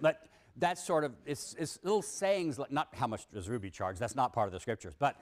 but 0.02 0.26
that's 0.56 0.84
sort 0.84 1.04
of, 1.04 1.14
it's, 1.26 1.56
it's 1.60 1.78
little 1.84 2.02
sayings, 2.02 2.58
like, 2.58 2.72
not 2.72 2.88
how 2.94 3.08
much 3.08 3.30
does 3.34 3.50
Ruby 3.50 3.70
charge, 3.70 4.00
that's 4.00 4.16
not 4.16 4.32
part 4.34 4.48
of 4.48 4.54
the 4.54 4.60
scriptures, 4.60 4.94
but 4.98 5.16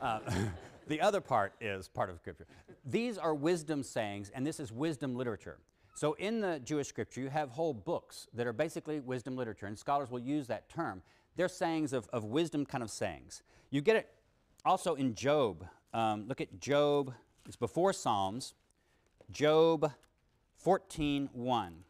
uh, 0.00 0.20
the 0.88 1.00
other 1.00 1.20
part 1.20 1.52
is 1.60 1.88
part 1.88 2.10
of 2.10 2.16
scripture. 2.16 2.46
These 2.86 3.18
are 3.18 3.34
wisdom 3.34 3.82
sayings, 3.82 4.30
and 4.34 4.46
this 4.46 4.58
is 4.58 4.72
wisdom 4.72 5.14
literature. 5.14 5.58
So 5.94 6.14
in 6.14 6.40
the 6.40 6.60
Jewish 6.64 6.88
scripture, 6.88 7.20
you 7.20 7.28
have 7.28 7.50
whole 7.50 7.74
books 7.74 8.26
that 8.34 8.46
are 8.46 8.52
basically 8.52 9.00
wisdom 9.00 9.36
literature, 9.36 9.66
and 9.66 9.78
scholars 9.78 10.10
will 10.10 10.18
use 10.18 10.46
that 10.48 10.68
term. 10.68 11.02
They're 11.36 11.48
sayings 11.48 11.92
of, 11.92 12.08
of 12.12 12.24
wisdom 12.24 12.64
kind 12.64 12.82
of 12.82 12.90
sayings. 12.90 13.42
You 13.70 13.80
get 13.80 13.96
it 13.96 14.08
also 14.64 14.94
in 14.94 15.14
Job. 15.14 15.66
Um, 15.92 16.26
look 16.28 16.40
at 16.40 16.60
Job, 16.60 17.12
it's 17.46 17.56
before 17.56 17.92
Psalms. 17.92 18.54
Job 19.30 19.92
14 20.58 21.30
1. 21.32 21.84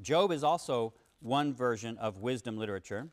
Job 0.00 0.32
is 0.32 0.42
also 0.44 0.94
one 1.20 1.52
version 1.52 1.98
of 1.98 2.18
wisdom 2.18 2.56
literature. 2.56 3.08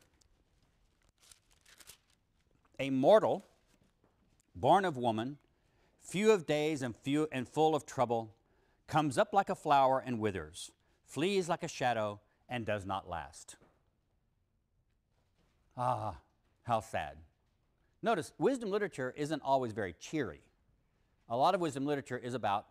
A 2.78 2.90
mortal, 2.90 3.44
born 4.54 4.84
of 4.84 4.96
woman, 4.96 5.38
few 6.00 6.30
of 6.30 6.46
days 6.46 6.80
and 6.80 6.96
few 6.96 7.28
and 7.32 7.48
full 7.48 7.74
of 7.74 7.84
trouble, 7.84 8.34
comes 8.86 9.18
up 9.18 9.34
like 9.34 9.50
a 9.50 9.54
flower 9.54 10.02
and 10.04 10.20
withers 10.20 10.70
flees 11.08 11.48
like 11.48 11.62
a 11.62 11.68
shadow, 11.68 12.20
and 12.48 12.64
does 12.64 12.86
not 12.86 13.08
last. 13.08 13.56
Ah, 15.76 16.16
how 16.62 16.80
sad. 16.80 17.16
Notice, 18.02 18.32
wisdom 18.38 18.70
literature 18.70 19.12
isn't 19.16 19.42
always 19.44 19.72
very 19.72 19.94
cheery. 19.98 20.40
A 21.28 21.36
lot 21.36 21.54
of 21.54 21.60
wisdom 21.60 21.84
literature 21.84 22.16
is 22.16 22.34
about 22.34 22.66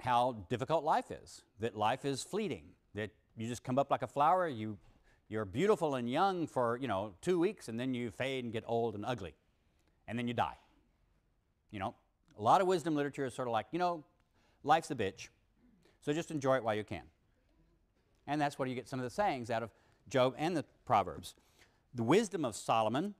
how 0.00 0.44
difficult 0.48 0.82
life 0.82 1.10
is, 1.10 1.42
that 1.60 1.76
life 1.76 2.04
is 2.04 2.22
fleeting, 2.22 2.64
that 2.94 3.10
you 3.36 3.46
just 3.46 3.62
come 3.62 3.78
up 3.78 3.90
like 3.90 4.02
a 4.02 4.06
flower, 4.06 4.48
you, 4.48 4.78
you're 5.28 5.44
beautiful 5.44 5.94
and 5.94 6.10
young 6.10 6.46
for, 6.46 6.78
you 6.78 6.88
know, 6.88 7.12
two 7.20 7.38
weeks, 7.38 7.68
and 7.68 7.78
then 7.78 7.94
you 7.94 8.10
fade 8.10 8.44
and 8.44 8.52
get 8.52 8.64
old 8.66 8.94
and 8.94 9.04
ugly, 9.04 9.34
and 10.08 10.18
then 10.18 10.26
you 10.26 10.34
die. 10.34 10.56
You 11.70 11.78
know, 11.78 11.94
a 12.38 12.42
lot 12.42 12.60
of 12.60 12.66
wisdom 12.66 12.94
literature 12.94 13.26
is 13.26 13.34
sort 13.34 13.46
of 13.46 13.52
like, 13.52 13.66
you 13.72 13.78
know, 13.78 14.04
life's 14.64 14.90
a 14.90 14.94
bitch, 14.94 15.28
so 16.00 16.12
just 16.12 16.30
enjoy 16.30 16.56
it 16.56 16.64
while 16.64 16.74
you 16.74 16.84
can. 16.84 17.02
And 18.26 18.40
that's 18.40 18.58
where 18.58 18.68
you 18.68 18.74
get 18.74 18.88
some 18.88 18.98
of 18.98 19.04
the 19.04 19.10
sayings 19.10 19.50
out 19.50 19.62
of 19.62 19.70
Job 20.08 20.34
and 20.38 20.56
the 20.56 20.64
Proverbs. 20.84 21.34
The 21.94 22.02
wisdom 22.02 22.44
of 22.44 22.54
Solomon, 22.54 23.14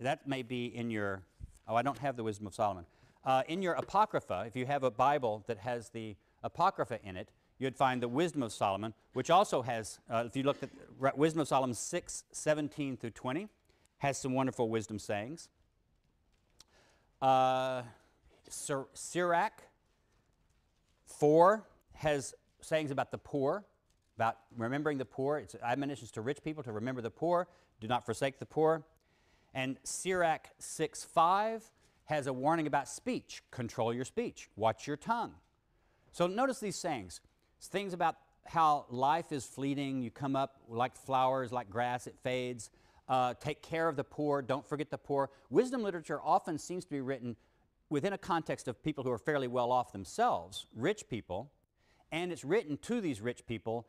that 0.00 0.26
may 0.26 0.42
be 0.42 0.66
in 0.66 0.90
your, 0.90 1.22
oh, 1.68 1.74
I 1.74 1.82
don't 1.82 1.98
have 1.98 2.16
the 2.16 2.24
wisdom 2.24 2.46
of 2.46 2.54
Solomon. 2.54 2.86
Uh, 3.24 3.42
in 3.48 3.62
your 3.62 3.74
Apocrypha, 3.74 4.44
if 4.46 4.56
you 4.56 4.66
have 4.66 4.82
a 4.82 4.90
Bible 4.90 5.44
that 5.46 5.58
has 5.58 5.90
the 5.90 6.16
Apocrypha 6.42 6.98
in 7.02 7.16
it, 7.16 7.30
you'd 7.58 7.76
find 7.76 8.02
the 8.02 8.08
wisdom 8.08 8.42
of 8.42 8.52
Solomon, 8.52 8.92
which 9.12 9.30
also 9.30 9.62
has, 9.62 9.98
uh, 10.10 10.24
if 10.26 10.36
you 10.36 10.42
look 10.42 10.58
at 10.62 11.16
wisdom 11.16 11.40
of 11.40 11.48
Solomon 11.48 11.74
6, 11.74 12.24
17 12.32 12.96
through 12.96 13.10
20, 13.10 13.48
has 13.98 14.18
some 14.18 14.34
wonderful 14.34 14.68
wisdom 14.68 14.98
sayings. 14.98 15.48
Uh, 17.22 17.82
Sirach 18.48 19.62
4 21.06 21.64
has 21.94 22.34
sayings 22.60 22.90
about 22.90 23.10
the 23.10 23.18
poor 23.18 23.64
about 24.16 24.38
remembering 24.56 24.98
the 24.98 25.04
poor. 25.04 25.38
It's 25.38 25.54
admonitions 25.62 26.10
to 26.12 26.20
rich 26.20 26.42
people 26.42 26.62
to 26.62 26.72
remember 26.72 27.00
the 27.00 27.10
poor, 27.10 27.48
do 27.80 27.88
not 27.88 28.04
forsake 28.04 28.38
the 28.38 28.46
poor. 28.46 28.84
And 29.52 29.78
Sirach 29.84 30.48
6:5 30.58 31.70
has 32.06 32.26
a 32.26 32.32
warning 32.32 32.66
about 32.66 32.88
speech. 32.88 33.42
Control 33.50 33.92
your 33.92 34.04
speech. 34.04 34.50
Watch 34.56 34.86
your 34.86 34.96
tongue. 34.96 35.34
So 36.12 36.26
notice 36.26 36.60
these 36.60 36.76
sayings. 36.76 37.20
It's 37.58 37.68
things 37.68 37.92
about 37.92 38.16
how 38.46 38.86
life 38.90 39.32
is 39.32 39.46
fleeting. 39.46 40.02
You 40.02 40.10
come 40.10 40.36
up 40.36 40.60
like 40.68 40.96
flowers, 40.96 41.50
like 41.52 41.70
grass, 41.70 42.06
it 42.06 42.16
fades. 42.22 42.70
Uh, 43.08 43.34
take 43.34 43.62
care 43.62 43.88
of 43.88 43.96
the 43.96 44.04
poor. 44.04 44.42
Don't 44.42 44.66
forget 44.66 44.90
the 44.90 44.98
poor. 44.98 45.30
Wisdom 45.50 45.82
literature 45.82 46.20
often 46.22 46.58
seems 46.58 46.84
to 46.84 46.90
be 46.90 47.00
written 47.00 47.36
within 47.90 48.12
a 48.12 48.18
context 48.18 48.66
of 48.68 48.82
people 48.82 49.04
who 49.04 49.10
are 49.10 49.18
fairly 49.18 49.48
well 49.48 49.70
off 49.70 49.92
themselves, 49.92 50.66
rich 50.74 51.08
people, 51.08 51.50
and 52.10 52.32
it's 52.32 52.44
written 52.44 52.76
to 52.78 53.00
these 53.00 53.20
rich 53.20 53.46
people, 53.46 53.86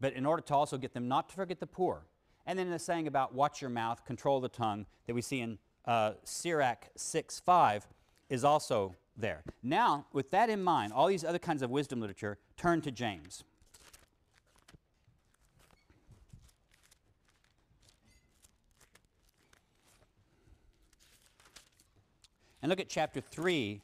but 0.00 0.12
in 0.12 0.26
order 0.26 0.42
to 0.42 0.54
also 0.54 0.78
get 0.78 0.94
them 0.94 1.08
not 1.08 1.28
to 1.28 1.34
forget 1.34 1.60
the 1.60 1.66
poor. 1.66 2.06
And 2.46 2.58
then 2.58 2.70
the 2.70 2.78
saying 2.78 3.06
about 3.06 3.34
watch 3.34 3.60
your 3.60 3.70
mouth, 3.70 4.04
control 4.04 4.40
the 4.40 4.48
tongue 4.48 4.86
that 5.06 5.14
we 5.14 5.22
see 5.22 5.40
in 5.40 5.58
uh, 5.84 6.12
Sirach 6.24 6.88
6 6.96 7.40
5 7.40 7.86
is 8.28 8.44
also 8.44 8.94
there. 9.16 9.42
Now, 9.62 10.06
with 10.12 10.30
that 10.30 10.50
in 10.50 10.62
mind, 10.62 10.92
all 10.92 11.08
these 11.08 11.24
other 11.24 11.38
kinds 11.38 11.62
of 11.62 11.70
wisdom 11.70 12.00
literature 12.00 12.38
turn 12.56 12.80
to 12.82 12.90
James. 12.90 13.44
And 22.62 22.70
look 22.70 22.80
at 22.80 22.88
chapter 22.88 23.20
3 23.20 23.80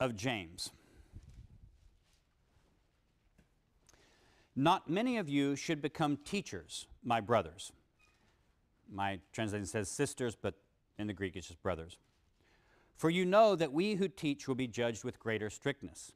of 0.00 0.16
James. 0.16 0.70
Not 4.56 4.88
many 4.88 5.16
of 5.18 5.28
you 5.28 5.56
should 5.56 5.82
become 5.82 6.16
teachers, 6.18 6.86
my 7.02 7.20
brothers. 7.20 7.72
My 8.92 9.18
translation 9.32 9.66
says 9.66 9.88
sisters, 9.88 10.36
but 10.40 10.54
in 10.98 11.08
the 11.08 11.12
Greek 11.12 11.34
it's 11.34 11.48
just 11.48 11.62
brothers. 11.62 11.98
For 12.96 13.10
you 13.10 13.24
know 13.24 13.56
that 13.56 13.72
we 13.72 13.94
who 13.94 14.06
teach 14.06 14.46
will 14.46 14.54
be 14.54 14.68
judged 14.68 15.02
with 15.02 15.18
greater 15.18 15.50
strictness. 15.50 16.12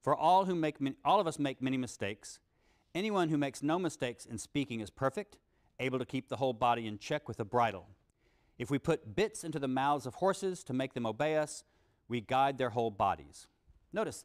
For 0.00 0.14
all, 0.16 0.46
who 0.46 0.54
make, 0.54 0.76
all 1.04 1.20
of 1.20 1.26
us 1.26 1.38
make 1.38 1.60
many 1.60 1.76
mistakes. 1.76 2.38
Anyone 2.94 3.28
who 3.28 3.36
makes 3.36 3.62
no 3.62 3.78
mistakes 3.78 4.24
in 4.24 4.38
speaking 4.38 4.80
is 4.80 4.90
perfect, 4.90 5.36
able 5.78 5.98
to 5.98 6.06
keep 6.06 6.28
the 6.28 6.36
whole 6.36 6.52
body 6.52 6.86
in 6.86 6.98
check 6.98 7.28
with 7.28 7.40
a 7.40 7.44
bridle. 7.44 7.88
If 8.58 8.70
we 8.70 8.78
put 8.78 9.16
bits 9.16 9.44
into 9.44 9.58
the 9.58 9.68
mouths 9.68 10.06
of 10.06 10.14
horses 10.14 10.62
to 10.64 10.72
make 10.72 10.94
them 10.94 11.04
obey 11.04 11.36
us, 11.36 11.64
we 12.08 12.20
guide 12.20 12.56
their 12.56 12.70
whole 12.70 12.90
bodies. 12.90 13.46
Notice, 13.92 14.24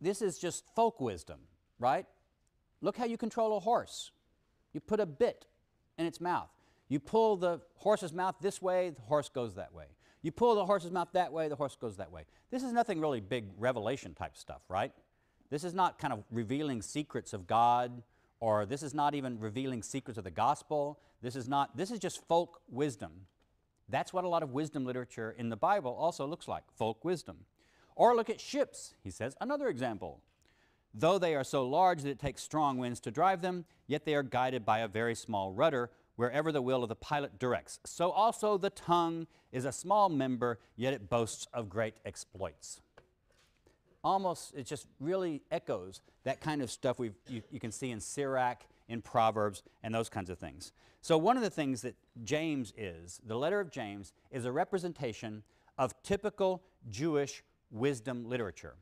this 0.00 0.22
is 0.22 0.38
just 0.38 0.64
folk 0.74 1.00
wisdom 1.00 1.38
right? 1.78 2.06
Look 2.80 2.96
how 2.96 3.04
you 3.04 3.16
control 3.16 3.56
a 3.56 3.60
horse. 3.60 4.10
You 4.72 4.80
put 4.80 5.00
a 5.00 5.06
bit 5.06 5.46
in 5.98 6.06
its 6.06 6.20
mouth. 6.20 6.50
You 6.88 7.00
pull 7.00 7.36
the 7.36 7.60
horse's 7.76 8.12
mouth 8.12 8.36
this 8.40 8.62
way, 8.62 8.90
the 8.90 9.02
horse 9.02 9.28
goes 9.28 9.54
that 9.54 9.72
way. 9.72 9.86
You 10.22 10.32
pull 10.32 10.54
the 10.54 10.66
horse's 10.66 10.90
mouth 10.90 11.08
that 11.12 11.32
way, 11.32 11.48
the 11.48 11.56
horse 11.56 11.76
goes 11.76 11.96
that 11.96 12.12
way. 12.12 12.24
This 12.50 12.62
is 12.62 12.72
nothing 12.72 13.00
really 13.00 13.20
big 13.20 13.50
revelation 13.58 14.14
type 14.14 14.36
stuff, 14.36 14.62
right? 14.68 14.92
This 15.50 15.64
is 15.64 15.74
not 15.74 15.98
kind 15.98 16.12
of 16.12 16.24
revealing 16.30 16.82
secrets 16.82 17.32
of 17.32 17.46
God, 17.46 18.02
or 18.40 18.66
this 18.66 18.82
is 18.82 18.94
not 18.94 19.14
even 19.14 19.38
revealing 19.38 19.82
secrets 19.82 20.18
of 20.18 20.24
the 20.24 20.30
gospel. 20.30 21.00
This 21.22 21.36
is 21.36 21.48
not, 21.48 21.76
this 21.76 21.90
is 21.90 21.98
just 21.98 22.26
folk 22.26 22.60
wisdom. 22.68 23.12
That's 23.88 24.12
what 24.12 24.24
a 24.24 24.28
lot 24.28 24.42
of 24.42 24.50
wisdom 24.50 24.84
literature 24.84 25.34
in 25.38 25.48
the 25.48 25.56
Bible 25.56 25.94
also 25.94 26.26
looks 26.26 26.48
like 26.48 26.64
folk 26.76 27.04
wisdom. 27.04 27.38
Or 27.94 28.14
look 28.14 28.28
at 28.28 28.40
ships, 28.40 28.94
he 29.02 29.10
says. 29.10 29.34
Another 29.40 29.68
example 29.68 30.20
Though 30.98 31.18
they 31.18 31.34
are 31.34 31.44
so 31.44 31.68
large 31.68 32.02
that 32.02 32.08
it 32.08 32.18
takes 32.18 32.42
strong 32.42 32.78
winds 32.78 33.00
to 33.00 33.10
drive 33.10 33.42
them, 33.42 33.66
yet 33.86 34.06
they 34.06 34.14
are 34.14 34.22
guided 34.22 34.64
by 34.64 34.78
a 34.78 34.88
very 34.88 35.14
small 35.14 35.52
rudder 35.52 35.90
wherever 36.16 36.50
the 36.50 36.62
will 36.62 36.82
of 36.82 36.88
the 36.88 36.96
pilot 36.96 37.38
directs. 37.38 37.78
So 37.84 38.10
also 38.10 38.56
the 38.56 38.70
tongue 38.70 39.26
is 39.52 39.66
a 39.66 39.72
small 39.72 40.08
member, 40.08 40.58
yet 40.74 40.94
it 40.94 41.10
boasts 41.10 41.46
of 41.52 41.68
great 41.68 41.94
exploits. 42.06 42.80
Almost, 44.02 44.54
it 44.54 44.64
just 44.64 44.86
really 44.98 45.42
echoes 45.50 46.00
that 46.24 46.40
kind 46.40 46.62
of 46.62 46.70
stuff 46.70 46.98
we 46.98 47.10
you, 47.28 47.42
you 47.50 47.60
can 47.60 47.72
see 47.72 47.90
in 47.90 48.00
Sirach, 48.00 48.62
in 48.88 49.02
Proverbs, 49.02 49.62
and 49.82 49.94
those 49.94 50.08
kinds 50.08 50.30
of 50.30 50.38
things. 50.38 50.72
So 51.02 51.18
one 51.18 51.36
of 51.36 51.42
the 51.42 51.50
things 51.50 51.82
that 51.82 51.94
James 52.24 52.72
is, 52.78 53.20
the 53.26 53.36
letter 53.36 53.60
of 53.60 53.70
James, 53.70 54.14
is 54.30 54.46
a 54.46 54.52
representation 54.52 55.42
of 55.76 56.00
typical 56.02 56.62
Jewish 56.88 57.42
wisdom 57.70 58.26
literature. 58.26 58.76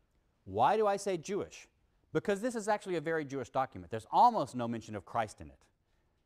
Why 0.45 0.77
do 0.77 0.87
I 0.87 0.97
say 0.97 1.17
Jewish? 1.17 1.67
Because 2.15 2.41
this 2.41 2.55
is 2.55 2.69
actually 2.69 2.95
a 2.95 3.01
very 3.01 3.25
Jewish 3.25 3.51
document. 3.51 3.91
There's 3.91 4.07
almost 4.11 4.55
no 4.55 4.67
mention 4.69 4.95
of 4.95 5.05
Christ 5.05 5.41
in 5.41 5.49
it. 5.49 5.59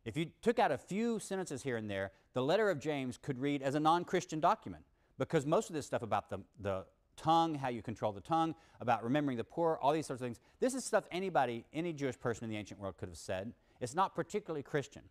If 0.05 0.17
you 0.17 0.27
took 0.43 0.59
out 0.59 0.71
a 0.71 0.79
few 0.79 1.19
sentences 1.19 1.63
here 1.63 1.77
and 1.77 1.91
there, 1.91 2.13
the 2.35 2.43
letter 2.43 2.71
of 2.71 2.79
James 2.79 3.19
could 3.21 3.41
read 3.41 3.63
as 3.63 3.75
a 3.75 3.81
non 3.81 4.05
Christian 4.05 4.39
document 4.39 4.85
because 5.19 5.47
most 5.47 5.71
of 5.71 5.75
this 5.75 5.87
stuff 5.87 6.03
about 6.03 6.31
the, 6.31 6.39
the 6.61 6.85
tongue, 7.17 7.55
how 7.55 7.69
you 7.69 7.83
control 7.83 8.13
the 8.13 8.21
tongue, 8.21 8.55
about 8.81 9.03
remembering 9.03 9.37
the 9.39 9.45
poor, 9.45 9.79
all 9.83 9.93
these 9.93 10.07
sorts 10.07 10.23
of 10.23 10.27
things, 10.27 10.41
this 10.61 10.75
is 10.75 10.85
stuff 10.85 11.05
anybody, 11.11 11.65
any 11.73 11.93
Jewish 11.93 12.19
person 12.21 12.45
in 12.45 12.51
the 12.51 12.57
ancient 12.57 12.79
world 12.79 12.97
could 12.99 13.09
have 13.09 13.19
said. 13.19 13.53
It's 13.81 13.95
not 13.95 14.15
particularly 14.15 14.63
Christian. 14.63 15.03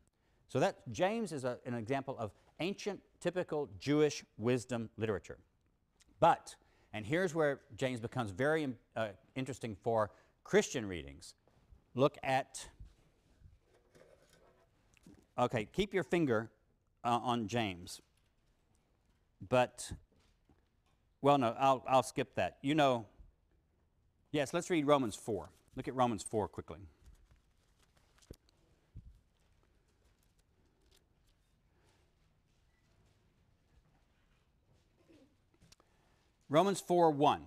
So 0.47 0.59
that 0.59 0.77
James 0.91 1.31
is 1.33 1.43
a, 1.43 1.57
an 1.65 1.73
example 1.73 2.15
of 2.17 2.31
ancient, 2.59 3.01
typical 3.19 3.67
Jewish 3.79 4.23
wisdom 4.37 4.89
literature. 4.95 5.39
But, 6.19 6.55
and 6.93 7.05
here's 7.05 7.35
where 7.35 7.61
James 7.75 7.99
becomes 7.99 8.31
very 8.31 8.69
uh, 8.95 9.09
interesting 9.35 9.75
for 9.75 10.11
Christian 10.47 10.85
readings, 10.87 11.35
look 11.93 12.17
at, 12.23 12.69
okay, 15.37 15.67
keep 15.73 15.93
your 15.93 16.05
finger 16.05 16.49
uh, 17.03 17.19
on 17.21 17.49
James. 17.49 18.01
But, 19.49 19.91
well, 21.21 21.37
no, 21.37 21.53
I'll, 21.59 21.83
I'll 21.85 22.01
skip 22.01 22.35
that. 22.35 22.59
You 22.61 22.75
know, 22.75 23.07
yes, 24.31 24.53
let's 24.53 24.69
read 24.69 24.87
Romans 24.87 25.17
4. 25.17 25.49
Look 25.75 25.89
at 25.89 25.95
Romans 25.95 26.23
4 26.23 26.47
quickly. 26.47 26.79
Romans 36.49 36.79
4 36.79 37.11
1. 37.11 37.41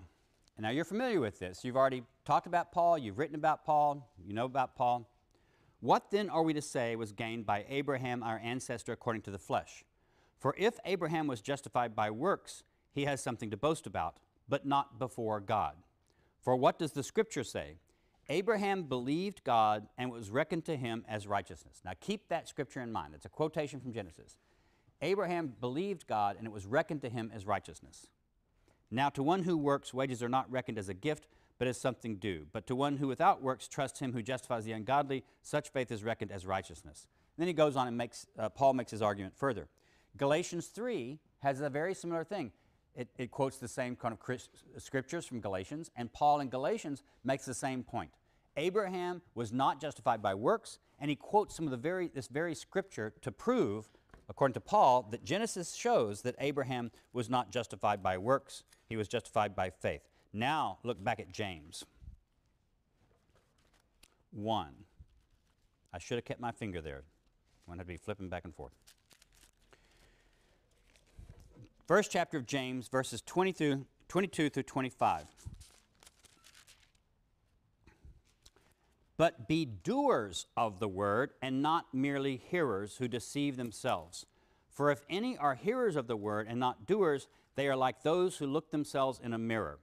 And 0.61 0.65
now 0.67 0.73
you're 0.73 0.85
familiar 0.85 1.21
with 1.21 1.39
this. 1.39 1.65
You've 1.65 1.79
already 1.79 2.03
talked 2.27 2.47
about 2.47 2.71
Paul, 2.71 2.99
you've 2.99 3.19
written 3.19 3.35
about 3.35 3.65
Paul, 3.65 4.07
you 4.23 4.35
know 4.35 4.45
about 4.45 4.77
Paul. 4.77 5.09
What 5.81 6.11
then 6.11 6.29
are 6.29 6.43
we 6.43 6.53
to 6.53 6.61
say 6.61 6.97
was 6.97 7.13
gained 7.13 7.47
by 7.47 7.65
Abraham, 7.67 8.23
our 8.23 8.39
ancestor, 8.45 8.93
according 8.93 9.23
to 9.23 9.31
the 9.31 9.39
flesh? 9.39 9.87
For 10.39 10.55
if 10.59 10.75
Abraham 10.85 11.27
was 11.27 11.41
justified 11.41 11.97
by 11.97 12.11
works, 12.11 12.63
he 12.93 13.07
has 13.07 13.23
something 13.23 13.49
to 13.53 13.57
boast 13.57 13.87
about, 13.87 14.19
but 14.51 14.67
not 14.67 14.99
before 14.99 15.41
God. 15.41 15.77
For 16.43 16.55
what 16.55 16.79
does 16.79 16.93
the 16.93 17.03
scripture 17.03 17.43
say? 17.43 17.77
Abraham 18.29 18.83
believed 18.83 19.43
God 19.45 19.89
and 19.97 20.11
it 20.11 20.13
was 20.13 20.29
reckoned 20.29 20.67
to 20.67 20.77
him 20.77 21.07
as 21.09 21.27
righteousness. 21.27 21.81
Now 21.87 21.93
keep 21.99 22.29
that 22.29 22.51
scripture 22.51 22.83
in 22.83 22.93
mind. 22.93 23.15
It's 23.15 23.25
a 23.25 23.31
quotation 23.31 23.81
from 23.81 23.95
Genesis. 23.95 24.37
Abraham 25.01 25.55
believed 25.59 26.07
God 26.07 26.37
and 26.37 26.47
it 26.47 26.53
was 26.53 26.67
reckoned 26.67 27.01
to 27.01 27.09
him 27.09 27.33
as 27.35 27.47
righteousness. 27.47 28.09
Now, 28.91 29.09
to 29.11 29.23
one 29.23 29.45
who 29.45 29.57
works, 29.57 29.95
wages 29.95 30.23
are 30.23 30.29
not 30.29 30.51
reckoned 30.51 30.79
as 30.79 30.89
a 30.89 30.95
gift, 30.95 31.27
but 31.59 31.69
as 31.69 31.79
something 31.79 32.17
due. 32.17 32.47
But 32.53 32.67
to 32.67 32.75
one 32.75 32.97
who 32.97 33.07
without 33.07 33.43
works 33.43 33.69
trusts 33.69 34.01
him 34.01 34.13
who 34.13 34.23
justifies 34.23 34.65
the 34.65 34.73
ungodly, 34.73 35.25
such 35.43 35.69
faith 35.69 35.93
is 35.93 36.03
reckoned 36.03 36.33
as 36.33 36.47
righteousness. 36.47 37.07
And 37.37 37.43
then 37.43 37.49
he 37.49 37.53
goes 37.53 37.77
on 37.77 37.87
and 37.87 37.97
makes, 37.97 38.27
uh, 38.39 38.49
Paul 38.49 38.73
makes 38.73 38.91
his 38.91 39.03
argument 39.03 39.37
further. 39.37 39.69
Galatians 40.17 40.67
3 40.69 41.19
has 41.41 41.61
a 41.61 41.71
very 41.71 41.95
similar 41.95 42.25
thing. 42.25 42.51
It, 42.97 43.09
it 43.17 43.31
quotes 43.31 43.59
the 43.59 43.69
same 43.69 43.95
kind 43.95 44.13
of 44.13 44.83
scriptures 44.83 45.27
from 45.27 45.41
Galatians, 45.41 45.91
and 45.97 46.13
Paul 46.13 46.41
in 46.41 46.49
Galatians 46.49 47.03
makes 47.25 47.45
the 47.45 47.55
same 47.55 47.85
point. 47.85 48.11
Abraham 48.57 49.23
was 49.35 49.53
not 49.53 49.81
justified 49.81 50.21
by 50.21 50.35
works, 50.35 50.79
and 50.99 51.09
he 51.09 51.17
quotes 51.17 51.55
some 51.55 51.67
of 51.67 51.71
the 51.71 51.77
very, 51.77 52.09
this 52.09 52.27
very 52.27 52.55
scripture 52.55 53.13
to 53.23 53.31
prove, 53.31 53.89
according 54.31 54.55
to 54.55 54.61
Paul, 54.61 55.09
that 55.11 55.25
Genesis 55.25 55.75
shows 55.75 56.23
that 56.23 56.37
Abraham 56.39 56.93
was 57.13 57.29
not 57.29 57.51
justified 57.51 58.03
by 58.03 58.17
works, 58.17 58.63
he 58.89 58.97
was 58.97 59.09
justified 59.09 59.55
by 59.57 59.69
faith. 59.69 60.03
Now 60.33 60.79
look 60.85 61.03
back 61.03 61.19
at 61.19 61.33
James 61.33 61.85
1. 64.31 64.69
I 65.93 65.99
should 65.99 66.17
have 66.17 66.25
kept 66.25 66.41
my 66.41 66.53
finger 66.53 66.81
there. 66.81 67.03
I 67.69 67.77
to 67.77 67.85
be 67.85 67.97
flipping 67.97 68.29
back 68.29 68.45
and 68.45 68.55
forth. 68.55 68.73
First 71.87 72.13
chapter 72.13 72.37
of 72.37 72.47
James, 72.47 72.89
verses 72.89 73.21
20 73.23 73.53
through, 73.53 73.87
22 74.09 74.51
through 74.51 74.63
25. 74.63 75.25
But 79.21 79.47
be 79.47 79.67
doers 79.67 80.47
of 80.57 80.81
the 80.81 80.89
word 80.89 81.33
and 81.43 81.61
not 81.61 81.93
merely 81.93 82.39
hearers 82.39 82.97
who 82.97 83.07
deceive 83.07 83.59
themselves. 83.59 84.25
For 84.71 84.91
if 84.91 85.05
any 85.11 85.37
are 85.37 85.55
hearers 85.55 85.95
of 85.95 86.07
the 86.07 86.17
word 86.17 86.47
and 86.49 86.59
not 86.59 86.87
doers, 86.87 87.29
they 87.55 87.69
are 87.69 87.77
like 87.77 88.03
those 88.03 88.39
who 88.39 88.47
look 88.47 88.71
themselves 88.71 89.21
in 89.23 89.35
a 89.35 89.39
mirror 89.39 89.79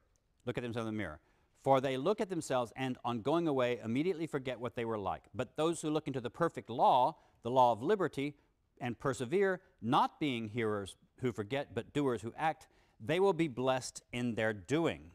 look 0.48 0.58
at 0.58 0.64
themselves 0.64 0.88
in 0.88 0.96
the 0.96 0.98
mirror. 0.98 1.20
For 1.62 1.80
they 1.80 1.98
look 1.98 2.20
at 2.20 2.32
themselves 2.32 2.74
and, 2.76 2.98
on 3.06 3.22
going 3.22 3.48
away, 3.48 3.80
immediately 3.84 4.26
forget 4.26 4.60
what 4.60 4.76
they 4.76 4.86
were 4.86 4.98
like. 4.98 5.26
But 5.36 5.56
those 5.56 5.84
who 5.84 5.92
look 5.92 6.08
into 6.08 6.20
the 6.20 6.32
perfect 6.32 6.68
law, 6.68 7.18
the 7.44 7.52
law 7.52 7.72
of 7.72 7.84
liberty, 7.84 8.34
and 8.82 8.98
persevere, 8.98 9.62
not 9.84 10.20
being 10.20 10.50
hearers 10.50 10.96
who 11.22 11.32
forget, 11.32 11.76
but 11.76 11.94
doers 11.94 12.24
who 12.24 12.34
act, 12.40 12.66
they 13.00 13.20
will 13.20 13.34
be 13.34 13.48
blessed 13.48 14.02
in 14.12 14.34
their 14.34 14.52
doing. 14.52 15.12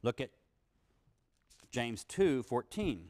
Look 0.00 0.20
at 0.20 0.30
James 1.72 2.04
2 2.04 2.44
14. 2.44 3.08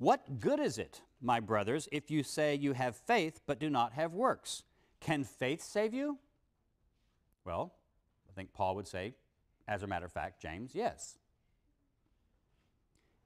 What 0.00 0.40
good 0.40 0.60
is 0.60 0.78
it, 0.78 1.02
my 1.20 1.40
brothers, 1.40 1.86
if 1.92 2.10
you 2.10 2.22
say 2.22 2.54
you 2.54 2.72
have 2.72 2.96
faith 2.96 3.42
but 3.46 3.58
do 3.58 3.68
not 3.68 3.92
have 3.92 4.14
works? 4.14 4.62
Can 4.98 5.24
faith 5.24 5.62
save 5.62 5.92
you? 5.92 6.16
Well, 7.44 7.74
I 8.26 8.32
think 8.32 8.54
Paul 8.54 8.76
would 8.76 8.88
say, 8.88 9.12
as 9.68 9.82
a 9.82 9.86
matter 9.86 10.06
of 10.06 10.12
fact, 10.12 10.40
James, 10.40 10.70
yes. 10.74 11.18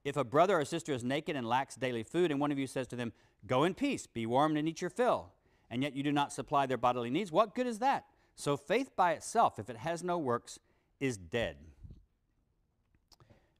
If 0.05 0.17
a 0.17 0.25
brother 0.25 0.59
or 0.59 0.65
sister 0.65 0.93
is 0.93 1.05
naked 1.05 1.37
and 1.37 1.49
lacks 1.49 1.77
daily 1.77 2.03
food, 2.03 2.33
and 2.33 2.41
one 2.41 2.51
of 2.51 2.59
you 2.59 2.67
says 2.67 2.89
to 2.89 2.97
them, 2.97 3.13
Go 3.47 3.63
in 3.63 3.75
peace, 3.75 4.09
be 4.09 4.27
warmed 4.27 4.59
and 4.59 4.69
eat 4.69 4.81
your 4.81 4.91
fill, 4.91 5.31
and 5.71 5.81
yet 5.81 5.95
you 5.95 6.03
do 6.03 6.11
not 6.11 6.33
supply 6.33 6.67
their 6.67 6.77
bodily 6.77 7.09
needs, 7.09 7.31
what 7.31 7.55
good 7.55 7.69
is 7.69 7.79
that? 7.79 8.05
So 8.35 8.57
faith 8.57 8.97
by 8.97 9.13
itself, 9.13 9.61
if 9.61 9.71
it 9.71 9.77
has 9.77 10.03
no 10.03 10.19
works, 10.19 10.59
is 10.99 11.17
dead. 11.17 11.57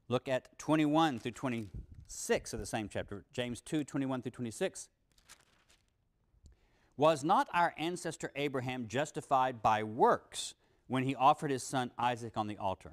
Look 0.09 0.27
at 0.27 0.59
21 0.59 1.19
through 1.19 1.31
26 2.05 2.53
of 2.53 2.59
the 2.59 2.65
same 2.65 2.87
chapter, 2.87 3.23
James 3.33 3.61
2 3.61 3.83
21 3.83 4.21
through 4.21 4.31
26. 4.31 4.89
Was 6.97 7.23
not 7.23 7.47
our 7.53 7.73
ancestor 7.77 8.31
Abraham 8.35 8.87
justified 8.87 9.61
by 9.61 9.83
works 9.83 10.53
when 10.87 11.03
he 11.03 11.15
offered 11.15 11.51
his 11.51 11.63
son 11.63 11.91
Isaac 11.97 12.37
on 12.37 12.47
the 12.47 12.57
altar? 12.57 12.91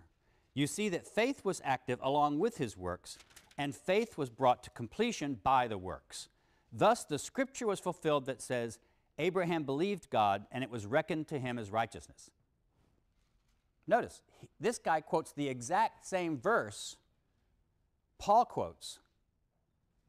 You 0.54 0.66
see 0.66 0.88
that 0.88 1.06
faith 1.06 1.44
was 1.44 1.60
active 1.62 1.98
along 2.02 2.38
with 2.38 2.56
his 2.56 2.76
works, 2.76 3.18
and 3.56 3.76
faith 3.76 4.16
was 4.16 4.30
brought 4.30 4.62
to 4.64 4.70
completion 4.70 5.38
by 5.42 5.68
the 5.68 5.78
works. 5.78 6.28
Thus, 6.72 7.04
the 7.04 7.18
scripture 7.18 7.66
was 7.66 7.80
fulfilled 7.80 8.26
that 8.26 8.40
says, 8.42 8.78
Abraham 9.18 9.62
believed 9.62 10.10
God, 10.10 10.46
and 10.50 10.64
it 10.64 10.70
was 10.70 10.86
reckoned 10.86 11.28
to 11.28 11.38
him 11.38 11.58
as 11.58 11.70
righteousness. 11.70 12.30
Notice, 13.86 14.22
this 14.58 14.78
guy 14.78 15.00
quotes 15.00 15.32
the 15.32 15.48
exact 15.48 16.06
same 16.06 16.38
verse 16.38 16.96
Paul 18.22 18.44
quotes, 18.44 19.00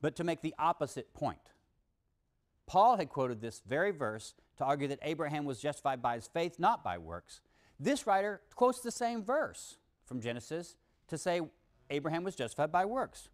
but 0.04 0.18
to 0.18 0.24
make 0.26 0.42
the 0.42 0.54
opposite 0.60 1.14
point. 1.14 1.40
Paul 2.68 2.98
had 2.98 3.08
quoted 3.08 3.40
this 3.40 3.62
very 3.66 3.92
verse 3.92 4.34
to 4.58 4.66
argue 4.66 4.90
that 4.90 5.00
Abraham 5.02 5.46
was 5.46 5.62
justified 5.62 6.02
by 6.02 6.16
his 6.16 6.28
faith, 6.28 6.60
not 6.60 6.84
by 6.84 6.98
works. 6.98 7.40
This 7.80 8.06
writer 8.06 8.42
quotes 8.54 8.82
the 8.82 8.92
same 8.92 9.24
verse 9.24 9.78
from 10.06 10.20
Genesis 10.20 10.76
to 11.08 11.18
say 11.18 11.40
Abraham 11.90 12.26
was 12.26 12.36
justified 12.36 12.70
by 12.70 12.84
works. 12.84 13.30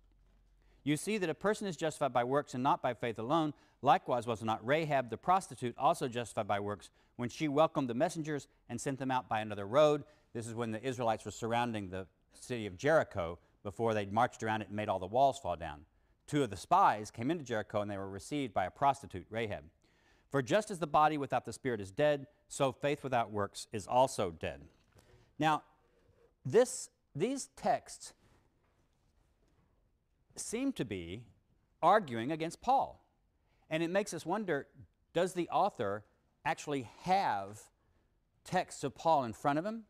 You 0.84 0.96
see 0.96 1.18
that 1.18 1.30
a 1.30 1.34
person 1.34 1.66
is 1.66 1.76
justified 1.76 2.14
by 2.14 2.24
works 2.24 2.54
and 2.54 2.62
not 2.64 2.84
by 2.84 2.94
faith 2.94 3.18
alone. 3.18 3.56
Likewise, 3.82 4.28
was 4.28 4.44
not 4.44 4.66
Rahab 4.66 5.10
the 5.10 5.18
prostitute 5.18 5.76
also 5.76 6.08
justified 6.08 6.48
by 6.48 6.60
works 6.60 6.92
when 7.16 7.30
she 7.30 7.48
welcomed 7.48 7.90
the 7.90 7.96
messengers 7.96 8.48
and 8.70 8.80
sent 8.80 9.00
them 9.00 9.10
out 9.10 9.28
by 9.28 9.40
another 9.40 9.66
road? 9.66 10.04
This 10.34 10.46
is 10.46 10.54
when 10.54 10.72
the 10.72 10.84
Israelites 10.84 11.26
were 11.26 11.32
surrounding 11.32 11.90
the 11.90 12.06
city 12.34 12.68
of 12.68 12.78
Jericho 12.78 13.40
before 13.64 13.96
they 13.96 14.06
marched 14.06 14.44
around 14.44 14.62
it 14.62 14.68
and 14.68 14.76
made 14.76 14.88
all 14.88 15.00
the 15.00 15.08
walls 15.08 15.40
fall 15.40 15.56
down. 15.56 15.86
Two 16.30 16.44
of 16.44 16.52
the 16.52 16.58
spies 16.58 17.10
came 17.10 17.32
into 17.32 17.44
Jericho 17.44 17.82
and 17.82 17.90
they 17.90 17.98
were 17.98 18.08
received 18.08 18.54
by 18.54 18.66
a 18.66 18.70
prostitute, 18.70 19.26
Rahab. 19.32 19.64
For 20.30 20.44
just 20.44 20.70
as 20.70 20.78
the 20.78 20.86
body 20.86 21.18
without 21.18 21.44
the 21.44 21.52
spirit 21.52 21.82
is 21.82 21.90
dead, 21.90 22.28
so 22.48 22.72
faith 22.72 23.04
without 23.04 23.32
works 23.32 23.66
is 23.74 23.88
also 23.88 24.30
dead. 24.30 24.62
Now, 25.40 25.64
this, 26.46 26.92
these 27.16 27.50
texts 27.56 28.14
seem 30.36 30.72
to 30.74 30.86
be 30.86 31.24
arguing 31.82 32.32
against 32.32 32.62
Paul. 32.62 33.04
And 33.68 33.82
it 33.82 33.90
makes 33.90 34.14
us 34.14 34.24
wonder 34.24 34.68
does 35.14 35.34
the 35.34 35.50
author 35.50 36.04
actually 36.46 36.92
have 37.06 37.60
texts 38.44 38.84
of 38.84 38.94
Paul 38.94 39.24
in 39.24 39.34
front 39.34 39.58
of 39.58 39.66
him? 39.66 39.86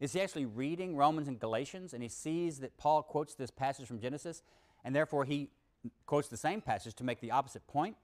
Is 0.00 0.12
he 0.12 0.20
actually 0.20 0.46
reading 0.46 0.96
Romans 0.96 1.28
and 1.28 1.38
Galatians 1.38 1.94
and 1.94 2.02
he 2.02 2.08
sees 2.08 2.58
that 2.58 2.76
Paul 2.78 3.04
quotes 3.04 3.36
this 3.36 3.52
passage 3.52 3.86
from 3.86 4.00
Genesis 4.00 4.42
and 4.84 4.94
therefore 4.94 5.24
he 5.24 5.50
quotes 6.06 6.28
the 6.28 6.36
same 6.36 6.60
passage 6.60 6.94
to 6.94 7.04
make 7.04 7.20
the 7.20 7.30
opposite 7.30 7.66
point? 7.66 7.96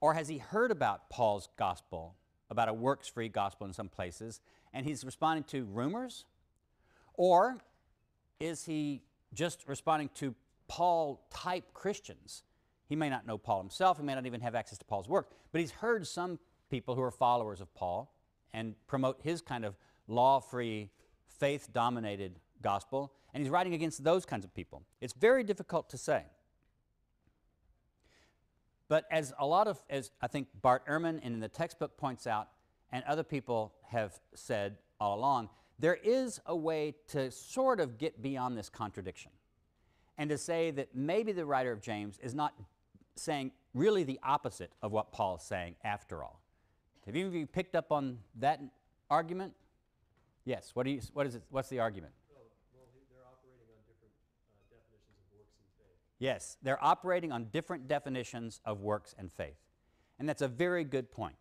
Or 0.00 0.14
has 0.14 0.28
he 0.28 0.38
heard 0.38 0.70
about 0.70 1.10
Paul's 1.10 1.48
gospel, 1.58 2.14
about 2.50 2.68
a 2.68 2.72
works 2.72 3.08
free 3.08 3.28
gospel 3.28 3.66
in 3.66 3.72
some 3.72 3.88
places, 3.88 4.40
and 4.72 4.86
he's 4.86 5.04
responding 5.04 5.44
to 5.44 5.64
rumors? 5.64 6.24
Or 7.14 7.58
is 8.38 8.64
he 8.64 9.02
just 9.34 9.68
responding 9.68 10.08
to 10.14 10.34
Paul 10.68 11.26
type 11.30 11.74
Christians? 11.74 12.44
He 12.88 12.96
may 12.96 13.10
not 13.10 13.26
know 13.26 13.38
Paul 13.38 13.60
himself, 13.60 13.98
he 13.98 14.04
may 14.04 14.14
not 14.14 14.26
even 14.26 14.40
have 14.40 14.54
access 14.54 14.78
to 14.78 14.84
Paul's 14.84 15.08
work, 15.08 15.30
but 15.52 15.60
he's 15.60 15.70
heard 15.70 16.06
some 16.06 16.38
people 16.70 16.94
who 16.94 17.02
are 17.02 17.10
followers 17.10 17.60
of 17.60 17.72
Paul 17.74 18.12
and 18.52 18.74
promote 18.86 19.20
his 19.22 19.42
kind 19.42 19.64
of 19.64 19.76
law 20.08 20.40
free, 20.40 20.90
faith 21.26 21.68
dominated 21.72 22.40
gospel, 22.62 23.12
and 23.32 23.42
he's 23.42 23.50
writing 23.50 23.74
against 23.74 24.04
those 24.04 24.24
kinds 24.24 24.44
of 24.44 24.54
people. 24.54 24.82
It's 25.00 25.12
very 25.12 25.44
difficult 25.44 25.90
to 25.90 25.98
say. 25.98 26.24
But 28.88 29.04
as 29.10 29.32
a 29.38 29.46
lot 29.46 29.68
of, 29.68 29.80
as 29.88 30.10
I 30.20 30.26
think 30.26 30.48
Bart 30.60 30.86
Ehrman 30.86 31.22
in 31.22 31.40
the 31.40 31.48
textbook 31.48 31.96
points 31.96 32.26
out, 32.26 32.48
and 32.92 33.04
other 33.04 33.22
people 33.22 33.72
have 33.88 34.18
said 34.34 34.76
all 35.00 35.18
along, 35.18 35.48
there 35.78 35.98
is 36.02 36.40
a 36.46 36.56
way 36.56 36.94
to 37.08 37.30
sort 37.30 37.80
of 37.80 37.98
get 37.98 38.20
beyond 38.20 38.58
this 38.58 38.68
contradiction 38.68 39.30
and 40.18 40.28
to 40.28 40.36
say 40.36 40.70
that 40.72 40.94
maybe 40.94 41.32
the 41.32 41.46
writer 41.46 41.72
of 41.72 41.80
James 41.80 42.18
is 42.22 42.34
not 42.34 42.52
saying 43.16 43.52
really 43.74 44.04
the 44.04 44.18
opposite 44.22 44.72
of 44.82 44.92
what 44.92 45.12
Paul 45.12 45.36
is 45.36 45.42
saying 45.42 45.76
after 45.84 46.22
all. 46.22 46.42
Have 47.06 47.14
any 47.14 47.24
of 47.24 47.34
you 47.34 47.46
picked 47.46 47.74
up 47.74 47.92
on 47.92 48.18
that 48.36 48.60
argument? 49.08 49.54
Yes. 50.44 50.72
What, 50.74 50.84
do 50.84 50.90
you, 50.90 51.00
what 51.14 51.26
is 51.26 51.36
it, 51.36 51.42
what's 51.50 51.68
the 51.68 51.78
argument? 51.78 52.12
Oh, 52.36 52.42
well, 52.74 52.86
they're 53.08 53.24
operating 53.24 53.70
on 53.72 53.80
different 53.88 54.12
uh, 54.52 54.60
definitions 54.68 55.16
of 55.16 55.26
works 55.32 55.56
and 55.56 55.68
faith. 55.80 56.00
Yes, 56.20 56.58
they're 56.62 56.82
operating 56.84 57.32
on 57.32 57.46
different 57.46 57.88
definitions 57.88 58.60
of 58.64 58.80
works 58.80 59.14
and 59.18 59.32
faith. 59.32 59.56
And 60.18 60.28
that's 60.28 60.42
a 60.42 60.48
very 60.48 60.84
good 60.84 61.10
point. 61.10 61.34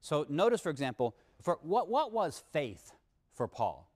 So 0.00 0.24
notice, 0.28 0.60
for 0.60 0.70
example, 0.70 1.16
for 1.42 1.58
what, 1.60 1.90
what 1.90 2.12
was 2.12 2.42
faith 2.52 2.92
for 3.34 3.48
Paul? 3.48 3.90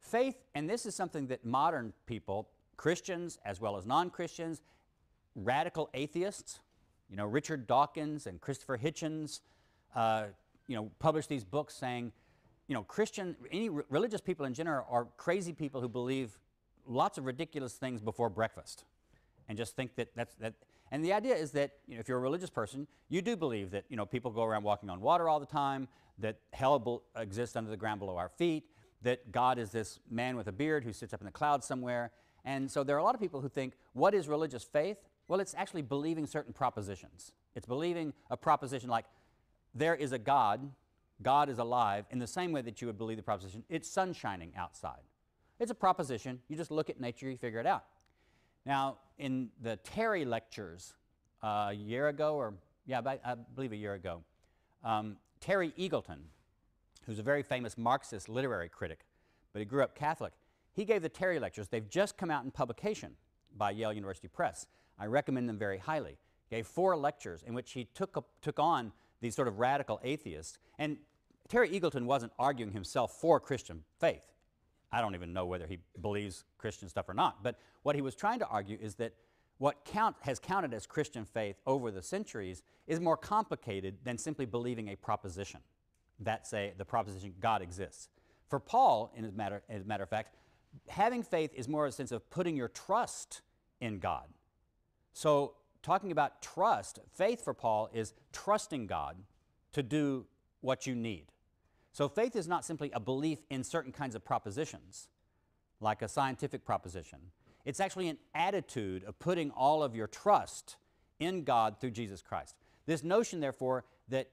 Faith, 0.00 0.36
and 0.54 0.68
this 0.68 0.86
is 0.86 0.94
something 0.94 1.26
that 1.28 1.44
modern 1.44 1.94
people, 2.06 2.50
Christians 2.76 3.38
as 3.44 3.60
well 3.60 3.76
as 3.76 3.86
non 3.86 4.10
Christians, 4.10 4.60
radical 5.34 5.88
atheists, 5.94 6.60
you 7.10 7.16
know, 7.16 7.26
Richard 7.26 7.66
Dawkins 7.66 8.26
and 8.26 8.40
Christopher 8.40 8.78
Hitchens, 8.78 9.40
uh, 9.96 10.26
you 10.66 10.76
know, 10.76 10.90
published 10.98 11.30
these 11.30 11.44
books 11.44 11.74
saying 11.74 12.12
you 12.68 12.74
know, 12.74 12.82
Christian, 12.82 13.34
any 13.50 13.70
re- 13.70 13.82
religious 13.88 14.20
people 14.20 14.44
in 14.44 14.52
general 14.52 14.86
are 14.90 15.06
crazy 15.16 15.54
people 15.54 15.80
who 15.80 15.88
believe 15.88 16.38
lots 16.86 17.16
of 17.16 17.24
ridiculous 17.24 17.72
things 17.74 18.02
before 18.02 18.28
breakfast 18.28 18.84
and 19.48 19.56
just 19.56 19.76
think 19.76 19.96
that 19.96 20.08
that's 20.14 20.34
that. 20.36 20.54
And 20.90 21.04
the 21.04 21.12
idea 21.12 21.34
is 21.34 21.52
that 21.52 21.72
you 21.86 21.94
know, 21.94 22.00
if 22.00 22.08
you're 22.08 22.18
a 22.18 22.20
religious 22.20 22.50
person, 22.50 22.86
you 23.08 23.22
do 23.22 23.36
believe 23.36 23.70
that 23.72 23.84
you 23.88 23.96
know, 23.96 24.06
people 24.06 24.30
go 24.30 24.44
around 24.44 24.62
walking 24.62 24.90
on 24.90 25.00
water 25.00 25.28
all 25.28 25.40
the 25.40 25.46
time, 25.46 25.88
that 26.18 26.38
hell 26.52 27.02
exists 27.16 27.56
under 27.56 27.70
the 27.70 27.76
ground 27.76 28.00
below 28.00 28.16
our 28.16 28.28
feet, 28.28 28.64
that 29.02 29.30
God 29.32 29.58
is 29.58 29.70
this 29.70 30.00
man 30.10 30.36
with 30.36 30.48
a 30.48 30.52
beard 30.52 30.84
who 30.84 30.92
sits 30.92 31.12
up 31.12 31.20
in 31.20 31.26
the 31.26 31.32
clouds 31.32 31.66
somewhere. 31.66 32.10
And 32.44 32.70
so 32.70 32.84
there 32.84 32.96
are 32.96 33.00
a 33.00 33.04
lot 33.04 33.14
of 33.14 33.20
people 33.20 33.40
who 33.40 33.48
think, 33.48 33.74
what 33.92 34.14
is 34.14 34.28
religious 34.28 34.64
faith? 34.64 34.96
Well, 35.26 35.40
it's 35.40 35.54
actually 35.54 35.82
believing 35.82 36.26
certain 36.26 36.52
propositions. 36.52 37.32
It's 37.54 37.66
believing 37.66 38.14
a 38.30 38.36
proposition 38.36 38.88
like, 38.88 39.04
there 39.74 39.94
is 39.94 40.12
a 40.12 40.18
God 40.18 40.70
God 41.22 41.48
is 41.48 41.58
alive 41.58 42.06
in 42.10 42.18
the 42.18 42.26
same 42.26 42.52
way 42.52 42.62
that 42.62 42.80
you 42.80 42.86
would 42.86 42.98
believe 42.98 43.16
the 43.16 43.22
proposition, 43.22 43.64
it's 43.68 43.88
sun 43.88 44.12
shining 44.12 44.52
outside. 44.56 45.00
It's 45.58 45.70
a 45.70 45.74
proposition. 45.74 46.40
You 46.48 46.56
just 46.56 46.70
look 46.70 46.88
at 46.88 47.00
nature, 47.00 47.28
you 47.28 47.36
figure 47.36 47.58
it 47.58 47.66
out. 47.66 47.84
Now, 48.64 48.98
in 49.18 49.50
the 49.62 49.76
Terry 49.76 50.24
lectures 50.24 50.94
uh, 51.42 51.68
a 51.70 51.72
year 51.72 52.08
ago, 52.08 52.36
or 52.36 52.54
yeah, 52.86 53.00
I, 53.04 53.34
believe 53.54 53.72
a 53.72 53.76
year 53.76 53.94
ago, 53.94 54.22
um, 54.84 55.16
Terry 55.40 55.72
Eagleton, 55.78 56.18
who's 57.06 57.18
a 57.18 57.22
very 57.22 57.42
famous 57.42 57.76
Marxist 57.76 58.28
literary 58.28 58.68
critic, 58.68 59.00
but 59.52 59.60
he 59.60 59.64
grew 59.64 59.82
up 59.82 59.94
Catholic, 59.94 60.32
he 60.72 60.84
gave 60.84 61.02
the 61.02 61.08
Terry 61.08 61.38
lectures. 61.38 61.68
They've 61.68 61.88
just 61.88 62.16
come 62.16 62.30
out 62.30 62.44
in 62.44 62.50
publication 62.50 63.16
by 63.56 63.72
Yale 63.72 63.92
University 63.92 64.28
Press. 64.28 64.66
I 64.98 65.06
recommend 65.06 65.48
them 65.48 65.58
very 65.58 65.78
highly. 65.78 66.18
Gave 66.50 66.66
four 66.66 66.96
lectures 66.96 67.42
in 67.46 67.54
which 67.54 67.72
he 67.72 67.84
took, 67.94 68.24
took 68.40 68.58
on 68.58 68.92
these 69.20 69.34
sort 69.34 69.48
of 69.48 69.58
radical 69.58 70.00
atheists. 70.02 70.58
And 70.78 70.98
Terry 71.48 71.68
Eagleton 71.70 72.04
wasn't 72.04 72.32
arguing 72.38 72.72
himself 72.72 73.12
for 73.20 73.40
Christian 73.40 73.82
faith. 73.98 74.22
I 74.90 75.00
don't 75.00 75.14
even 75.14 75.32
know 75.32 75.46
whether 75.46 75.66
he 75.66 75.78
believes 76.00 76.44
Christian 76.56 76.88
stuff 76.88 77.08
or 77.08 77.14
not. 77.14 77.42
But 77.42 77.56
what 77.82 77.94
he 77.94 78.02
was 78.02 78.14
trying 78.14 78.38
to 78.38 78.46
argue 78.46 78.78
is 78.80 78.94
that 78.96 79.12
what 79.58 79.84
count, 79.84 80.16
has 80.20 80.38
counted 80.38 80.72
as 80.72 80.86
Christian 80.86 81.24
faith 81.24 81.56
over 81.66 81.90
the 81.90 82.02
centuries 82.02 82.62
is 82.86 83.00
more 83.00 83.16
complicated 83.16 83.98
than 84.04 84.16
simply 84.16 84.46
believing 84.46 84.88
a 84.88 84.96
proposition. 84.96 85.60
That 86.20 86.46
say 86.46 86.72
the 86.76 86.84
proposition 86.84 87.34
God 87.40 87.60
exists. 87.60 88.08
For 88.48 88.60
Paul, 88.60 89.12
in 89.14 89.24
as 89.24 89.32
matter, 89.32 89.62
as 89.68 89.82
a 89.82 89.84
matter 89.84 90.04
of 90.04 90.08
fact, 90.08 90.34
having 90.88 91.22
faith 91.22 91.50
is 91.54 91.68
more 91.68 91.86
of 91.86 91.90
a 91.90 91.92
sense 91.92 92.12
of 92.12 92.28
putting 92.30 92.56
your 92.56 92.68
trust 92.68 93.42
in 93.80 93.98
God. 93.98 94.26
So, 95.12 95.54
talking 95.82 96.12
about 96.12 96.40
trust, 96.42 97.00
faith 97.14 97.44
for 97.44 97.54
Paul 97.54 97.90
is 97.92 98.14
trusting 98.32 98.86
God 98.86 99.16
to 99.72 99.82
do 99.82 100.26
what 100.60 100.86
you 100.86 100.94
need. 100.94 101.26
So, 101.98 102.08
faith 102.08 102.36
is 102.36 102.46
not 102.46 102.64
simply 102.64 102.92
a 102.92 103.00
belief 103.00 103.40
in 103.50 103.64
certain 103.64 103.90
kinds 103.90 104.14
of 104.14 104.24
propositions, 104.24 105.08
like 105.80 106.00
a 106.00 106.06
scientific 106.06 106.64
proposition. 106.64 107.18
It's 107.64 107.80
actually 107.80 108.06
an 108.06 108.18
attitude 108.36 109.02
of 109.02 109.18
putting 109.18 109.50
all 109.50 109.82
of 109.82 109.96
your 109.96 110.06
trust 110.06 110.76
in 111.18 111.42
God 111.42 111.80
through 111.80 111.90
Jesus 111.90 112.22
Christ. 112.22 112.54
This 112.86 113.02
notion, 113.02 113.40
therefore, 113.40 113.84
that 114.10 114.30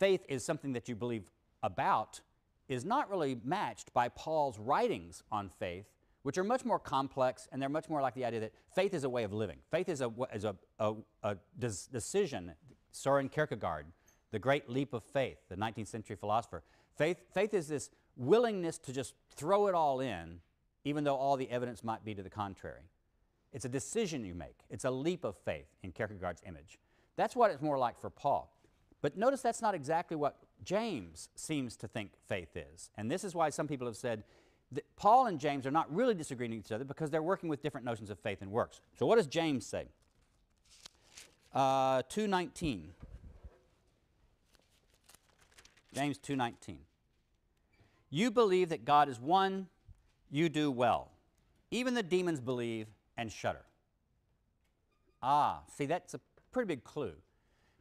faith 0.00 0.24
is 0.28 0.44
something 0.44 0.72
that 0.72 0.88
you 0.88 0.96
believe 0.96 1.30
about 1.62 2.22
is 2.68 2.84
not 2.84 3.08
really 3.08 3.38
matched 3.44 3.94
by 3.94 4.08
Paul's 4.08 4.58
writings 4.58 5.22
on 5.30 5.48
faith, 5.60 5.86
which 6.24 6.36
are 6.36 6.42
much 6.42 6.64
more 6.64 6.80
complex 6.80 7.46
and 7.52 7.62
they're 7.62 7.68
much 7.68 7.88
more 7.88 8.02
like 8.02 8.14
the 8.14 8.24
idea 8.24 8.40
that 8.40 8.52
faith 8.74 8.94
is 8.94 9.04
a 9.04 9.08
way 9.08 9.22
of 9.22 9.32
living. 9.32 9.58
Faith 9.70 9.88
is 9.88 10.00
a, 10.00 10.12
is 10.34 10.42
a, 10.42 10.56
a, 10.80 10.94
a 11.22 11.36
des- 11.56 11.88
decision. 11.92 12.52
Soren 12.90 13.28
Kierkegaard, 13.28 13.86
the 14.32 14.40
great 14.40 14.68
leap 14.68 14.92
of 14.92 15.04
faith, 15.04 15.38
the 15.48 15.56
19th 15.56 15.86
century 15.86 16.16
philosopher. 16.16 16.64
Faith, 16.96 17.18
faith 17.32 17.54
is 17.54 17.68
this 17.68 17.90
willingness 18.16 18.78
to 18.78 18.92
just 18.92 19.14
throw 19.34 19.68
it 19.68 19.74
all 19.74 20.00
in, 20.00 20.40
even 20.84 21.04
though 21.04 21.16
all 21.16 21.36
the 21.36 21.50
evidence 21.50 21.84
might 21.84 22.04
be 22.04 22.14
to 22.14 22.22
the 22.22 22.30
contrary. 22.30 22.82
It's 23.52 23.64
a 23.64 23.68
decision 23.68 24.24
you 24.24 24.34
make, 24.34 24.56
it's 24.70 24.84
a 24.84 24.90
leap 24.90 25.24
of 25.24 25.36
faith 25.36 25.68
in 25.82 25.92
Kierkegaard's 25.92 26.42
image. 26.46 26.78
That's 27.16 27.34
what 27.34 27.50
it's 27.50 27.62
more 27.62 27.78
like 27.78 27.98
for 27.98 28.10
Paul. 28.10 28.52
But 29.02 29.16
notice 29.16 29.40
that's 29.40 29.62
not 29.62 29.74
exactly 29.74 30.16
what 30.16 30.36
James 30.64 31.28
seems 31.34 31.76
to 31.76 31.88
think 31.88 32.10
faith 32.28 32.56
is. 32.56 32.90
And 32.96 33.10
this 33.10 33.24
is 33.24 33.34
why 33.34 33.50
some 33.50 33.68
people 33.68 33.86
have 33.86 33.96
said 33.96 34.24
that 34.72 34.84
Paul 34.96 35.26
and 35.26 35.38
James 35.38 35.66
are 35.66 35.70
not 35.70 35.94
really 35.94 36.14
disagreeing 36.14 36.50
with 36.50 36.66
each 36.66 36.72
other 36.72 36.84
because 36.84 37.10
they're 37.10 37.22
working 37.22 37.48
with 37.48 37.62
different 37.62 37.86
notions 37.86 38.10
of 38.10 38.18
faith 38.18 38.42
and 38.42 38.50
works. 38.50 38.80
So 38.98 39.06
what 39.06 39.16
does 39.16 39.26
James 39.26 39.64
say? 39.64 39.86
Uh, 41.54 42.02
219. 42.08 42.90
James 45.96 46.18
2:19. 46.18 46.80
You 48.10 48.30
believe 48.30 48.68
that 48.68 48.84
God 48.84 49.08
is 49.08 49.18
one, 49.18 49.68
you 50.30 50.50
do 50.50 50.70
well. 50.70 51.10
Even 51.70 51.94
the 51.94 52.02
demons 52.02 52.40
believe 52.40 52.88
and 53.16 53.32
shudder. 53.32 53.64
Ah, 55.22 55.62
see 55.68 55.86
that's 55.86 56.12
a 56.12 56.20
pretty 56.52 56.66
big 56.66 56.84
clue. 56.84 57.14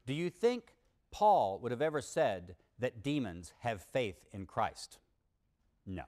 Do 0.05 0.13
you 0.13 0.29
think 0.29 0.75
Paul 1.11 1.59
would 1.59 1.71
have 1.71 1.81
ever 1.81 2.01
said 2.01 2.55
that 2.79 3.03
demons 3.03 3.53
have 3.59 3.83
faith 3.83 4.25
in 4.31 4.45
Christ? 4.45 4.99
No. 5.85 6.03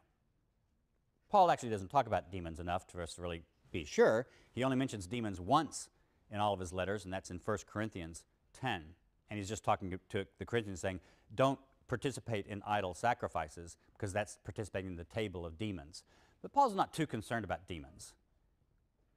Paul 1.30 1.52
actually 1.52 1.70
doesn't 1.70 1.90
talk 1.90 2.08
about 2.08 2.32
demons 2.32 2.60
enough 2.60 2.90
for 2.90 3.02
us 3.02 3.16
to 3.16 3.22
really 3.22 3.44
be 3.72 3.84
sure. 3.84 4.28
He 4.54 4.64
only 4.64 4.78
mentions 4.78 5.08
demons 5.08 5.42
once 5.42 5.90
in 6.32 6.40
all 6.40 6.54
of 6.54 6.60
his 6.60 6.72
letters, 6.72 7.04
and 7.04 7.14
that's 7.14 7.30
in 7.30 7.40
1 7.44 7.58
Corinthians 7.68 8.24
10. 8.54 8.96
And 9.30 9.38
he's 9.38 9.50
just 9.50 9.66
talking 9.66 10.00
to, 10.10 10.26
the 10.38 10.46
Corinthians 10.46 10.80
saying, 10.80 11.02
don't 11.36 11.60
participate 11.88 12.48
in 12.48 12.62
idol 12.66 12.94
sacrifices 12.94 13.78
because 13.94 14.14
that's 14.14 14.38
participating 14.44 14.92
in 14.92 14.98
the 14.98 15.04
table 15.04 15.46
of 15.46 15.58
demons. 15.58 16.04
But 16.42 16.54
Paul's 16.54 16.76
not 16.76 16.94
too 16.94 17.08
concerned 17.08 17.46
about 17.46 17.68
demons. 17.68 18.14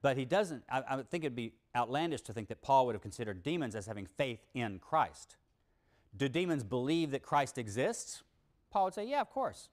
But 0.03 0.16
he 0.16 0.25
doesn't, 0.25 0.64
I, 0.71 0.83
I 0.89 1.03
think 1.03 1.25
it'd 1.25 1.37
be 1.37 1.53
outlandish 1.77 2.23
to 2.23 2.33
think 2.33 2.49
that 2.49 2.62
Paul 2.62 2.87
would 2.87 2.95
have 2.95 3.03
considered 3.03 3.43
demons 3.43 3.75
as 3.75 3.87
having 3.87 4.07
faith 4.07 4.41
in 4.55 4.79
Christ. 4.79 5.37
Do 6.16 6.29
demons 6.29 6.64
believe 6.64 7.11
that 7.11 7.23
Christ 7.23 7.59
exists? 7.59 8.23
Paul 8.71 8.87
would 8.87 8.95
say, 8.95 9.07
yeah, 9.07 9.21
of 9.21 9.31
course. 9.31 9.68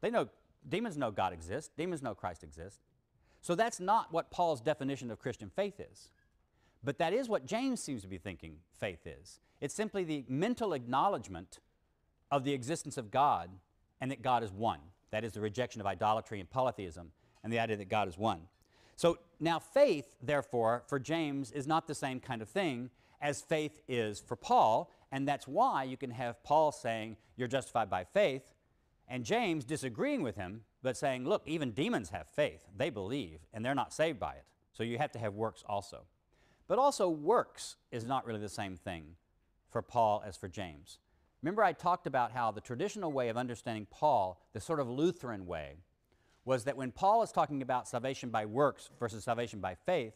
They 0.00 0.10
know, 0.10 0.28
demons 0.68 0.96
know 0.96 1.10
God 1.10 1.32
exists, 1.32 1.70
demons 1.76 2.02
know 2.02 2.14
Christ 2.14 2.42
exists. 2.42 2.80
So 3.40 3.54
that's 3.54 3.80
not 3.80 4.12
what 4.12 4.30
Paul's 4.30 4.60
definition 4.60 5.10
of 5.10 5.18
Christian 5.18 5.50
faith 5.54 5.80
is. 5.80 6.10
But 6.82 6.98
that 6.98 7.12
is 7.12 7.28
what 7.28 7.46
James 7.46 7.82
seems 7.82 8.02
to 8.02 8.08
be 8.08 8.18
thinking 8.18 8.56
faith 8.78 9.06
is. 9.06 9.40
It's 9.60 9.74
simply 9.74 10.04
the 10.04 10.24
mental 10.28 10.72
acknowledgement 10.72 11.58
of 12.30 12.44
the 12.44 12.52
existence 12.52 12.96
of 12.96 13.10
God 13.10 13.50
and 14.00 14.10
that 14.10 14.22
God 14.22 14.42
is 14.42 14.52
one. 14.52 14.80
That 15.10 15.24
is 15.24 15.32
the 15.32 15.40
rejection 15.40 15.80
of 15.80 15.86
idolatry 15.86 16.40
and 16.40 16.48
polytheism 16.48 17.10
and 17.42 17.52
the 17.52 17.58
idea 17.58 17.76
that 17.76 17.88
God 17.88 18.08
is 18.08 18.16
one. 18.16 18.42
So 18.96 19.18
now 19.38 19.58
faith, 19.58 20.06
therefore, 20.22 20.84
for 20.86 20.98
James 20.98 21.50
is 21.52 21.66
not 21.66 21.86
the 21.86 21.94
same 21.94 22.20
kind 22.20 22.42
of 22.42 22.48
thing 22.48 22.90
as 23.20 23.42
faith 23.42 23.80
is 23.88 24.20
for 24.20 24.36
Paul, 24.36 24.90
and 25.12 25.26
that's 25.26 25.46
why 25.46 25.84
you 25.84 25.96
can 25.96 26.10
have 26.10 26.42
Paul 26.42 26.72
saying, 26.72 27.16
You're 27.36 27.48
justified 27.48 27.90
by 27.90 28.04
faith, 28.04 28.54
and 29.08 29.24
James 29.24 29.64
disagreeing 29.64 30.22
with 30.22 30.36
him, 30.36 30.62
but 30.82 30.96
saying, 30.96 31.26
Look, 31.26 31.42
even 31.46 31.72
demons 31.72 32.10
have 32.10 32.28
faith. 32.28 32.64
They 32.76 32.90
believe, 32.90 33.40
and 33.52 33.64
they're 33.64 33.74
not 33.74 33.92
saved 33.92 34.20
by 34.20 34.32
it. 34.34 34.44
So 34.72 34.82
you 34.82 34.98
have 34.98 35.12
to 35.12 35.18
have 35.18 35.34
works 35.34 35.64
also. 35.66 36.04
But 36.70 36.78
also, 36.78 37.08
works 37.08 37.74
is 37.90 38.04
not 38.04 38.24
really 38.24 38.38
the 38.38 38.48
same 38.48 38.76
thing 38.76 39.16
for 39.72 39.82
Paul 39.82 40.22
as 40.24 40.36
for 40.36 40.46
James. 40.46 41.00
Remember, 41.42 41.64
I 41.64 41.72
talked 41.72 42.06
about 42.06 42.30
how 42.30 42.52
the 42.52 42.60
traditional 42.60 43.10
way 43.10 43.28
of 43.28 43.36
understanding 43.36 43.88
Paul, 43.90 44.40
the 44.52 44.60
sort 44.60 44.78
of 44.78 44.88
Lutheran 44.88 45.46
way, 45.46 45.78
was 46.44 46.62
that 46.64 46.76
when 46.76 46.92
Paul 46.92 47.24
is 47.24 47.32
talking 47.32 47.60
about 47.60 47.88
salvation 47.88 48.30
by 48.30 48.46
works 48.46 48.88
versus 49.00 49.24
salvation 49.24 49.58
by 49.58 49.74
faith, 49.84 50.12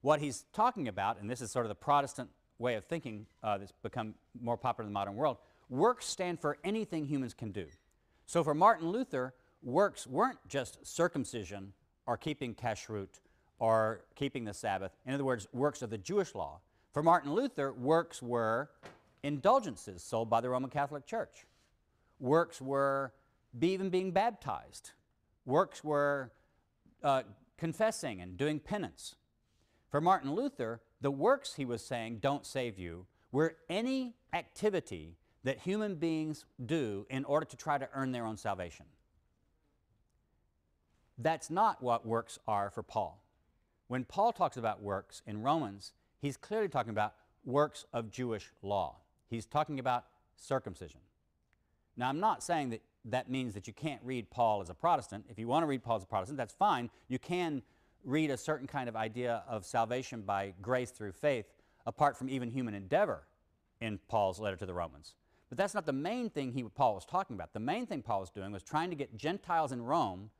what 0.00 0.20
he's 0.20 0.46
talking 0.54 0.88
about, 0.88 1.20
and 1.20 1.28
this 1.28 1.42
is 1.42 1.50
sort 1.50 1.66
of 1.66 1.68
the 1.68 1.74
Protestant 1.74 2.30
way 2.58 2.76
of 2.76 2.86
thinking 2.86 3.26
uh, 3.42 3.58
that's 3.58 3.72
become 3.82 4.14
more 4.40 4.56
popular 4.56 4.86
in 4.86 4.94
the 4.94 4.98
modern 4.98 5.14
world, 5.14 5.36
works 5.68 6.06
stand 6.06 6.40
for 6.40 6.56
anything 6.64 7.04
humans 7.04 7.34
can 7.34 7.52
do. 7.52 7.66
So 8.24 8.42
for 8.42 8.54
Martin 8.54 8.88
Luther, 8.88 9.34
works 9.62 10.06
weren't 10.06 10.38
just 10.48 10.86
circumcision 10.86 11.74
or 12.06 12.16
keeping 12.16 12.54
kashrut 12.54 13.20
or 13.62 14.00
keeping 14.16 14.44
the 14.44 14.52
Sabbath. 14.52 14.90
In 15.06 15.14
other 15.14 15.24
words, 15.24 15.46
works 15.52 15.82
of 15.82 15.90
the 15.90 15.96
Jewish 15.96 16.34
law. 16.34 16.58
For 16.92 17.00
Martin 17.00 17.32
Luther, 17.32 17.72
works 17.72 18.20
were 18.20 18.70
indulgences 19.22 20.02
sold 20.02 20.28
by 20.28 20.40
the 20.40 20.50
Roman 20.50 20.68
Catholic 20.68 21.06
Church. 21.06 21.46
Works 22.18 22.60
were 22.60 23.12
even 23.60 23.88
being 23.88 24.10
baptized. 24.10 24.90
Works 25.46 25.84
were 25.84 26.32
uh, 27.04 27.22
confessing 27.56 28.20
and 28.20 28.36
doing 28.36 28.58
penance. 28.58 29.14
For 29.92 30.00
Martin 30.00 30.34
Luther, 30.34 30.80
the 31.00 31.12
works 31.12 31.54
he 31.54 31.64
was 31.64 31.84
saying 31.84 32.18
don't 32.18 32.44
save 32.44 32.80
you 32.80 33.06
were 33.30 33.54
any 33.70 34.16
activity 34.32 35.18
that 35.44 35.60
human 35.60 35.94
beings 35.94 36.46
do 36.66 37.06
in 37.10 37.24
order 37.24 37.46
to 37.46 37.56
try 37.56 37.78
to 37.78 37.88
earn 37.94 38.10
their 38.10 38.26
own 38.26 38.36
salvation. 38.36 38.86
That's 41.16 41.48
not 41.48 41.80
what 41.80 42.04
works 42.04 42.40
are 42.48 42.68
for 42.68 42.82
Paul. 42.82 43.21
When 43.92 44.04
Paul 44.04 44.32
talks 44.32 44.56
about 44.56 44.80
works 44.80 45.20
in 45.26 45.42
Romans, 45.42 45.92
he's 46.18 46.38
clearly 46.38 46.68
talking 46.68 46.92
about 46.92 47.12
works 47.44 47.84
of 47.92 48.10
Jewish 48.10 48.50
law. 48.62 48.96
He's 49.28 49.44
talking 49.44 49.78
about 49.78 50.06
circumcision. 50.34 51.00
Now, 51.98 52.08
I'm 52.08 52.18
not 52.18 52.42
saying 52.42 52.70
that 52.70 52.80
that 53.04 53.28
means 53.28 53.52
that 53.52 53.66
you 53.66 53.74
can't 53.74 54.00
read 54.02 54.30
Paul 54.30 54.62
as 54.62 54.70
a 54.70 54.74
Protestant. 54.74 55.26
If 55.28 55.38
you 55.38 55.46
want 55.46 55.62
to 55.64 55.66
read 55.66 55.82
Paul 55.82 55.96
as 55.96 56.04
a 56.04 56.06
Protestant, 56.06 56.38
that's 56.38 56.54
fine. 56.54 56.88
You 57.08 57.18
can 57.18 57.60
read 58.02 58.30
a 58.30 58.38
certain 58.38 58.66
kind 58.66 58.88
of 58.88 58.96
idea 58.96 59.42
of 59.46 59.66
salvation 59.66 60.22
by 60.22 60.54
grace 60.62 60.90
through 60.90 61.12
faith 61.12 61.52
apart 61.84 62.16
from 62.16 62.30
even 62.30 62.50
human 62.50 62.72
endeavor 62.72 63.26
in 63.82 63.98
Paul's 64.08 64.40
letter 64.40 64.56
to 64.56 64.64
the 64.64 64.72
Romans. 64.72 65.16
But 65.50 65.58
that's 65.58 65.74
not 65.74 65.84
the 65.84 65.92
main 65.92 66.30
thing 66.30 66.52
he, 66.52 66.62
Paul 66.62 66.94
was 66.94 67.04
talking 67.04 67.36
about. 67.36 67.52
The 67.52 67.60
main 67.60 67.84
thing 67.84 68.00
Paul 68.00 68.20
was 68.20 68.30
doing 68.30 68.52
was 68.52 68.62
trying 68.62 68.88
to 68.88 68.96
get 68.96 69.14
Gentiles 69.18 69.70
in 69.70 69.82
Rome 69.82 70.30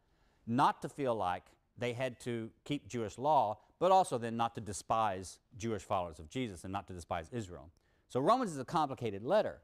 not 0.47 0.81
to 0.81 0.89
feel 0.89 1.15
like 1.15 1.45
they 1.79 1.93
had 1.93 2.21
to 2.21 2.51
keep 2.65 2.89
Jewish 2.89 3.19
law, 3.19 3.59
but 3.79 3.91
also 3.91 4.19
then 4.19 4.37
not 4.37 4.55
to 4.55 4.61
despise 4.61 5.39
Jewish 5.57 5.83
followers 5.83 6.19
of 6.19 6.29
Jesus 6.29 6.65
and 6.65 6.73
not 6.73 6.87
to 6.89 6.93
despise 6.93 7.29
Israel. 7.33 7.71
So 8.09 8.21
Romans 8.21 8.53
is 8.53 8.59
a 8.59 8.65
complicated 8.65 9.25
letter, 9.25 9.59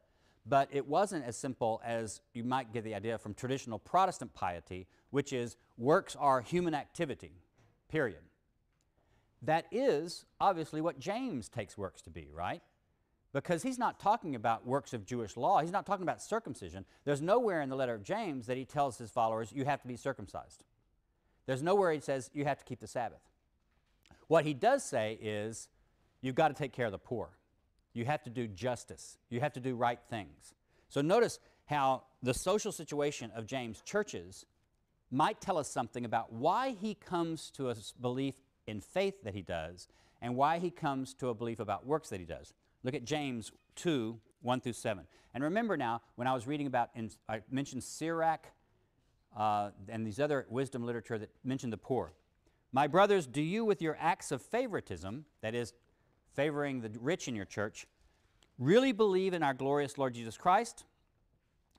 but 0.47 0.69
it 0.73 0.87
wasn't 0.87 1.25
as 1.25 1.37
simple 1.37 1.81
as 1.85 2.21
you 2.33 2.43
might 2.43 2.73
get 2.73 2.85
the 2.85 2.95
idea 2.95 3.19
from 3.19 3.35
traditional 3.35 3.79
Protestant 3.79 4.35
piety, 4.35 4.87
which 5.11 5.33
is 5.33 5.57
works 5.77 6.17
are 6.17 6.41
human 6.41 6.75
activity 6.75 7.33
period. 7.89 8.21
That 9.43 9.67
is 9.71 10.25
obviously 10.41 10.81
what 10.81 10.99
James 10.99 11.49
takes 11.49 11.79
works 11.79 12.03
to 12.03 12.11
be, 12.11 12.29
right? 12.33 12.63
Because 13.33 13.63
he's 13.63 13.79
not 13.79 14.01
talking 14.01 14.35
about 14.35 14.67
works 14.67 14.93
of 14.93 15.07
Jewish 15.07 15.37
law. 15.37 15.61
He's 15.61 15.71
not 15.73 15.87
talking 15.87 16.03
about 16.03 16.23
circumcision. 16.23 16.85
There's 17.05 17.21
nowhere 17.21 17.61
in 17.61 17.69
the 17.69 17.77
letter 17.77 17.95
of 17.95 18.03
James 18.03 18.47
that 18.47 18.57
he 18.57 18.65
tells 18.65 18.99
his 18.99 19.11
followers, 19.11 19.53
you 19.53 19.65
have 19.65 19.83
to 19.83 19.89
be 19.89 19.97
circumcised. 19.97 20.65
There's 21.49 21.63
nowhere 21.63 21.93
he 21.93 22.01
says, 22.01 22.29
you 22.35 22.45
have 22.45 22.59
to 22.59 22.65
keep 22.67 22.79
the 22.79 22.87
Sabbath. 22.87 23.23
What 24.27 24.45
he 24.45 24.53
does 24.53 24.85
say 24.85 25.19
is, 25.19 25.71
you've 26.21 26.35
got 26.35 26.49
to 26.49 26.55
take 26.55 26.75
care 26.75 26.85
of 26.85 26.93
the 26.93 26.99
poor. 26.99 27.31
You 27.95 28.05
have 28.05 28.23
to 28.25 28.31
do 28.31 28.47
justice. 28.47 29.17
You 29.31 29.41
have 29.41 29.55
to 29.55 29.61
do 29.61 29.75
right 29.75 29.99
things. 30.11 30.53
So 30.91 31.01
notice 31.01 31.39
how 31.65 32.03
the 32.23 32.35
social 32.35 32.71
situation 32.71 33.33
of 33.35 33.47
James' 33.47 33.81
churches 33.81 34.45
might 35.11 35.41
tell 35.41 35.57
us 35.57 35.71
something 35.71 36.05
about 36.05 36.31
why 36.31 36.77
he 36.79 36.93
comes 36.93 37.51
to 37.53 37.71
a 37.71 37.77
belief 37.99 38.35
in 38.67 38.83
faith 38.83 39.23
that 39.23 39.33
he 39.33 39.41
does 39.41 39.89
and 40.21 40.37
why 40.37 40.59
he 40.59 40.71
comes 40.71 41.15
to 41.15 41.31
a 41.31 41.35
belief 41.35 41.61
about 41.61 41.87
works 41.87 42.11
that 42.11 42.21
he 42.21 42.27
does. 42.27 42.53
Look 42.83 42.95
at 42.95 43.07
James 43.07 43.53
2 43.77 44.21
1 44.43 44.61
through 44.61 44.75
7. 44.75 45.07
And 45.33 45.45
remember 45.45 45.79
now, 45.79 46.03
when 46.17 46.29
I 46.29 46.35
was 46.35 46.47
reading 46.47 46.67
about, 46.67 46.91
in, 46.95 47.11
I 47.27 47.41
mentioned 47.51 47.83
Sirach, 47.83 48.47
uh, 49.39 49.71
and 49.89 50.05
these 50.05 50.19
other 50.19 50.47
wisdom 50.51 50.85
literature 50.85 51.17
that 51.17 51.31
mention 51.45 51.71
the 51.71 51.79
poor. 51.79 52.13
My 52.73 52.89
brothers, 52.89 53.27
do 53.27 53.41
you, 53.41 53.65
with 53.65 53.81
your 53.81 53.97
acts 53.99 54.33
of 54.33 54.43
favoritism, 54.43 55.25
that 55.41 55.55
is, 55.55 55.73
favoring 56.35 56.81
the 56.81 56.91
rich 57.01 57.29
in 57.29 57.37
your 57.37 57.45
church, 57.45 57.87
really 58.59 58.93
believe 58.93 59.33
in 59.33 59.43
our 59.43 59.55
glorious 59.55 59.97
Lord 59.97 60.15
Jesus 60.15 60.37
Christ? 60.37 60.85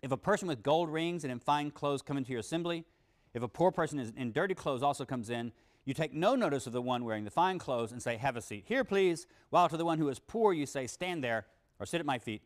If 0.02 0.12
a 0.12 0.18
person 0.18 0.48
with 0.48 0.64
gold 0.64 0.90
rings 0.90 1.26
and 1.26 1.32
in 1.32 1.40
fine 1.40 1.70
clothes 1.70 2.02
come 2.02 2.18
into 2.18 2.32
your 2.32 2.40
assembly, 2.40 2.86
if 3.34 3.44
a 3.44 3.48
poor 3.48 3.72
person 3.72 4.00
in 4.18 4.32
dirty 4.32 4.56
clothes 4.56 4.82
also 4.82 5.06
comes 5.06 5.30
in, 5.30 5.52
you 5.86 5.94
take 5.94 6.14
no 6.14 6.36
notice 6.36 6.66
of 6.66 6.74
the 6.74 6.82
one 6.82 7.04
wearing 7.04 7.26
the 7.26 7.32
fine 7.32 7.60
clothes 7.60 7.92
and 7.92 8.02
say, 8.02 8.16
Have 8.18 8.38
a 8.38 8.42
seat 8.42 8.64
here, 8.68 8.84
please, 8.84 9.28
while 9.50 9.68
to 9.68 9.78
the 9.78 9.86
one 9.86 9.98
who 9.98 10.08
is 10.08 10.20
poor 10.20 10.54
you 10.54 10.66
say, 10.66 10.88
Stand 10.88 11.24
there 11.24 11.46
or 11.78 11.86
sit 11.86 12.00
at 12.00 12.06
my 12.06 12.20
feet. 12.20 12.42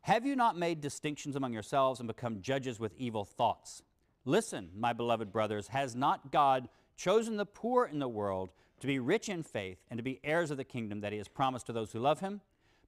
Have 0.00 0.26
you 0.26 0.36
not 0.36 0.56
made 0.56 0.80
distinctions 0.80 1.36
among 1.36 1.52
yourselves 1.52 2.00
and 2.00 2.06
become 2.06 2.40
judges 2.40 2.78
with 2.80 2.94
evil 2.96 3.24
thoughts? 3.24 3.82
Listen, 4.26 4.70
my 4.76 4.92
beloved 4.92 5.32
brothers, 5.32 5.68
has 5.68 5.94
not 5.94 6.32
God 6.32 6.68
chosen 6.96 7.36
the 7.36 7.46
poor 7.46 7.86
in 7.86 8.00
the 8.00 8.08
world 8.08 8.50
to 8.80 8.86
be 8.86 8.98
rich 8.98 9.28
in 9.28 9.42
faith 9.42 9.78
and 9.88 9.98
to 9.98 10.02
be 10.02 10.20
heirs 10.24 10.50
of 10.50 10.56
the 10.56 10.64
kingdom 10.64 11.00
that 11.00 11.12
he 11.12 11.18
has 11.18 11.28
promised 11.28 11.66
to 11.66 11.72
those 11.72 11.92
who 11.92 12.00
love 12.00 12.20
him? 12.20 12.40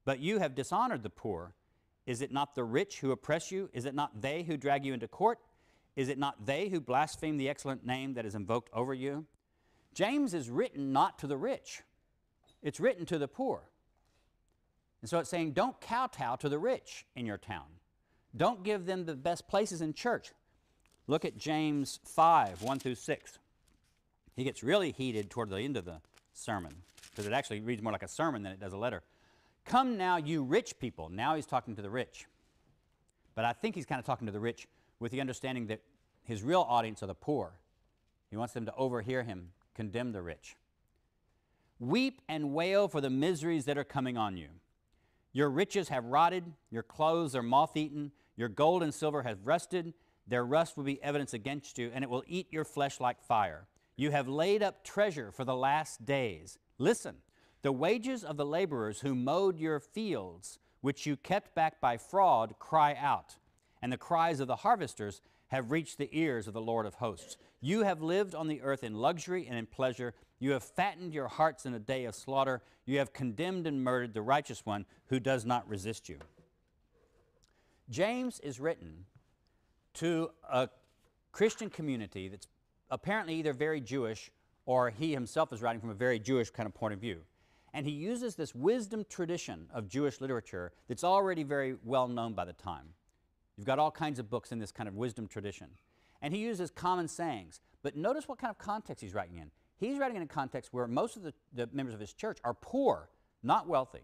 But 0.05 0.19
you 0.19 0.41
have 0.41 0.57
dishonored 0.57 1.05
the 1.05 1.11
poor. 1.11 1.55
Is 2.07 2.23
it 2.23 2.33
not 2.33 2.55
the 2.55 2.65
rich 2.65 2.99
who 2.99 3.13
oppress 3.13 3.53
you? 3.53 3.71
Is 3.73 3.85
it 3.85 3.95
not 3.95 4.21
they 4.21 4.43
who 4.43 4.57
drag 4.57 4.85
you 4.85 4.93
into 4.93 5.07
court? 5.07 5.39
Is 5.95 6.09
it 6.09 6.19
not 6.19 6.45
they 6.45 6.69
who 6.69 6.81
blaspheme 6.81 7.37
the 7.37 7.49
excellent 7.49 7.87
name 7.87 8.15
that 8.15 8.27
is 8.27 8.35
invoked 8.35 8.71
over 8.73 8.93
you? 8.93 9.25
James 9.95 10.35
is 10.35 10.51
written 10.51 10.93
not 10.93 11.19
to 11.21 11.27
the 11.27 11.37
rich, 11.37 11.83
it's 12.63 12.81
written 12.81 13.07
to 13.07 13.19
the 13.19 13.29
poor. 13.29 13.71
And 15.01 15.09
so 15.09 15.21
it's 15.21 15.31
saying, 15.31 15.53
don't 15.53 15.81
kowtow 15.81 16.37
to 16.37 16.49
the 16.49 16.59
rich 16.59 17.07
in 17.15 17.25
your 17.25 17.39
town. 17.39 17.67
Don't 18.37 18.65
give 18.65 18.85
them 18.85 19.05
the 19.05 19.15
best 19.15 19.47
places 19.47 19.81
in 19.81 19.93
church. 19.93 20.33
Look 21.09 21.25
at 21.25 21.37
James 21.37 21.99
5 22.05 22.63
1 22.63 22.79
through 22.79 22.95
6. 22.95 23.39
He 24.37 24.45
gets 24.45 24.63
really 24.63 24.93
heated 24.93 25.31
toward 25.31 25.51
the 25.51 25.57
end 25.57 25.77
of 25.77 25.85
the 25.85 26.01
sermon 26.33 26.73
because 27.11 27.27
it 27.27 27.33
actually 27.33 27.61
reads 27.61 27.83
more 27.83 27.93
like 27.93 28.05
a 28.05 28.09
sermon 28.09 28.43
than 28.45 28.53
it 28.53 28.61
does 28.61 28.73
a 28.73 28.77
letter. 28.77 29.03
Come 29.65 29.97
now, 29.97 30.19
you 30.19 30.45
rich 30.45 30.79
people. 30.79 31.09
Now 31.09 31.35
he's 31.35 31.47
talking 31.47 31.75
to 31.75 31.83
the 31.83 31.91
rich. 31.91 32.27
But 33.35 33.45
I 33.45 33.53
think 33.53 33.75
he's 33.75 33.87
kind 33.87 33.99
of 33.99 34.05
talking 34.05 34.27
to 34.27 34.33
the 34.33 34.39
rich 34.39 34.69
with 35.01 35.11
the 35.11 35.21
understanding 35.21 35.67
that 35.69 35.81
his 36.25 36.43
real 36.43 36.65
audience 36.69 37.03
are 37.03 37.07
the 37.07 37.15
poor. 37.15 37.53
He 38.31 38.37
wants 38.37 38.53
them 38.53 38.67
to 38.67 38.75
overhear 38.77 39.23
him 39.23 39.51
condemn 39.75 40.13
the 40.13 40.23
rich. 40.23 40.57
Weep 41.81 42.21
and 42.29 42.53
wail 42.53 42.89
for 42.89 43.01
the 43.01 43.11
miseries 43.11 43.65
that 43.65 43.79
are 43.79 43.85
coming 43.85 44.17
on 44.17 44.37
you. 44.37 44.49
Your 45.33 45.49
riches 45.49 45.89
have 45.89 46.05
rotted, 46.05 46.45
your 46.71 46.83
clothes 46.83 47.35
are 47.35 47.43
moth 47.43 47.77
eaten, 47.77 48.13
your 48.37 48.49
gold 48.49 48.83
and 48.83 48.93
silver 48.93 49.23
have 49.23 49.39
rusted. 49.45 49.95
Their 50.29 50.45
rust 50.45 50.77
will 50.77 50.85
be 50.85 51.03
evidence 51.03 51.33
against 51.33 51.79
you, 51.79 51.91
and 51.93 52.05
it 52.05 52.11
will 52.11 52.25
eat 52.27 52.53
your 52.53 52.65
flesh 52.65 53.01
like 53.01 53.23
fire. 53.23 53.67
You 53.97 54.11
have 54.11 54.29
laid 54.29 54.63
up 54.63 54.85
treasure 54.85 55.33
for 55.33 55.45
the 55.45 55.57
last 55.57 56.05
days. 56.05 56.59
Listen, 56.77 57.17
the 57.63 57.73
wages 57.73 58.23
of 58.23 58.37
the 58.37 58.47
laborers 58.47 59.01
who 59.01 59.15
mowed 59.15 59.59
your 59.59 59.81
fields, 59.81 60.59
which 60.81 61.07
you 61.07 61.17
kept 61.17 61.55
back 61.55 61.81
by 61.81 61.97
fraud, 61.97 62.55
cry 62.59 62.95
out, 62.95 63.37
and 63.83 63.91
the 63.91 63.97
cries 63.97 64.39
of 64.39 64.47
the 64.47 64.57
harvesters 64.57 65.21
have 65.49 65.71
reached 65.71 65.99
the 65.99 66.11
ears 66.13 66.47
of 66.47 66.55
the 66.55 66.61
Lord 66.61 66.87
of 66.87 66.95
hosts. 66.95 67.37
You 67.61 67.83
have 67.85 68.03
lived 68.03 68.35
on 68.35 68.49
the 68.49 68.61
earth 68.61 68.85
in 68.85 68.95
luxury 68.95 69.47
and 69.49 69.59
in 69.59 69.67
pleasure. 69.67 70.15
You 70.39 70.53
have 70.53 70.63
fattened 70.63 71.15
your 71.15 71.29
hearts 71.29 71.65
in 71.65 71.75
a 71.75 71.79
day 71.79 72.05
of 72.05 72.15
slaughter. 72.15 72.63
You 72.85 72.99
have 72.99 73.13
condemned 73.13 73.67
and 73.67 73.83
murdered 73.83 74.15
the 74.15 74.23
righteous 74.23 74.65
one 74.67 74.85
who 75.07 75.19
does 75.19 75.47
not 75.47 75.69
resist 75.69 76.09
you. 76.09 76.19
James 77.89 78.39
is 78.41 78.61
written 78.61 79.07
to 79.99 80.31
a 80.51 80.69
Christian 81.33 81.71
community 81.71 82.29
that's 82.29 82.49
apparently 82.91 83.35
either 83.35 83.53
very 83.53 83.81
Jewish 83.81 84.31
or 84.67 84.91
he 84.91 85.13
himself 85.13 85.53
is 85.53 85.63
writing 85.63 85.81
from 85.81 85.91
a 85.91 85.95
very 85.95 86.19
Jewish 86.19 86.51
kind 86.51 86.67
of 86.67 86.75
point 86.75 86.95
of 86.95 87.01
view. 87.01 87.23
And 87.75 87.87
he 87.87 87.93
uses 87.93 88.35
this 88.35 88.55
wisdom 88.55 89.05
tradition 89.09 89.67
of 89.73 89.89
Jewish 89.89 90.21
literature 90.21 90.73
that's 90.89 91.05
already 91.05 91.43
very 91.43 91.77
well 91.85 92.09
known 92.09 92.33
by 92.33 92.45
the 92.45 92.53
time. 92.53 92.87
You've 93.57 93.67
got 93.67 93.79
all 93.79 93.91
kinds 93.91 94.19
of 94.19 94.31
books 94.31 94.53
in 94.53 94.59
this 94.59 94.73
kind 94.73 94.89
of 94.89 94.95
wisdom 94.95 95.27
tradition. 95.27 95.69
And 96.23 96.33
he 96.35 96.41
uses 96.41 96.71
common 96.71 97.09
sayings. 97.09 97.61
But 97.83 97.97
notice 97.97 98.29
what 98.29 98.39
kind 98.39 98.51
of 98.51 98.59
context 98.59 99.03
he's 99.03 99.15
writing 99.15 99.37
in. 99.37 99.51
He's 99.77 99.99
writing 99.99 100.17
in 100.17 100.23
a 100.23 100.27
context 100.27 100.73
where 100.73 100.87
most 100.87 101.17
of 101.17 101.23
the, 101.23 101.33
the 101.53 101.69
members 101.73 101.95
of 101.95 102.01
his 102.01 102.13
church 102.13 102.39
are 102.45 102.55
poor, 102.55 103.09
not 103.43 103.69
wealthy. 103.69 104.03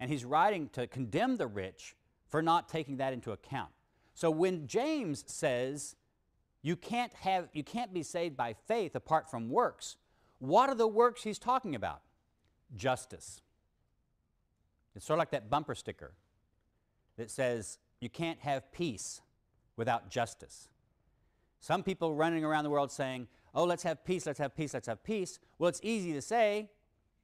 And 0.00 0.10
he's 0.10 0.24
writing 0.24 0.68
to 0.70 0.86
condemn 0.86 1.36
the 1.36 1.46
rich 1.46 1.96
for 2.28 2.42
not 2.42 2.68
taking 2.68 2.98
that 2.98 3.12
into 3.12 3.32
account. 3.32 3.70
So 4.16 4.30
when 4.30 4.66
James 4.66 5.24
says 5.26 5.94
you 6.62 6.74
can't 6.74 7.12
have 7.16 7.50
you 7.52 7.62
can't 7.62 7.92
be 7.92 8.02
saved 8.02 8.34
by 8.34 8.54
faith 8.66 8.96
apart 8.96 9.30
from 9.30 9.50
works, 9.50 9.96
what 10.38 10.70
are 10.70 10.74
the 10.74 10.88
works 10.88 11.22
he's 11.22 11.38
talking 11.38 11.74
about? 11.74 12.00
Justice. 12.74 13.42
It's 14.94 15.04
sort 15.04 15.18
of 15.18 15.20
like 15.20 15.32
that 15.32 15.50
bumper 15.50 15.74
sticker 15.74 16.14
that 17.18 17.30
says 17.30 17.78
you 18.00 18.08
can't 18.08 18.40
have 18.40 18.72
peace 18.72 19.20
without 19.76 20.08
justice. 20.08 20.70
Some 21.60 21.82
people 21.82 22.14
running 22.14 22.42
around 22.42 22.64
the 22.64 22.70
world 22.70 22.90
saying, 22.90 23.28
oh, 23.54 23.64
let's 23.64 23.82
have 23.82 24.02
peace, 24.02 24.24
let's 24.24 24.38
have 24.38 24.56
peace, 24.56 24.72
let's 24.72 24.88
have 24.88 25.04
peace. 25.04 25.38
Well, 25.58 25.68
it's 25.68 25.80
easy 25.82 26.14
to 26.14 26.22
say 26.22 26.70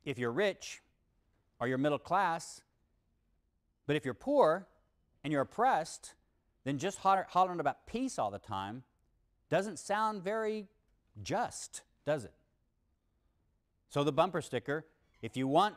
if 0.05 0.18
you're 0.18 0.30
rich 0.30 0.82
or 1.59 1.68
you're 1.68 1.78
middle 1.78 1.99
class, 1.99 2.61
but 3.86 3.97
if 3.97 4.05
you're 4.05 4.12
poor 4.12 4.66
and 5.24 5.32
you're 5.32 5.43
oppressed, 5.43 6.12
then 6.65 6.79
just 6.79 6.99
hollering 6.99 7.61
about 7.61 7.87
peace 7.87 8.19
all 8.19 8.31
the 8.31 8.39
time 8.39 8.83
doesn't 9.51 9.79
sound 9.79 10.23
very 10.23 10.69
just, 11.23 11.83
does 12.07 12.25
it? 12.25 12.33
So 13.89 14.05
the 14.05 14.13
bumper 14.13 14.41
sticker, 14.41 14.87
if 15.21 15.37
you 15.37 15.47
want 15.47 15.77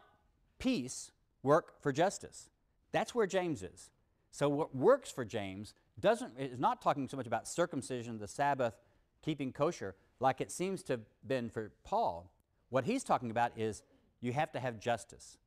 peace, 0.59 1.11
work 1.43 1.81
for 1.81 1.91
justice. 1.91 2.49
That's 2.91 3.13
where 3.13 3.27
James 3.27 3.61
is. 3.61 3.89
So 4.31 4.47
what 4.47 4.75
works 4.75 5.11
for 5.11 5.25
James 5.25 5.73
doesn't 5.99 6.33
is 6.39 6.59
not 6.59 6.81
talking 6.81 7.07
so 7.07 7.17
much 7.17 7.27
about 7.27 7.47
circumcision, 7.47 8.17
the 8.19 8.27
Sabbath, 8.27 8.75
keeping 9.21 9.51
kosher, 9.51 9.95
like 10.19 10.39
it 10.39 10.51
seems 10.51 10.83
to 10.83 10.93
have 10.93 11.01
been 11.27 11.49
for 11.49 11.71
Paul. 11.83 12.31
What 12.69 12.85
he's 12.85 13.03
talking 13.03 13.31
about 13.31 13.51
is 13.57 13.83
you 14.21 14.33
have 14.33 14.51
to 14.53 14.59
have 14.59 14.79
justice. 14.79 15.37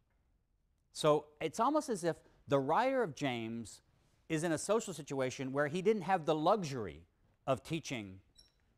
So 0.92 1.26
it's 1.40 1.60
almost 1.60 1.88
as 1.88 2.04
if 2.04 2.16
the 2.48 2.58
writer 2.58 3.02
of 3.02 3.14
James 3.14 3.80
is 4.28 4.44
in 4.44 4.52
a 4.52 4.58
social 4.58 4.92
situation 4.92 5.52
where 5.52 5.68
he 5.68 5.82
didn't 5.82 6.02
have 6.02 6.24
the 6.24 6.34
luxury 6.34 7.02
of 7.46 7.62
teaching 7.62 8.20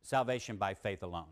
salvation 0.03 0.57
by 0.57 0.75
faith 0.75 1.03
alone. 1.03 1.27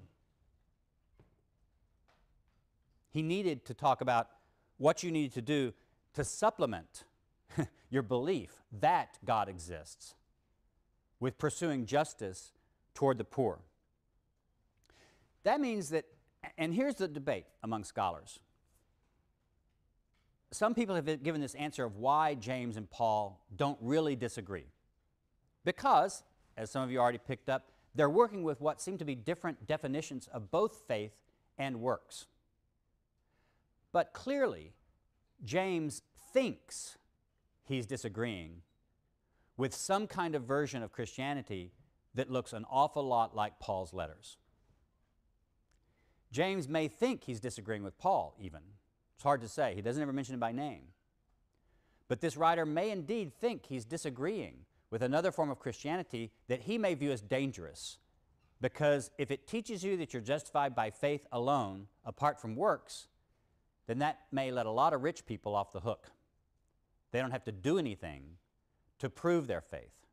He 3.10 3.22
needed 3.22 3.64
to 3.66 3.74
talk 3.74 4.00
about 4.00 4.28
what 4.76 5.02
you 5.02 5.10
needed 5.10 5.32
to 5.34 5.42
do 5.42 5.72
to 6.14 6.24
supplement 6.24 7.04
your 7.90 8.02
belief 8.02 8.62
that 8.80 9.18
God 9.24 9.48
exists 9.48 10.14
with 11.20 11.38
pursuing 11.38 11.86
justice 11.86 12.52
toward 12.94 13.18
the 13.18 13.24
poor. 13.24 13.60
That 15.44 15.60
means 15.60 15.90
that, 15.90 16.04
and 16.56 16.74
here's 16.74 16.96
the 16.96 17.08
debate 17.08 17.46
among 17.62 17.84
scholars. 17.84 18.40
Some 20.50 20.74
people 20.74 20.94
have 20.94 21.22
given 21.22 21.40
this 21.40 21.54
answer 21.54 21.84
of 21.84 21.96
why 21.96 22.34
James 22.34 22.76
and 22.76 22.90
Paul 22.90 23.44
don't 23.54 23.78
really 23.80 24.16
disagree. 24.16 24.66
Because, 25.64 26.22
as 26.56 26.70
some 26.70 26.82
of 26.82 26.90
you 26.90 26.98
already 26.98 27.18
picked 27.18 27.48
up, 27.50 27.70
they're 27.94 28.08
working 28.08 28.42
with 28.42 28.60
what 28.60 28.80
seem 28.80 28.96
to 28.98 29.04
be 29.04 29.14
different 29.14 29.66
definitions 29.66 30.28
of 30.32 30.50
both 30.50 30.82
faith 30.88 31.12
and 31.58 31.80
works. 31.80 32.26
But 33.92 34.12
clearly, 34.12 34.72
James 35.44 36.02
thinks 36.32 36.96
he's 37.64 37.86
disagreeing 37.86 38.62
with 39.56 39.74
some 39.74 40.06
kind 40.06 40.34
of 40.34 40.44
version 40.44 40.82
of 40.82 40.92
Christianity 40.92 41.72
that 42.14 42.30
looks 42.30 42.52
an 42.52 42.64
awful 42.70 43.02
lot 43.02 43.34
like 43.36 43.58
Paul's 43.58 43.92
letters. 43.92 44.38
James 46.30 46.68
may 46.68 46.88
think 46.88 47.24
he's 47.24 47.40
disagreeing 47.40 47.82
with 47.82 47.98
Paul, 47.98 48.34
even. 48.40 48.60
It's 49.18 49.24
hard 49.24 49.40
to 49.40 49.48
say. 49.48 49.74
He 49.74 49.82
doesn't 49.82 50.00
ever 50.00 50.12
mention 50.12 50.36
it 50.36 50.40
by 50.40 50.52
name. 50.52 50.82
But 52.06 52.20
this 52.20 52.36
writer 52.36 52.64
may 52.64 52.92
indeed 52.92 53.32
think 53.34 53.66
he's 53.66 53.84
disagreeing 53.84 54.60
with 54.90 55.02
another 55.02 55.32
form 55.32 55.50
of 55.50 55.58
Christianity 55.58 56.30
that 56.46 56.60
he 56.60 56.78
may 56.78 56.94
view 56.94 57.10
as 57.10 57.20
dangerous. 57.20 57.98
Because 58.60 59.10
if 59.18 59.32
it 59.32 59.48
teaches 59.48 59.82
you 59.82 59.96
that 59.96 60.12
you're 60.12 60.22
justified 60.22 60.76
by 60.76 60.90
faith 60.90 61.26
alone, 61.32 61.88
apart 62.04 62.40
from 62.40 62.54
works, 62.54 63.08
then 63.88 63.98
that 63.98 64.20
may 64.30 64.52
let 64.52 64.66
a 64.66 64.70
lot 64.70 64.94
of 64.94 65.02
rich 65.02 65.26
people 65.26 65.56
off 65.56 65.72
the 65.72 65.80
hook. 65.80 66.12
They 67.10 67.18
don't 67.18 67.32
have 67.32 67.44
to 67.46 67.52
do 67.52 67.76
anything 67.76 68.36
to 69.00 69.10
prove 69.10 69.48
their 69.48 69.60
faith. 69.60 70.06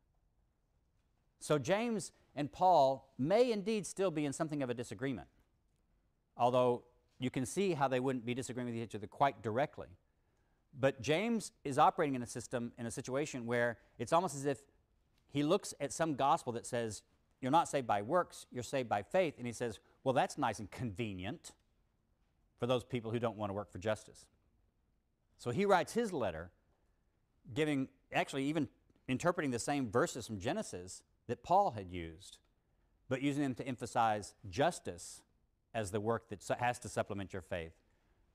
So 1.40 1.60
James 1.60 2.12
and 2.36 2.52
Paul 2.52 3.14
may 3.20 3.52
indeed 3.52 3.86
still 3.86 4.10
be 4.10 4.26
in 4.26 4.34
something 4.34 4.64
of 4.64 4.72
a 4.72 4.74
disagreement, 4.74 5.28
although 6.36 6.86
you 7.20 7.30
can 7.30 7.46
see 7.46 7.74
how 7.74 7.88
they 7.88 8.00
wouldn't 8.00 8.26
be 8.26 8.34
disagreeing 8.34 8.68
with 8.68 8.76
each 8.76 8.96
other 8.96 9.08
quite 9.08 9.42
directly. 9.42 9.88
But 10.78 11.02
James 11.02 11.52
is 11.64 11.80
operating 11.80 12.16
in 12.16 12.24
a 12.24 12.28
system, 12.28 12.74
in 12.78 12.86
a 12.86 12.92
situation 12.92 13.46
where 13.46 13.78
it's 13.98 14.12
almost 14.12 14.36
as 14.36 14.46
if 14.46 14.60
he 15.32 15.44
looks 15.44 15.74
at 15.80 15.94
some 15.94 16.16
gospel 16.16 16.54
that 16.54 16.66
says, 16.66 17.04
you're 17.42 17.52
not 17.52 17.70
saved 17.70 17.88
by 17.88 18.02
works, 18.02 18.48
you're 18.52 18.64
saved 18.64 18.90
by 18.90 19.02
faith. 19.02 19.36
And 19.38 19.48
he 19.48 19.54
says, 19.54 19.80
well, 20.04 20.14
that's 20.14 20.38
nice 20.38 20.60
and 20.60 20.70
convenient 20.70 21.52
for 22.60 22.68
those 22.68 22.84
people 22.84 23.12
who 23.12 23.20
don't 23.20 23.38
want 23.38 23.50
to 23.50 23.54
work 23.54 23.72
for 23.72 23.78
justice. 23.78 24.26
So 25.38 25.52
he 25.52 25.66
writes 25.66 25.94
his 25.94 26.12
letter, 26.14 26.52
giving, 27.54 27.90
actually, 28.14 28.46
even 28.46 28.68
interpreting 29.08 29.52
the 29.52 29.60
same 29.60 29.90
verses 29.90 30.28
from 30.28 30.40
Genesis 30.40 31.04
that 31.28 31.44
Paul 31.44 31.72
had 31.72 31.90
used, 31.90 32.38
but 33.10 33.22
using 33.22 33.44
them 33.44 33.56
to 33.56 33.68
emphasize 33.68 34.34
justice 34.50 35.22
as 35.76 35.92
the 35.92 36.00
work 36.00 36.30
that 36.30 36.42
has 36.60 36.80
to 36.80 36.90
supplement 36.90 37.34
your 37.34 37.44
faith, 37.44 37.74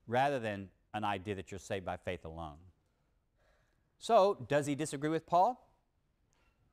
rather 0.07 0.39
than 0.39 0.69
an 0.93 1.03
idea 1.03 1.35
that 1.35 1.51
you're 1.51 1.59
saved 1.59 1.85
by 1.85 1.97
faith 1.97 2.23
alone. 2.23 2.57
So, 3.97 4.45
does 4.47 4.67
he 4.67 4.75
disagree 4.75 5.09
with 5.09 5.25
Paul? 5.25 5.67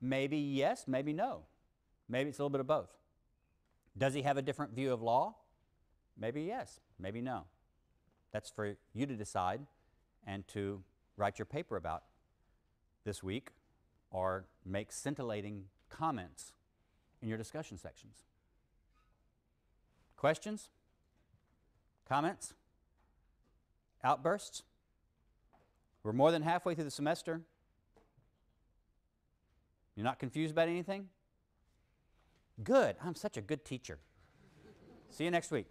Maybe 0.00 0.38
yes, 0.38 0.84
maybe 0.86 1.12
no. 1.12 1.42
Maybe 2.08 2.30
it's 2.30 2.38
a 2.38 2.42
little 2.42 2.50
bit 2.50 2.60
of 2.60 2.66
both. 2.66 2.90
Does 3.96 4.14
he 4.14 4.22
have 4.22 4.36
a 4.36 4.42
different 4.42 4.72
view 4.74 4.92
of 4.92 5.02
law? 5.02 5.36
Maybe 6.16 6.42
yes, 6.42 6.80
maybe 6.98 7.20
no. 7.20 7.44
That's 8.32 8.50
for 8.50 8.76
you 8.94 9.06
to 9.06 9.14
decide 9.14 9.60
and 10.26 10.46
to 10.48 10.82
write 11.16 11.38
your 11.38 11.46
paper 11.46 11.76
about 11.76 12.04
this 13.04 13.22
week 13.22 13.50
or 14.10 14.44
make 14.64 14.92
scintillating 14.92 15.64
comments 15.88 16.52
in 17.22 17.28
your 17.28 17.38
discussion 17.38 17.78
sections. 17.78 18.24
Questions? 20.18 20.68
Comments? 22.08 22.52
Outbursts? 24.02 24.64
We're 26.02 26.12
more 26.12 26.32
than 26.32 26.42
halfway 26.42 26.74
through 26.74 26.84
the 26.84 26.90
semester. 26.90 27.40
You're 29.94 30.04
not 30.04 30.18
confused 30.18 30.52
about 30.52 30.68
anything? 30.68 31.08
Good. 32.62 32.96
I'm 33.02 33.14
such 33.14 33.36
a 33.36 33.40
good 33.40 33.64
teacher. 33.64 33.98
See 35.10 35.24
you 35.24 35.30
next 35.30 35.50
week. 35.50 35.66